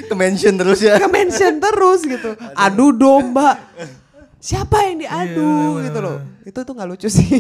Ke 0.08 0.14
mention 0.16 0.54
terus 0.56 0.80
ya. 0.80 0.96
ke 0.98 1.08
mention 1.08 1.60
terus 1.60 2.02
gitu 2.04 2.34
adu 2.54 2.92
domba 2.92 3.60
siapa 4.38 4.88
yang 4.88 5.04
diadu 5.04 5.80
Iya, 5.80 5.88
gitu 5.88 6.00
loh 6.00 6.18
itu 6.44 6.60
tuh 6.60 6.74
nggak 6.76 6.90
lucu 6.90 7.08
sih 7.08 7.40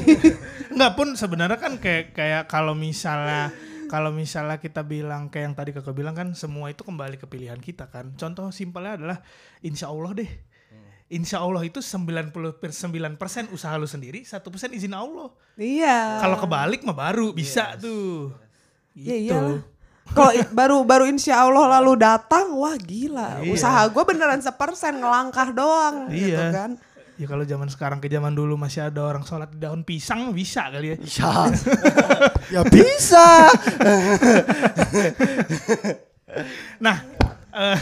Enggak 0.72 0.92
pun 0.96 1.08
sebenarnya 1.14 1.60
kan 1.60 1.76
kayak 1.78 2.16
kayak 2.16 2.44
kalau 2.48 2.72
misalnya 2.74 3.52
kalau 3.92 4.10
misalnya 4.10 4.58
kita 4.58 4.82
bilang 4.82 5.30
kayak 5.30 5.44
yang 5.52 5.56
tadi 5.56 5.70
kakak 5.70 5.94
bilang 5.94 6.18
kan 6.18 6.34
semua 6.34 6.74
itu 6.74 6.82
kembali 6.82 7.22
ke 7.22 7.30
pilihan 7.30 7.62
kita 7.62 7.94
kan. 7.94 8.10
Contoh 8.18 8.50
simpelnya 8.50 8.98
adalah 8.98 9.22
insya 9.62 9.94
Allah 9.94 10.18
deh. 10.18 10.32
Insya 11.14 11.38
Allah 11.38 11.62
itu 11.62 11.78
99% 11.78 12.58
usaha 13.48 13.74
lu 13.76 13.86
sendiri, 13.86 14.26
1% 14.26 14.34
izin 14.72 14.92
Allah. 14.92 15.30
iya 15.54 16.18
Kalau 16.18 16.36
kebalik 16.36 16.82
mah 16.82 16.98
baru 17.00 17.30
bisa 17.32 17.78
tuh. 17.78 18.34
ya 18.92 19.14
Gitu. 19.14 19.30
iyalah 19.30 19.62
kalau 20.06 20.30
baru 20.52 20.78
baru 20.84 21.06
insya 21.06 21.40
Allah 21.40 21.80
lalu 21.80 21.98
datang 21.98 22.54
wah 22.54 22.76
gila 22.76 23.40
Iya. 23.40 23.50
usaha 23.52 23.82
gue 23.86 24.04
beneran 24.04 24.38
sepersen 24.38 24.98
ngelangkah 24.98 25.50
doang 25.50 26.10
gitu 26.10 26.34
Iya. 26.34 26.50
kan 26.52 26.72
Ya 27.14 27.26
kalau 27.26 27.42
zaman 27.44 27.66
sekarang 27.68 27.98
ke 27.98 28.10
zaman 28.10 28.34
dulu 28.34 28.54
masih 28.54 28.84
ada 28.84 29.00
orang 29.00 29.22
sholat 29.22 29.46
di 29.48 29.62
daun 29.62 29.82
pisang 29.82 30.34
bisa 30.34 30.66
kali 30.68 30.92
ya. 30.92 30.98
Bisa. 30.98 31.30
ya 32.54 32.62
bisa. 32.66 33.54
Nah, 36.80 36.98
eh 37.54 37.78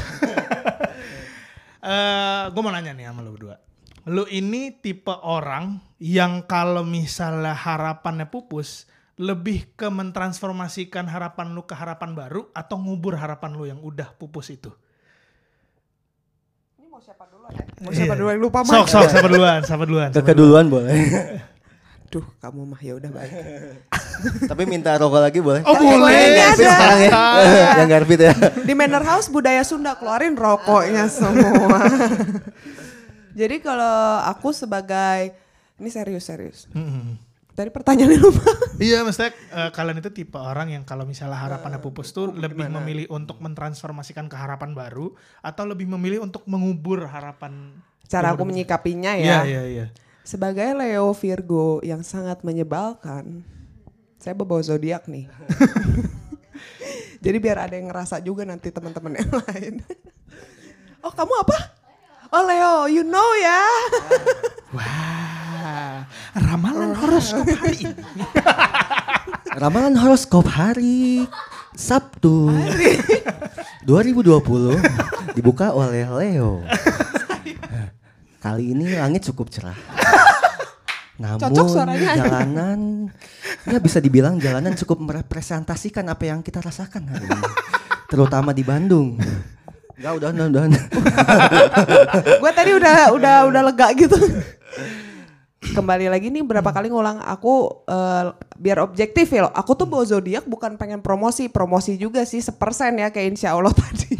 eh 1.81 2.30
gue 2.51 2.61
mau 2.61 2.69
nanya 2.69 2.91
nih 2.91 3.07
sama 3.07 3.21
lu 3.21 3.31
berdua. 3.31 3.55
Lu 4.03 4.25
ini 4.25 4.73
tipe 4.73 5.13
orang 5.13 5.77
yang 5.97 6.43
kalau 6.43 6.81
misalnya 6.81 7.53
harapannya 7.53 8.25
pupus, 8.25 8.89
lebih 9.15 9.69
ke 9.71 9.85
mentransformasikan 9.85 11.05
harapan 11.05 11.51
lu 11.51 11.61
ke 11.61 11.73
harapan 11.73 12.11
baru 12.11 12.49
atau 12.51 12.75
ngubur 12.75 13.13
harapan 13.13 13.51
lu 13.51 13.65
yang 13.65 13.77
udah 13.77 14.09
pupus 14.11 14.49
itu? 14.49 14.73
ini 16.75 16.87
mau 16.87 16.97
siapa 16.97 17.23
dulu 17.23 17.45
ya 17.47 17.61
mau 17.79 17.91
siapa 17.91 18.07
Iya. 18.07 18.17
dulu 18.17 18.29
yang 18.29 18.41
lupa 18.41 18.59
mah 18.61 18.73
Sok, 18.73 18.87
sok, 18.87 19.05
siapa 19.07 19.27
duluan, 19.27 19.59
siapa 19.61 19.83
duluan. 19.85 20.09
siapa 20.09 20.23
Kakak 20.23 20.35
duluan 20.35 20.65
boleh. 20.65 20.97
duh 22.09 22.25
kamu 22.39 22.61
mah 22.65 22.81
ya 22.81 22.93
udah 22.93 23.11
baik 23.13 23.31
Tapi 24.45 24.63
minta 24.65 24.93
rokok 24.93 25.21
lagi 25.21 25.39
boleh. 25.39 25.61
Oh, 25.63 25.73
boleh. 25.73 26.11
ini 26.11 26.37
Yang 26.37 26.53
ada. 26.53 26.63
sekarang 26.67 26.99
ya. 26.99 27.09
Yang 27.79 27.89
Garfit 27.89 28.19
ya. 28.19 28.33
di 28.61 28.73
Manor 28.73 29.03
House 29.03 29.27
budaya 29.27 29.61
Sunda 29.61 29.95
keluarin 29.95 30.33
rokoknya 30.33 31.05
semua. 31.07 31.79
Jadi 33.39 33.55
kalau 33.59 33.95
aku 34.21 34.51
sebagai 34.51 35.31
ini 35.75 35.89
serius 35.89 36.25
serius. 36.25 36.59
Tadi 37.51 37.67
pertanyaannya 37.67 38.17
lupa. 38.17 38.47
Iya, 38.79 39.03
maksudnya 39.03 39.31
eh, 39.31 39.69
kalian 39.69 39.99
itu 39.99 40.09
tipe 40.09 40.35
orang 40.35 40.71
yang 40.71 40.83
kalau 40.83 41.03
misalnya 41.03 41.35
harapannya 41.37 41.77
pupus 41.77 42.11
tuh 42.11 42.31
lebih 42.31 42.71
memilih 42.71 43.05
untuk 43.09 43.39
mentransformasikan 43.39 44.25
ke 44.25 44.35
harapan 44.35 44.71
baru 44.71 45.11
atau 45.39 45.63
lebih 45.67 45.85
memilih 45.85 46.23
untuk 46.23 46.47
mengubur 46.47 47.05
harapan 47.05 47.75
Cara 48.07 48.35
aku 48.35 48.43
menyikapinya 48.43 49.15
Iya, 49.15 49.43
ya. 49.43 49.47
iya, 49.47 49.61
iya. 49.65 49.85
Sebagai 50.21 50.75
Leo 50.75 51.11
Virgo 51.11 51.79
yang 51.81 52.03
sangat 52.03 52.43
menyebalkan, 52.43 53.43
saya 54.21 54.37
bawa 54.37 54.61
zodiak 54.61 55.09
nih. 55.09 55.25
Jadi 57.25 57.37
biar 57.41 57.65
ada 57.65 57.73
yang 57.73 57.89
ngerasa 57.89 58.21
juga 58.21 58.45
nanti 58.45 58.69
teman-teman 58.69 59.17
yang 59.17 59.33
lain. 59.33 59.73
oh 61.05 61.09
kamu 61.09 61.33
apa? 61.41 61.57
Oh 62.29 62.45
Leo, 62.45 62.85
you 62.85 63.01
know 63.01 63.29
ya. 63.41 63.65
Wah, 64.77 66.05
ramalan 66.37 66.93
horoskop 66.93 67.49
hari 67.49 67.91
ini. 67.91 68.03
Ramalan 69.57 69.97
horoskop 69.97 70.47
hari 70.47 71.25
Sabtu 71.75 72.53
2020 73.89 75.35
dibuka 75.35 75.73
oleh 75.73 76.05
Leo. 76.07 76.61
Kali 78.41 78.73
ini 78.73 78.95
langit 78.95 79.27
cukup 79.27 79.49
cerah. 79.49 79.75
Namun 81.21 81.37
Cocok 81.37 81.67
suaranya. 81.69 82.17
jalanan 82.17 82.79
ya 83.69 83.77
bisa 83.77 84.01
dibilang 84.01 84.41
jalanan 84.41 84.73
cukup 84.73 84.97
merepresentasikan 85.05 86.09
apa 86.09 86.25
yang 86.25 86.41
kita 86.41 86.65
rasakan 86.65 87.13
hari 87.13 87.29
ini. 87.29 87.49
Terutama 88.09 88.57
di 88.57 88.65
Bandung. 88.65 89.21
Enggak 90.01 90.13
udah 90.17 90.29
udah 90.33 90.45
udah. 90.49 90.63
gue 92.41 92.51
tadi 92.57 92.71
udah 92.73 93.13
udah 93.13 93.35
udah 93.53 93.61
lega 93.69 93.87
gitu. 93.93 94.17
Kembali 95.61 96.09
lagi 96.09 96.33
nih 96.33 96.41
berapa 96.41 96.65
kali 96.73 96.89
ngulang 96.89 97.21
aku 97.21 97.85
eh, 97.85 98.33
biar 98.57 98.81
objektif 98.81 99.29
ya 99.29 99.45
loh. 99.45 99.53
Aku 99.53 99.77
tuh 99.77 99.85
bawa 99.85 100.01
zodiak 100.01 100.49
bukan 100.49 100.73
pengen 100.81 101.05
promosi, 101.05 101.53
promosi 101.53 102.01
juga 102.01 102.25
sih 102.25 102.41
sepersen 102.41 102.97
ya 102.97 103.13
kayak 103.13 103.37
insya 103.37 103.53
Allah 103.53 103.69
tadi. 103.85 104.17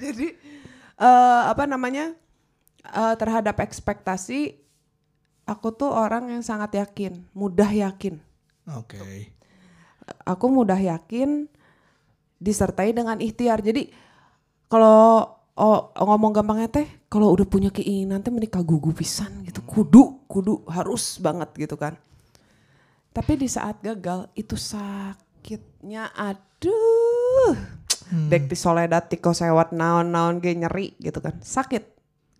Jadi 0.00 0.32
eh, 0.96 1.42
apa 1.44 1.68
namanya 1.68 2.16
eh, 2.88 3.14
terhadap 3.20 3.60
ekspektasi 3.60 4.63
aku 5.44 5.72
tuh 5.76 5.92
orang 5.92 6.32
yang 6.32 6.42
sangat 6.44 6.76
yakin, 6.76 7.24
mudah 7.36 7.68
yakin. 7.68 8.20
Oke. 8.72 9.32
Aku 10.24 10.52
mudah 10.52 10.76
yakin 10.76 11.48
disertai 12.40 12.92
dengan 12.92 13.20
ikhtiar. 13.20 13.60
Jadi 13.64 13.88
kalau 14.68 15.24
oh, 15.56 15.80
ngomong 15.96 16.32
gampangnya 16.32 16.68
teh, 16.68 16.88
kalau 17.08 17.32
udah 17.32 17.46
punya 17.48 17.70
keinginan 17.72 18.20
teh 18.20 18.32
menikah 18.32 18.64
gugu 18.64 18.92
pisan 18.92 19.44
gitu. 19.44 19.60
Kudu, 19.64 20.28
kudu 20.28 20.64
harus 20.68 21.20
banget 21.20 21.52
gitu 21.56 21.76
kan. 21.76 21.96
Tapi 23.14 23.32
di 23.38 23.46
saat 23.46 23.78
gagal 23.78 24.26
itu 24.34 24.58
sakitnya 24.58 26.10
aduh. 26.12 27.54
Dek 28.04 28.52
di 28.52 28.56
soledad 28.58 29.08
tiko 29.08 29.32
sewat 29.32 29.72
naon-naon 29.72 30.42
ge 30.42 30.52
nyeri 30.52 30.92
gitu 31.00 31.24
kan. 31.24 31.40
Sakit. 31.40 31.94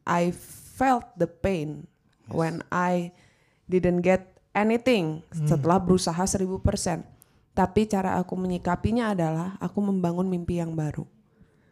I 0.05 0.29
felt 0.77 1.17
the 1.17 1.25
pain 1.25 1.89
when 2.29 2.65
I 2.69 3.11
didn't 3.67 4.01
get 4.01 4.37
anything 4.53 5.25
setelah 5.33 5.81
berusaha 5.81 6.21
1000%. 6.21 7.03
Tapi 7.55 7.87
cara 7.87 8.19
aku 8.19 8.35
menyikapinya 8.35 9.15
adalah 9.15 9.55
aku 9.63 9.79
membangun 9.79 10.27
mimpi 10.27 10.59
yang 10.59 10.75
baru 10.75 11.07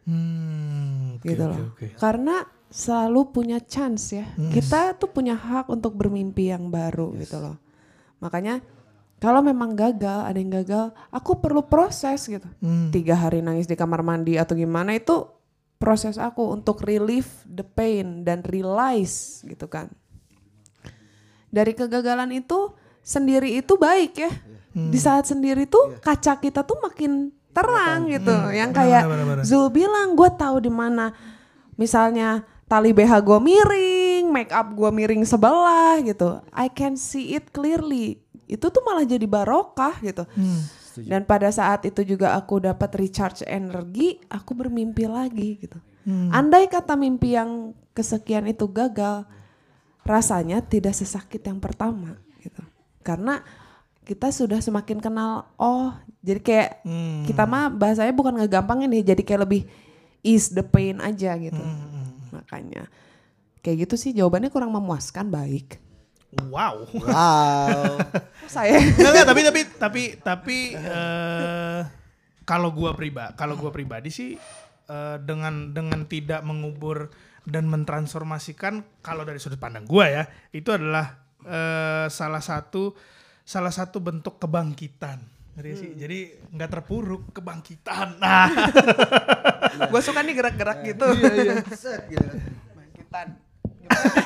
Hmm, 0.03 1.15
oke, 1.15 1.27
gitu 1.27 1.43
loh. 1.47 1.71
oke. 1.75 1.95
Karena 1.95 2.43
selalu 2.67 3.31
punya 3.31 3.59
chance 3.63 4.15
ya. 4.15 4.27
Kita 4.35 4.99
tuh 4.99 5.07
punya 5.07 5.35
hak 5.35 5.71
untuk 5.71 5.95
bermimpi 5.95 6.51
yang 6.51 6.67
baru 6.67 7.15
gitu 7.15 7.39
loh. 7.39 7.55
Makanya 8.19 8.59
kalau 9.23 9.39
memang 9.39 9.71
gagal, 9.71 10.27
ada 10.27 10.35
yang 10.35 10.51
gagal, 10.51 10.91
aku 11.07 11.39
perlu 11.39 11.63
proses 11.63 12.27
gitu. 12.27 12.43
Hmm. 12.59 12.91
Tiga 12.91 13.15
hari 13.15 13.39
nangis 13.39 13.63
di 13.63 13.79
kamar 13.79 14.03
mandi 14.03 14.35
atau 14.35 14.59
gimana 14.59 14.91
itu 14.91 15.23
proses 15.79 16.19
aku 16.19 16.51
untuk 16.51 16.83
relieve 16.83 17.31
the 17.47 17.63
pain 17.63 18.27
dan 18.27 18.43
realize 18.43 19.39
gitu 19.47 19.71
kan. 19.71 19.87
Dari 21.53 21.77
kegagalan 21.77 22.33
itu 22.33 22.73
sendiri 23.05 23.61
itu 23.61 23.77
baik 23.77 24.17
ya. 24.17 24.33
Di 24.73 24.97
saat 24.97 25.29
sendiri 25.29 25.69
tuh 25.69 26.01
kaca 26.01 26.41
kita 26.41 26.65
tuh 26.65 26.81
makin 26.81 27.29
terang 27.53 28.09
gitu. 28.09 28.33
Yang 28.49 28.71
kayak. 28.73 29.03
Zul 29.45 29.69
bilang 29.69 30.17
gue 30.17 30.29
tahu 30.33 30.65
di 30.65 30.73
mana 30.73 31.13
misalnya 31.77 32.41
tali 32.65 32.89
BH 32.89 33.21
gue 33.21 33.37
miring, 33.37 34.33
make 34.33 34.49
up 34.49 34.73
gue 34.73 34.89
miring 34.89 35.21
sebelah 35.29 36.01
gitu. 36.01 36.41
I 36.49 36.73
can 36.73 36.97
see 36.97 37.37
it 37.37 37.53
clearly. 37.53 38.17
Itu 38.49 38.73
tuh 38.73 38.81
malah 38.81 39.05
jadi 39.05 39.29
barokah 39.29 40.01
gitu. 40.01 40.25
Dan 40.93 41.25
pada 41.25 41.49
saat 41.53 41.85
itu 41.89 42.01
juga 42.01 42.37
aku 42.37 42.61
dapat 42.61 42.97
recharge 42.97 43.45
energi, 43.45 44.21
aku 44.29 44.57
bermimpi 44.57 45.05
lagi 45.05 45.61
gitu. 45.61 45.77
Andai 46.33 46.65
kata 46.65 46.97
mimpi 46.97 47.37
yang 47.37 47.77
kesekian 47.93 48.49
itu 48.49 48.65
gagal, 48.69 49.25
rasanya 50.03 50.59
tidak 50.59 50.93
sesakit 50.93 51.39
yang 51.41 51.57
pertama 51.57 52.15
gitu. 52.39 52.59
Karena 53.01 53.39
kita 54.03 54.29
sudah 54.29 54.59
semakin 54.59 54.99
kenal 54.99 55.47
oh 55.55 55.95
jadi 56.19 56.39
kayak 56.39 56.69
Hmm. 56.83 57.23
kita 57.23 57.47
mah 57.47 57.71
bahasanya 57.71 58.11
bukan 58.11 58.35
ngegampangin 58.35 58.91
nih 58.91 59.15
jadi 59.15 59.21
kayak 59.23 59.41
lebih 59.47 59.61
ease 60.19 60.51
the 60.51 60.63
pain 60.63 60.99
aja 60.99 61.35
gitu. 61.35 61.63
Makanya 62.31 62.91
kayak 63.59 63.87
gitu 63.87 63.95
sih 63.95 64.11
jawabannya 64.11 64.51
kurang 64.51 64.75
memuaskan 64.75 65.31
baik. 65.31 65.79
Wow. 66.49 66.89
Wow. 66.91 67.95
Saya 68.51 68.75
Nggak, 68.81 69.11
nggak, 69.13 69.27
tapi 69.29 69.41
tapi 69.45 69.61
tapi 69.77 70.03
tapi 70.19 70.57
eh, 70.75 71.79
kalau 72.43 72.73
gua 72.73 72.91
pribadi 72.91 73.31
kalau 73.37 73.55
gua 73.55 73.69
pribadi 73.69 74.09
sih 74.11 74.35
eh, 74.89 75.17
dengan 75.21 75.71
dengan 75.71 76.03
tidak 76.03 76.41
mengubur 76.43 77.07
dan 77.43 77.67
mentransformasikan 77.67 79.03
kalau 79.03 79.27
dari 79.27 79.39
sudut 79.39 79.59
pandang 79.59 79.83
gua 79.83 80.07
ya 80.07 80.23
itu 80.55 80.71
adalah 80.71 81.19
eh, 81.43 82.07
salah 82.07 82.39
satu 82.39 82.95
salah 83.43 83.71
satu 83.71 83.99
bentuk 83.99 84.39
kebangkitan 84.39 85.33
Ngerti 85.53 85.71
sih? 85.77 85.89
Jadi 85.93 86.19
nggak 86.53 86.69
terpuruk 86.69 87.29
kebangkitan. 87.33 88.17
Nah, 89.73 89.89
gue 89.89 90.01
suka 90.05 90.21
nih 90.21 90.37
gerak-gerak 90.37 90.85
gitu. 90.85 91.07
Set, 91.73 92.05
gitu 92.05 92.21
kan. 92.21 92.37
Bangkitan. 92.77 93.27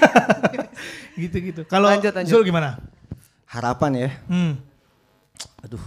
gitu-gitu. 1.24 1.62
Kalau 1.72 1.88
Lanjut, 1.88 2.12
lanjut. 2.12 2.32
Zul 2.36 2.44
gimana? 2.44 2.84
Harapan 3.48 3.92
ya. 3.96 4.10
Hmm. 4.28 4.60
Aduh, 5.64 5.80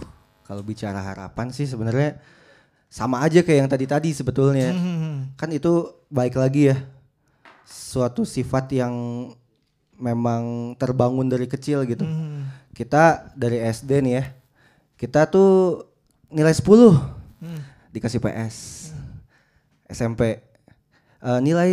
kalau 0.49 0.65
bicara 0.65 0.97
harapan 0.97 1.53
sih 1.53 1.69
sebenarnya 1.69 2.17
sama 2.89 3.21
aja 3.21 3.45
kayak 3.45 3.59
yang 3.67 3.69
tadi-tadi 3.69 4.17
sebetulnya. 4.17 4.73
Hmm. 4.73 5.29
Kan 5.37 5.53
itu 5.53 5.93
baik 6.09 6.41
lagi 6.41 6.73
ya. 6.73 6.81
Suatu 7.71 8.21
sifat 8.21 8.67
yang 8.71 8.93
memang 9.95 10.73
terbangun 10.75 11.25
dari 11.25 11.45
kecil 11.45 11.81
gitu. 11.83 12.03
Hmm. 12.03 12.51
Kita 12.71 13.31
dari 13.33 13.63
SD 13.63 14.01
nih 14.01 14.13
ya. 14.13 14.25
Kita 14.95 15.25
tuh 15.25 15.81
nilai 16.27 16.51
10 16.51 16.91
Hmm. 17.39 17.61
dikasih 17.89 18.19
PS. 18.19 18.91
SMP 19.87 20.43
Eh, 21.21 21.37
nilai 21.39 21.69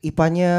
IPA-nya 0.00 0.52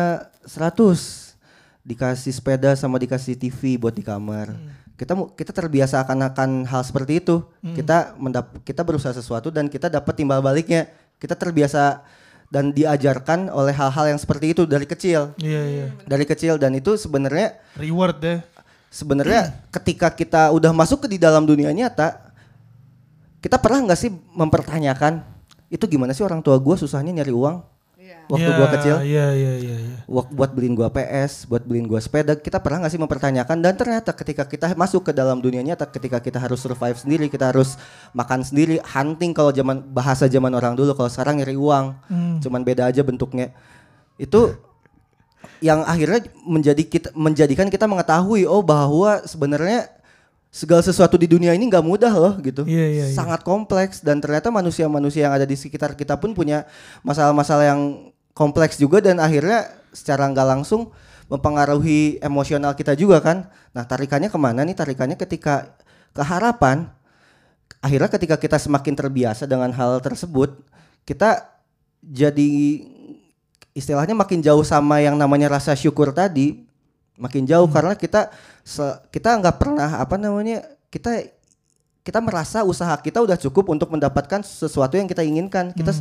100 0.45 1.33
dikasih 1.81 2.29
sepeda 2.29 2.75
sama 2.75 2.99
dikasih 2.99 3.33
TV 3.33 3.81
buat 3.81 3.95
di 3.95 4.05
kamar. 4.05 4.53
Kita 4.93 5.13
mu- 5.13 5.29
kita 5.31 5.49
terbiasa 5.49 6.01
akan 6.01 6.21
akan 6.27 6.49
hal 6.65 6.85
seperti 6.85 7.17
itu. 7.17 7.41
Kita 7.73 8.13
mendap 8.15 8.61
kita 8.61 8.81
berusaha 8.81 9.09
sesuatu 9.09 9.49
dan 9.49 9.65
kita 9.65 9.89
dapat 9.89 10.13
timbal 10.13 10.37
baliknya. 10.37 10.85
Kita 11.17 11.33
terbiasa 11.33 12.05
dan 12.47 12.71
diajarkan 12.71 13.51
oleh 13.51 13.75
hal-hal 13.75 14.15
yang 14.15 14.19
seperti 14.19 14.55
itu 14.55 14.63
dari 14.63 14.87
kecil. 14.87 15.35
Iya 15.35 15.61
iya. 15.67 15.87
Dari 16.07 16.23
kecil 16.23 16.55
dan 16.55 16.71
itu 16.75 16.95
sebenarnya 16.95 17.59
Reward 17.75 18.17
deh. 18.23 18.39
sebenarnya 18.87 19.51
ketika 19.69 20.07
kita 20.11 20.55
udah 20.55 20.71
masuk 20.71 21.05
ke 21.05 21.07
di 21.15 21.17
dalam 21.19 21.43
dunia 21.43 21.69
nyata 21.75 22.23
kita 23.43 23.59
pernah 23.59 23.83
nggak 23.83 23.99
sih 23.99 24.11
mempertanyakan 24.11 25.21
itu 25.67 25.83
gimana 25.85 26.15
sih 26.15 26.23
orang 26.23 26.39
tua 26.39 26.55
gue 26.55 26.75
susahnya 26.79 27.11
nyari 27.21 27.35
uang 27.35 27.59
waktu 28.27 28.45
Iya, 28.45 28.55
gua 28.55 28.67
kecil 28.69 28.95
Iya 29.01 29.25
iya 29.31 29.53
iya. 29.57 29.77
buat 30.07 30.51
beliin 30.51 30.71
gua 30.71 30.87
PS 30.87 31.45
buat 31.45 31.63
beliin 31.63 31.83
gua 31.83 31.97
sepeda 31.97 32.33
kita 32.33 32.59
pernah 32.59 32.83
nggak 32.83 32.91
sih 32.91 32.99
mempertanyakan 32.99 33.57
dan 33.57 33.73
ternyata 33.73 34.11
ketika 34.11 34.43
kita 34.43 34.71
masuk 34.73 35.03
ke 35.03 35.11
dalam 35.11 35.39
dunia 35.39 35.59
nyata 35.61 35.83
ketika 35.83 36.19
kita 36.19 36.37
harus 36.37 36.59
survive 36.59 36.95
sendiri 36.95 37.27
kita 37.27 37.49
harus 37.49 37.75
makan 38.11 38.43
sendiri 38.43 38.79
hunting 38.83 39.31
kalau 39.31 39.49
zaman 39.49 39.79
bahasa 39.81 40.27
zaman 40.27 40.51
orang 40.51 40.73
dulu 40.73 40.91
kalau 40.93 41.07
sekarang 41.07 41.39
nyari 41.39 41.55
uang 41.55 41.95
Hmm. 42.07 42.39
cuman 42.39 42.61
beda 42.61 42.87
aja 42.87 43.01
bentuknya 43.01 43.51
itu 44.15 44.55
yang 45.59 45.81
akhirnya 45.83 46.21
menjadi 46.43 46.83
kita 46.83 47.09
menjadikan 47.13 47.67
kita 47.67 47.85
mengetahui 47.85 48.45
oh 48.45 48.61
bahwa 48.61 49.23
sebenarnya 49.23 49.89
segala 50.47 50.81
sesuatu 50.81 51.17
di 51.17 51.27
dunia 51.27 51.53
ini 51.53 51.67
nggak 51.67 51.85
mudah 51.85 52.13
loh 52.13 52.33
gitu 52.39 52.63
Iya, 52.65 52.85
iya, 52.87 53.05
iya. 53.09 53.13
sangat 53.13 53.41
kompleks 53.41 54.01
dan 54.01 54.17
ternyata 54.17 54.49
manusia-manusia 54.49 55.27
yang 55.29 55.33
ada 55.33 55.43
di 55.43 55.53
sekitar 55.53 55.93
kita 55.93 56.17
pun 56.17 56.33
punya 56.33 56.65
masalah-masalah 57.01 57.65
yang 57.67 57.81
kompleks 58.37 58.77
juga 58.77 59.01
dan 59.01 59.17
akhirnya 59.17 59.65
secara 59.89 60.29
nggak 60.29 60.45
langsung 60.45 60.93
mempengaruhi 61.25 62.21
emosional 62.21 62.77
kita 62.77 62.93
juga 62.93 63.17
kan. 63.19 63.49
Nah 63.73 63.83
tarikannya 63.89 64.29
ke 64.29 64.37
mana 64.37 64.61
nih? 64.61 64.77
Tarikannya 64.77 65.17
ketika 65.17 65.73
keharapan 66.13 66.93
akhirnya 67.81 68.09
ketika 68.13 68.35
kita 68.37 68.57
semakin 68.61 68.93
terbiasa 68.93 69.49
dengan 69.49 69.69
hal 69.73 70.01
tersebut 70.01 70.65
kita 71.05 71.45
jadi 72.01 72.49
istilahnya 73.77 74.17
makin 74.17 74.41
jauh 74.41 74.65
sama 74.65 74.97
yang 74.97 75.13
namanya 75.13 75.51
rasa 75.51 75.77
syukur 75.77 76.09
tadi 76.09 76.65
makin 77.17 77.45
jauh 77.45 77.69
karena 77.69 77.93
kita 77.93 78.33
kita 79.13 79.29
nggak 79.41 79.57
pernah 79.61 80.01
apa 80.01 80.17
namanya 80.17 80.65
kita 80.89 81.37
kita 82.01 82.23
merasa 82.23 82.63
usaha 82.63 82.95
kita 83.03 83.19
udah 83.19 83.35
cukup 83.35 83.67
untuk 83.67 83.91
mendapatkan 83.91 84.39
sesuatu 84.39 84.95
yang 84.95 85.11
kita 85.11 85.27
inginkan. 85.27 85.75
Kita 85.75 85.91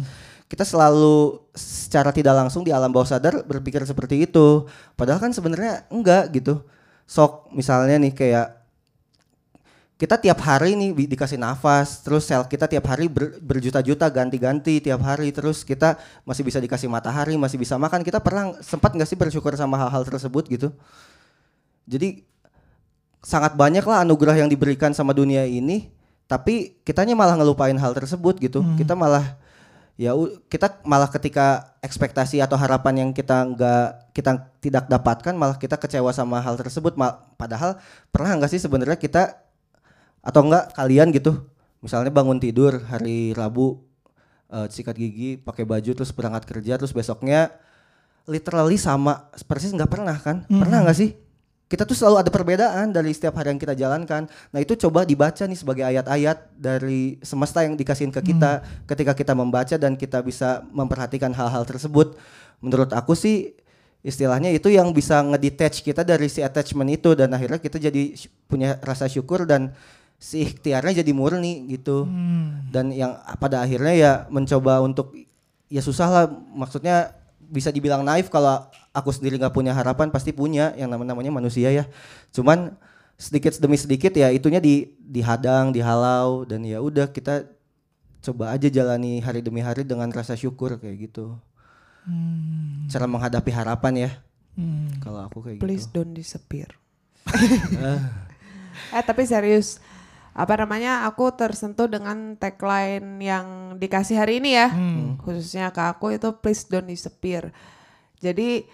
kita 0.47 0.63
selalu 0.63 1.43
secara 1.55 2.15
tidak 2.15 2.35
langsung 2.39 2.63
di 2.63 2.71
alam 2.71 2.91
bawah 2.91 3.07
sadar 3.07 3.43
berpikir 3.43 3.83
seperti 3.83 4.27
itu 4.27 4.67
padahal 4.95 5.19
kan 5.19 5.35
sebenarnya 5.35 5.87
enggak 5.91 6.31
gitu 6.35 6.63
sok 7.07 7.51
misalnya 7.55 7.99
nih 7.99 8.15
kayak 8.15 8.47
kita 9.97 10.21
tiap 10.21 10.45
hari 10.45 10.77
nih 10.77 10.93
bi- 10.93 11.09
dikasih 11.09 11.41
nafas, 11.41 12.05
terus 12.05 12.29
sel 12.29 12.45
kita 12.45 12.69
tiap 12.69 12.85
hari 12.85 13.09
ber- 13.09 13.41
berjuta-juta 13.41 14.05
ganti-ganti 14.13 14.77
tiap 14.77 15.01
hari, 15.01 15.33
terus 15.33 15.65
kita 15.65 15.97
masih 16.29 16.45
bisa 16.45 16.61
dikasih 16.61 16.85
matahari, 16.85 17.33
masih 17.41 17.57
bisa 17.57 17.81
makan. 17.81 18.05
Kita 18.05 18.21
pernah 18.21 18.61
sempat 18.61 18.93
nggak 18.93 19.09
sih 19.09 19.17
bersyukur 19.17 19.57
sama 19.57 19.81
hal-hal 19.81 20.05
tersebut 20.05 20.45
gitu? 20.53 20.69
Jadi 21.89 22.29
sangat 23.25 23.57
banyak 23.57 23.81
lah 23.89 24.05
anugerah 24.05 24.37
yang 24.37 24.53
diberikan 24.53 24.93
sama 24.93 25.17
dunia 25.17 25.49
ini, 25.49 25.89
tapi 26.29 26.77
kitanya 26.85 27.17
malah 27.17 27.41
ngelupain 27.41 27.75
hal 27.81 27.97
tersebut 27.97 28.37
gitu. 28.37 28.61
Kita 28.77 28.93
malah 28.93 29.41
ya 29.97 30.13
kita 30.53 30.85
malah 30.85 31.09
ketika 31.09 31.77
ekspektasi 31.81 32.45
atau 32.45 32.61
harapan 32.61 33.09
yang 33.09 33.11
kita 33.17 33.49
nggak 33.49 34.13
kita 34.13 34.53
tidak 34.61 34.85
dapatkan 34.93 35.33
malah 35.33 35.57
kita 35.57 35.81
kecewa 35.81 36.13
sama 36.13 36.41
hal 36.45 36.61
tersebut. 36.61 36.97
Ma- 37.01 37.17
padahal 37.41 37.81
pernah 38.13 38.37
nggak 38.37 38.53
sih 38.53 38.61
sebenarnya 38.61 39.01
kita 39.01 39.41
atau 40.21 40.41
enggak 40.45 40.77
kalian 40.77 41.15
gitu 41.17 41.49
misalnya 41.81 42.11
bangun 42.11 42.37
tidur 42.43 42.83
hari 42.89 43.33
Rabu 43.33 43.81
eh, 44.53 44.67
sikat 44.69 44.97
gigi 44.99 45.41
pakai 45.41 45.65
baju 45.65 45.91
terus 45.97 46.13
berangkat 46.13 46.45
kerja 46.45 46.77
terus 46.77 46.93
besoknya 46.93 47.55
literally 48.27 48.75
sama 48.77 49.31
persis 49.47 49.71
nggak 49.73 49.91
pernah 49.91 50.19
kan? 50.19 50.45
Pernah 50.51 50.83
nggak 50.83 50.99
sih 50.99 51.15
kita 51.67 51.83
tuh 51.83 51.99
selalu 51.99 52.23
ada 52.23 52.31
perbedaan 52.31 52.95
dari 52.95 53.11
setiap 53.11 53.43
hari 53.43 53.51
yang 53.51 53.59
kita 53.59 53.75
jalankan. 53.75 54.31
Nah 54.55 54.59
itu 54.63 54.79
coba 54.87 55.03
dibaca 55.03 55.43
nih 55.43 55.59
sebagai 55.59 55.83
ayat-ayat 55.83 56.55
dari 56.55 57.19
semesta 57.27 57.67
yang 57.67 57.75
dikasihin 57.75 58.15
ke 58.15 58.23
kita 58.23 58.63
ketika 58.87 59.19
kita 59.19 59.35
membaca 59.35 59.75
dan 59.75 59.99
kita 59.99 60.23
bisa 60.23 60.63
memperhatikan 60.71 61.35
hal-hal 61.35 61.67
tersebut. 61.67 62.15
Menurut 62.63 62.95
aku 62.95 63.19
sih 63.19 63.59
istilahnya 64.07 64.55
itu 64.55 64.71
yang 64.71 64.95
bisa 64.95 65.19
ngedetach 65.27 65.83
kita 65.83 66.07
dari 66.07 66.31
si 66.31 66.39
attachment 66.39 66.87
itu 67.03 67.19
dan 67.19 67.35
akhirnya 67.35 67.59
kita 67.59 67.83
jadi 67.83 68.15
punya 68.47 68.79
rasa 68.79 69.11
syukur 69.11 69.43
dan 69.43 69.75
si 70.23 70.47
ikhtiarnya 70.47 71.03
jadi 71.03 71.11
murni 71.11 71.67
gitu. 71.67 72.07
Dan 72.71 72.95
yang 72.95 73.19
pada 73.43 73.67
akhirnya 73.67 73.95
ya 73.99 74.13
mencoba 74.31 74.79
untuk 74.87 75.19
ya 75.67 75.83
susah 75.83 76.09
lah 76.15 76.25
maksudnya 76.31 77.26
bisa 77.51 77.71
dibilang 77.71 78.03
naif 78.03 78.29
kalau 78.29 78.67
aku 78.91 79.11
sendiri 79.15 79.39
nggak 79.39 79.55
punya 79.55 79.73
harapan 79.73 80.11
pasti 80.11 80.35
punya 80.35 80.75
yang 80.75 80.91
nama 80.91 81.03
namanya 81.03 81.31
manusia 81.31 81.71
ya. 81.71 81.85
Cuman 82.35 82.75
sedikit 83.17 83.57
demi 83.57 83.81
sedikit 83.81 84.13
ya 84.13 84.29
itunya 84.29 84.61
di 84.61 84.93
dihadang 85.01 85.73
dihalau 85.73 86.45
dan 86.45 86.61
ya 86.67 86.85
udah 86.85 87.09
kita 87.09 87.49
coba 88.21 88.53
aja 88.53 88.69
jalani 88.69 89.23
hari 89.23 89.41
demi 89.41 89.65
hari 89.65 89.87
dengan 89.87 90.11
rasa 90.11 90.35
syukur 90.35 90.77
kayak 90.77 91.11
gitu. 91.11 91.39
Cara 92.93 93.07
menghadapi 93.11 93.51
harapan 93.51 93.95
ya. 93.97 94.11
Hmm. 94.57 94.89
kalau 95.05 95.21
aku 95.29 95.45
kayak 95.45 95.61
Please 95.61 95.85
gitu. 95.85 96.01
don't 96.01 96.17
disappear. 96.17 96.73
eh 98.97 99.05
tapi 99.05 99.29
serius, 99.29 99.85
apa 100.37 100.53
namanya? 100.55 101.09
Aku 101.09 101.33
tersentuh 101.33 101.89
dengan 101.89 102.37
tagline 102.37 103.17
yang 103.19 103.47
dikasih 103.75 104.15
hari 104.15 104.39
ini 104.39 104.53
ya, 104.53 104.69
khususnya 105.19 105.73
ke 105.73 105.81
aku 105.83 106.13
itu 106.13 106.29
please 106.37 106.69
don't 106.69 106.85
disappear. 106.85 107.49
Jadi 108.17 108.69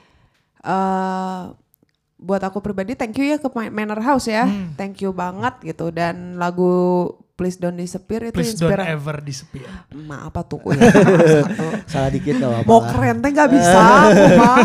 eh 0.60 1.42
buat 2.18 2.38
aku 2.40 2.58
pribadi 2.58 2.94
thank 2.94 3.14
you 3.16 3.26
ya 3.26 3.34
ke 3.36 3.46
Ma- 3.48 3.70
Manor 3.72 3.98
House 3.98 4.26
ya, 4.26 4.46
thank 4.74 4.98
you 4.98 5.10
banget 5.10 5.54
gitu 5.64 5.90
dan 5.90 6.34
lagu 6.34 7.06
please 7.32 7.58
don't 7.58 7.74
disappear 7.74 8.22
itu 8.24 8.36
Please 8.36 8.54
don't 8.54 8.70
inspirasi. 8.70 8.94
ever 8.94 9.16
disappear. 9.20 9.66
Ma 9.96 10.22
apa 10.22 10.42
tuh? 10.42 10.62
ya? 10.68 10.78
Salah 11.90 12.10
dikit 12.10 12.38
apa-apa 12.38 12.62
Mau 12.64 12.78
keren 12.84 13.18
teh 13.18 13.30
nggak 13.30 13.50
bisa 13.50 13.78
mah. 14.38 14.58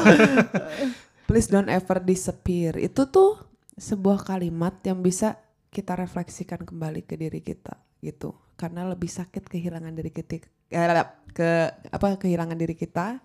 Please 1.25 1.49
don't 1.49 1.67
ever 1.67 1.97
disappear. 1.99 2.77
Itu 2.77 3.05
tuh 3.05 3.41
sebuah 3.73 4.21
kalimat 4.23 4.77
yang 4.81 5.01
bisa 5.01 5.37
kita 5.69 5.95
refleksikan 5.99 6.63
kembali 6.63 7.03
ke 7.03 7.19
diri 7.19 7.43
kita 7.43 7.77
gitu. 8.01 8.35
Karena 8.57 8.87
lebih 8.89 9.09
sakit 9.09 9.45
kehilangan 9.45 9.93
diri 9.93 10.11
kita 10.11 10.41
eh, 10.73 11.05
ke 11.31 11.49
apa 11.93 12.17
kehilangan 12.17 12.57
diri 12.57 12.73
kita 12.73 13.21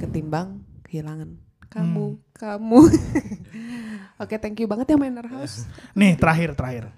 ketimbang 0.00 0.64
kehilangan 0.88 1.36
kamu, 1.74 2.22
kamu. 2.38 2.80
Oke, 4.22 4.38
thank 4.38 4.62
you 4.62 4.70
banget 4.70 4.94
ya 4.94 4.96
Manor 4.96 5.26
House. 5.26 5.66
Nih 5.98 6.14
terakhir 6.14 6.54
terakhir. 6.54 6.94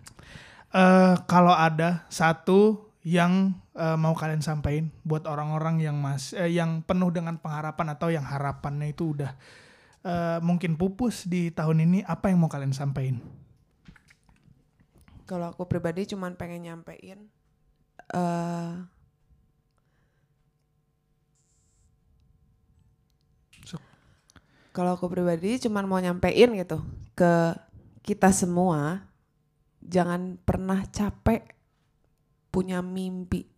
Eh 0.68 1.14
kalau 1.24 1.56
ada 1.56 2.04
satu 2.12 2.92
yang 3.00 3.56
eh, 3.72 3.96
mau 3.96 4.12
kalian 4.12 4.44
sampaikan 4.44 4.92
buat 5.06 5.24
orang-orang 5.24 5.80
yang 5.80 5.96
mas 5.96 6.36
eh, 6.36 6.52
yang 6.52 6.84
penuh 6.84 7.08
dengan 7.08 7.40
pengharapan 7.40 7.96
atau 7.96 8.12
yang 8.12 8.26
harapannya 8.26 8.92
itu 8.92 9.16
udah 9.16 9.32
eh, 10.04 10.38
mungkin 10.44 10.76
pupus 10.76 11.24
di 11.24 11.48
tahun 11.54 11.86
ini, 11.88 11.98
apa 12.04 12.28
yang 12.28 12.44
mau 12.44 12.52
kalian 12.52 12.76
sampaikan? 12.76 13.22
Kalau 15.26 15.50
aku 15.50 15.66
pribadi 15.66 16.06
cuman 16.06 16.38
pengen 16.38 16.70
nyampein 16.70 17.26
eh 18.14 18.74
Sok. 23.66 23.82
Kalau 24.70 24.94
aku 24.94 25.10
pribadi 25.10 25.58
cuman 25.58 25.84
mau 25.90 25.98
nyampein 25.98 26.54
gitu 26.54 26.78
ke 27.18 27.58
kita 28.06 28.30
semua 28.30 29.02
jangan 29.82 30.38
pernah 30.46 30.86
capek 30.86 31.50
punya 32.54 32.80
mimpi. 32.80 33.50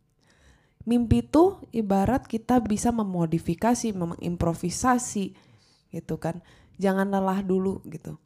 Mimpi 0.88 1.20
itu 1.20 1.60
ibarat 1.70 2.24
kita 2.24 2.64
bisa 2.64 2.88
memodifikasi, 2.88 3.92
mengimprovisasi 3.92 5.36
gitu 5.92 6.14
kan. 6.16 6.40
Jangan 6.80 7.12
lelah 7.12 7.44
dulu 7.44 7.84
gitu. 7.92 8.16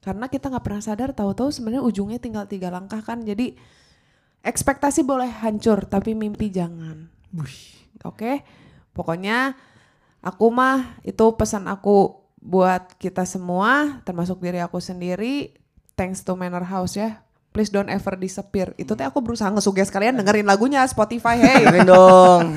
Karena 0.00 0.32
kita 0.32 0.48
nggak 0.48 0.64
pernah 0.64 0.82
sadar 0.82 1.12
tahu-tahu 1.12 1.52
sebenarnya 1.52 1.84
ujungnya 1.84 2.16
tinggal 2.16 2.48
tiga 2.48 2.72
langkah 2.72 3.04
kan. 3.04 3.20
Jadi 3.20 3.52
ekspektasi 4.40 5.04
boleh 5.04 5.28
hancur 5.28 5.84
tapi 5.84 6.16
mimpi 6.16 6.48
jangan. 6.48 7.08
Oke. 8.08 8.40
Pokoknya 8.96 9.54
aku 10.24 10.48
mah 10.48 10.96
itu 11.04 11.24
pesan 11.36 11.68
aku 11.68 12.16
buat 12.40 12.96
kita 12.96 13.28
semua 13.28 14.00
termasuk 14.08 14.40
diri 14.40 14.64
aku 14.64 14.80
sendiri. 14.80 15.52
Thanks 16.00 16.24
to 16.24 16.32
Manor 16.32 16.64
House 16.64 16.96
ya. 16.96 17.20
Please 17.52 17.68
don't 17.68 17.92
ever 17.92 18.16
disappear. 18.16 18.72
Itu 18.80 18.96
teh 18.96 19.04
aku 19.04 19.20
berusaha 19.20 19.52
ngesuges 19.52 19.92
kalian 19.92 20.16
dengerin 20.16 20.48
lagunya 20.48 20.80
Spotify. 20.88 21.36
Hey. 21.36 21.60
Dengerin 21.68 21.84
dong 21.84 22.44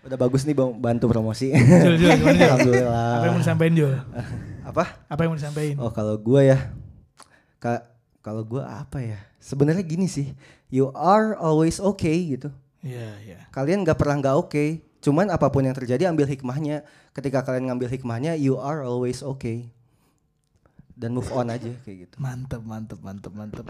udah 0.00 0.16
bagus 0.16 0.42
nih 0.48 0.56
Bang, 0.56 0.74
bantu 0.80 1.12
promosi 1.12 1.52
Jul, 1.52 1.94
Jul? 2.00 2.10
alhamdulillah 2.34 3.08
Apa 3.20 3.24
yang 3.28 3.34
mau 3.36 3.42
disampaikan 3.44 3.74
Jul? 3.76 3.94
Apa 4.70 4.84
Apa 5.06 5.20
yang 5.26 5.30
mau 5.34 5.38
disampaikan? 5.38 5.76
Oh 5.78 5.92
kalau 5.92 6.16
gue 6.16 6.40
ya, 6.46 6.58
ka- 7.58 7.86
kalau 8.20 8.42
gue 8.44 8.62
apa 8.62 9.00
ya? 9.00 9.18
Sebenarnya 9.40 9.84
gini 9.84 10.04
sih, 10.06 10.32
you 10.68 10.92
are 10.92 11.36
always 11.36 11.80
okay 11.80 12.36
gitu. 12.36 12.52
Iya, 12.80 13.08
iya. 13.24 13.38
Kalian 13.52 13.84
gak 13.84 14.00
pernah 14.00 14.20
gak 14.20 14.36
oke. 14.36 14.64
Cuman 15.00 15.32
apa 15.32 15.48
pun 15.48 15.64
yang 15.64 15.76
terjadi 15.76 16.08
ambil 16.08 16.28
hikmahnya. 16.28 16.84
Ketika 17.16 17.40
kalian 17.44 17.72
ngambil 17.72 17.88
hikmahnya, 17.88 18.36
you 18.36 18.60
are 18.60 18.84
always 18.84 19.24
okay. 19.24 19.72
Dan 20.92 21.16
move 21.16 21.28
on 21.32 21.48
aja 21.48 21.72
kayak 21.84 22.08
gitu. 22.08 22.14
Mantep, 22.20 22.60
mantep, 22.60 23.00
mantep, 23.00 23.32
mantep. 23.32 23.64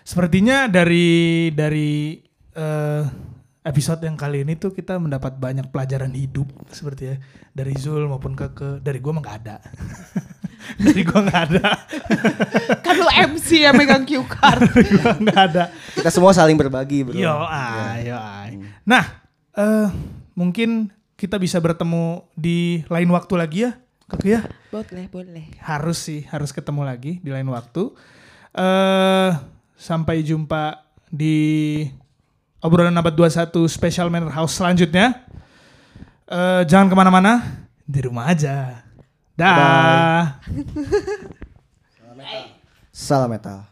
Sepertinya 0.00 0.64
dari 0.64 1.52
dari 1.52 2.16
eh, 2.56 3.04
episode 3.60 4.00
yang 4.00 4.16
kali 4.16 4.48
ini 4.48 4.56
tuh 4.56 4.72
kita 4.72 4.96
mendapat 4.96 5.36
banyak 5.36 5.68
pelajaran 5.68 6.16
hidup 6.16 6.48
seperti 6.72 7.02
ya 7.12 7.16
dari 7.52 7.76
Zul 7.76 8.08
maupun 8.08 8.32
Keke. 8.32 8.80
Dari 8.80 8.96
gua 8.96 9.20
mah 9.20 9.22
nggak 9.24 9.38
ada. 9.44 9.56
dari 10.76 11.02
gua 11.02 11.20
nggak 11.24 11.42
ada. 11.50 11.66
kan 12.84 12.94
lu 12.96 13.08
MC 13.08 13.64
yang 13.64 13.74
megang 13.76 14.04
cue 14.04 14.24
card. 14.26 14.64
Gua 14.94 15.12
nggak 15.16 15.40
ada. 15.52 15.64
Kita 15.96 16.10
semua 16.12 16.32
saling 16.32 16.56
berbagi 16.56 17.04
bro. 17.06 17.16
Yo, 17.16 17.34
ay, 17.48 18.10
yo, 18.10 18.18
ay. 18.18 18.58
Nah, 18.84 19.04
eh 19.56 19.88
mungkin 20.34 20.88
kita 21.20 21.36
bisa 21.36 21.60
bertemu 21.60 22.24
di 22.32 22.80
lain 22.88 23.10
waktu 23.12 23.34
lagi 23.36 23.58
ya, 23.68 23.76
Keke 24.08 24.28
ya. 24.28 24.40
boleh, 24.72 25.06
boleh. 25.12 25.44
harus 25.62 26.00
sih 26.00 26.24
harus 26.32 26.50
ketemu 26.50 26.82
lagi 26.82 27.20
di 27.20 27.30
lain 27.30 27.46
waktu 27.52 27.92
eh 28.56 29.30
sampai 29.76 30.24
jumpa 30.24 30.82
di 31.06 31.84
obrolan 32.60 32.96
abad 32.96 33.14
21 33.14 33.52
special 33.68 34.08
Manor 34.10 34.32
House 34.34 34.58
selanjutnya 34.58 35.22
eh 36.26 36.62
jangan 36.66 36.88
ke 36.90 36.96
mana-mana 36.96 37.66
di 37.84 38.00
rumah 38.02 38.30
aja 38.30 38.86
dah 39.40 40.36
Salam 42.92 43.32
metal. 43.32 43.69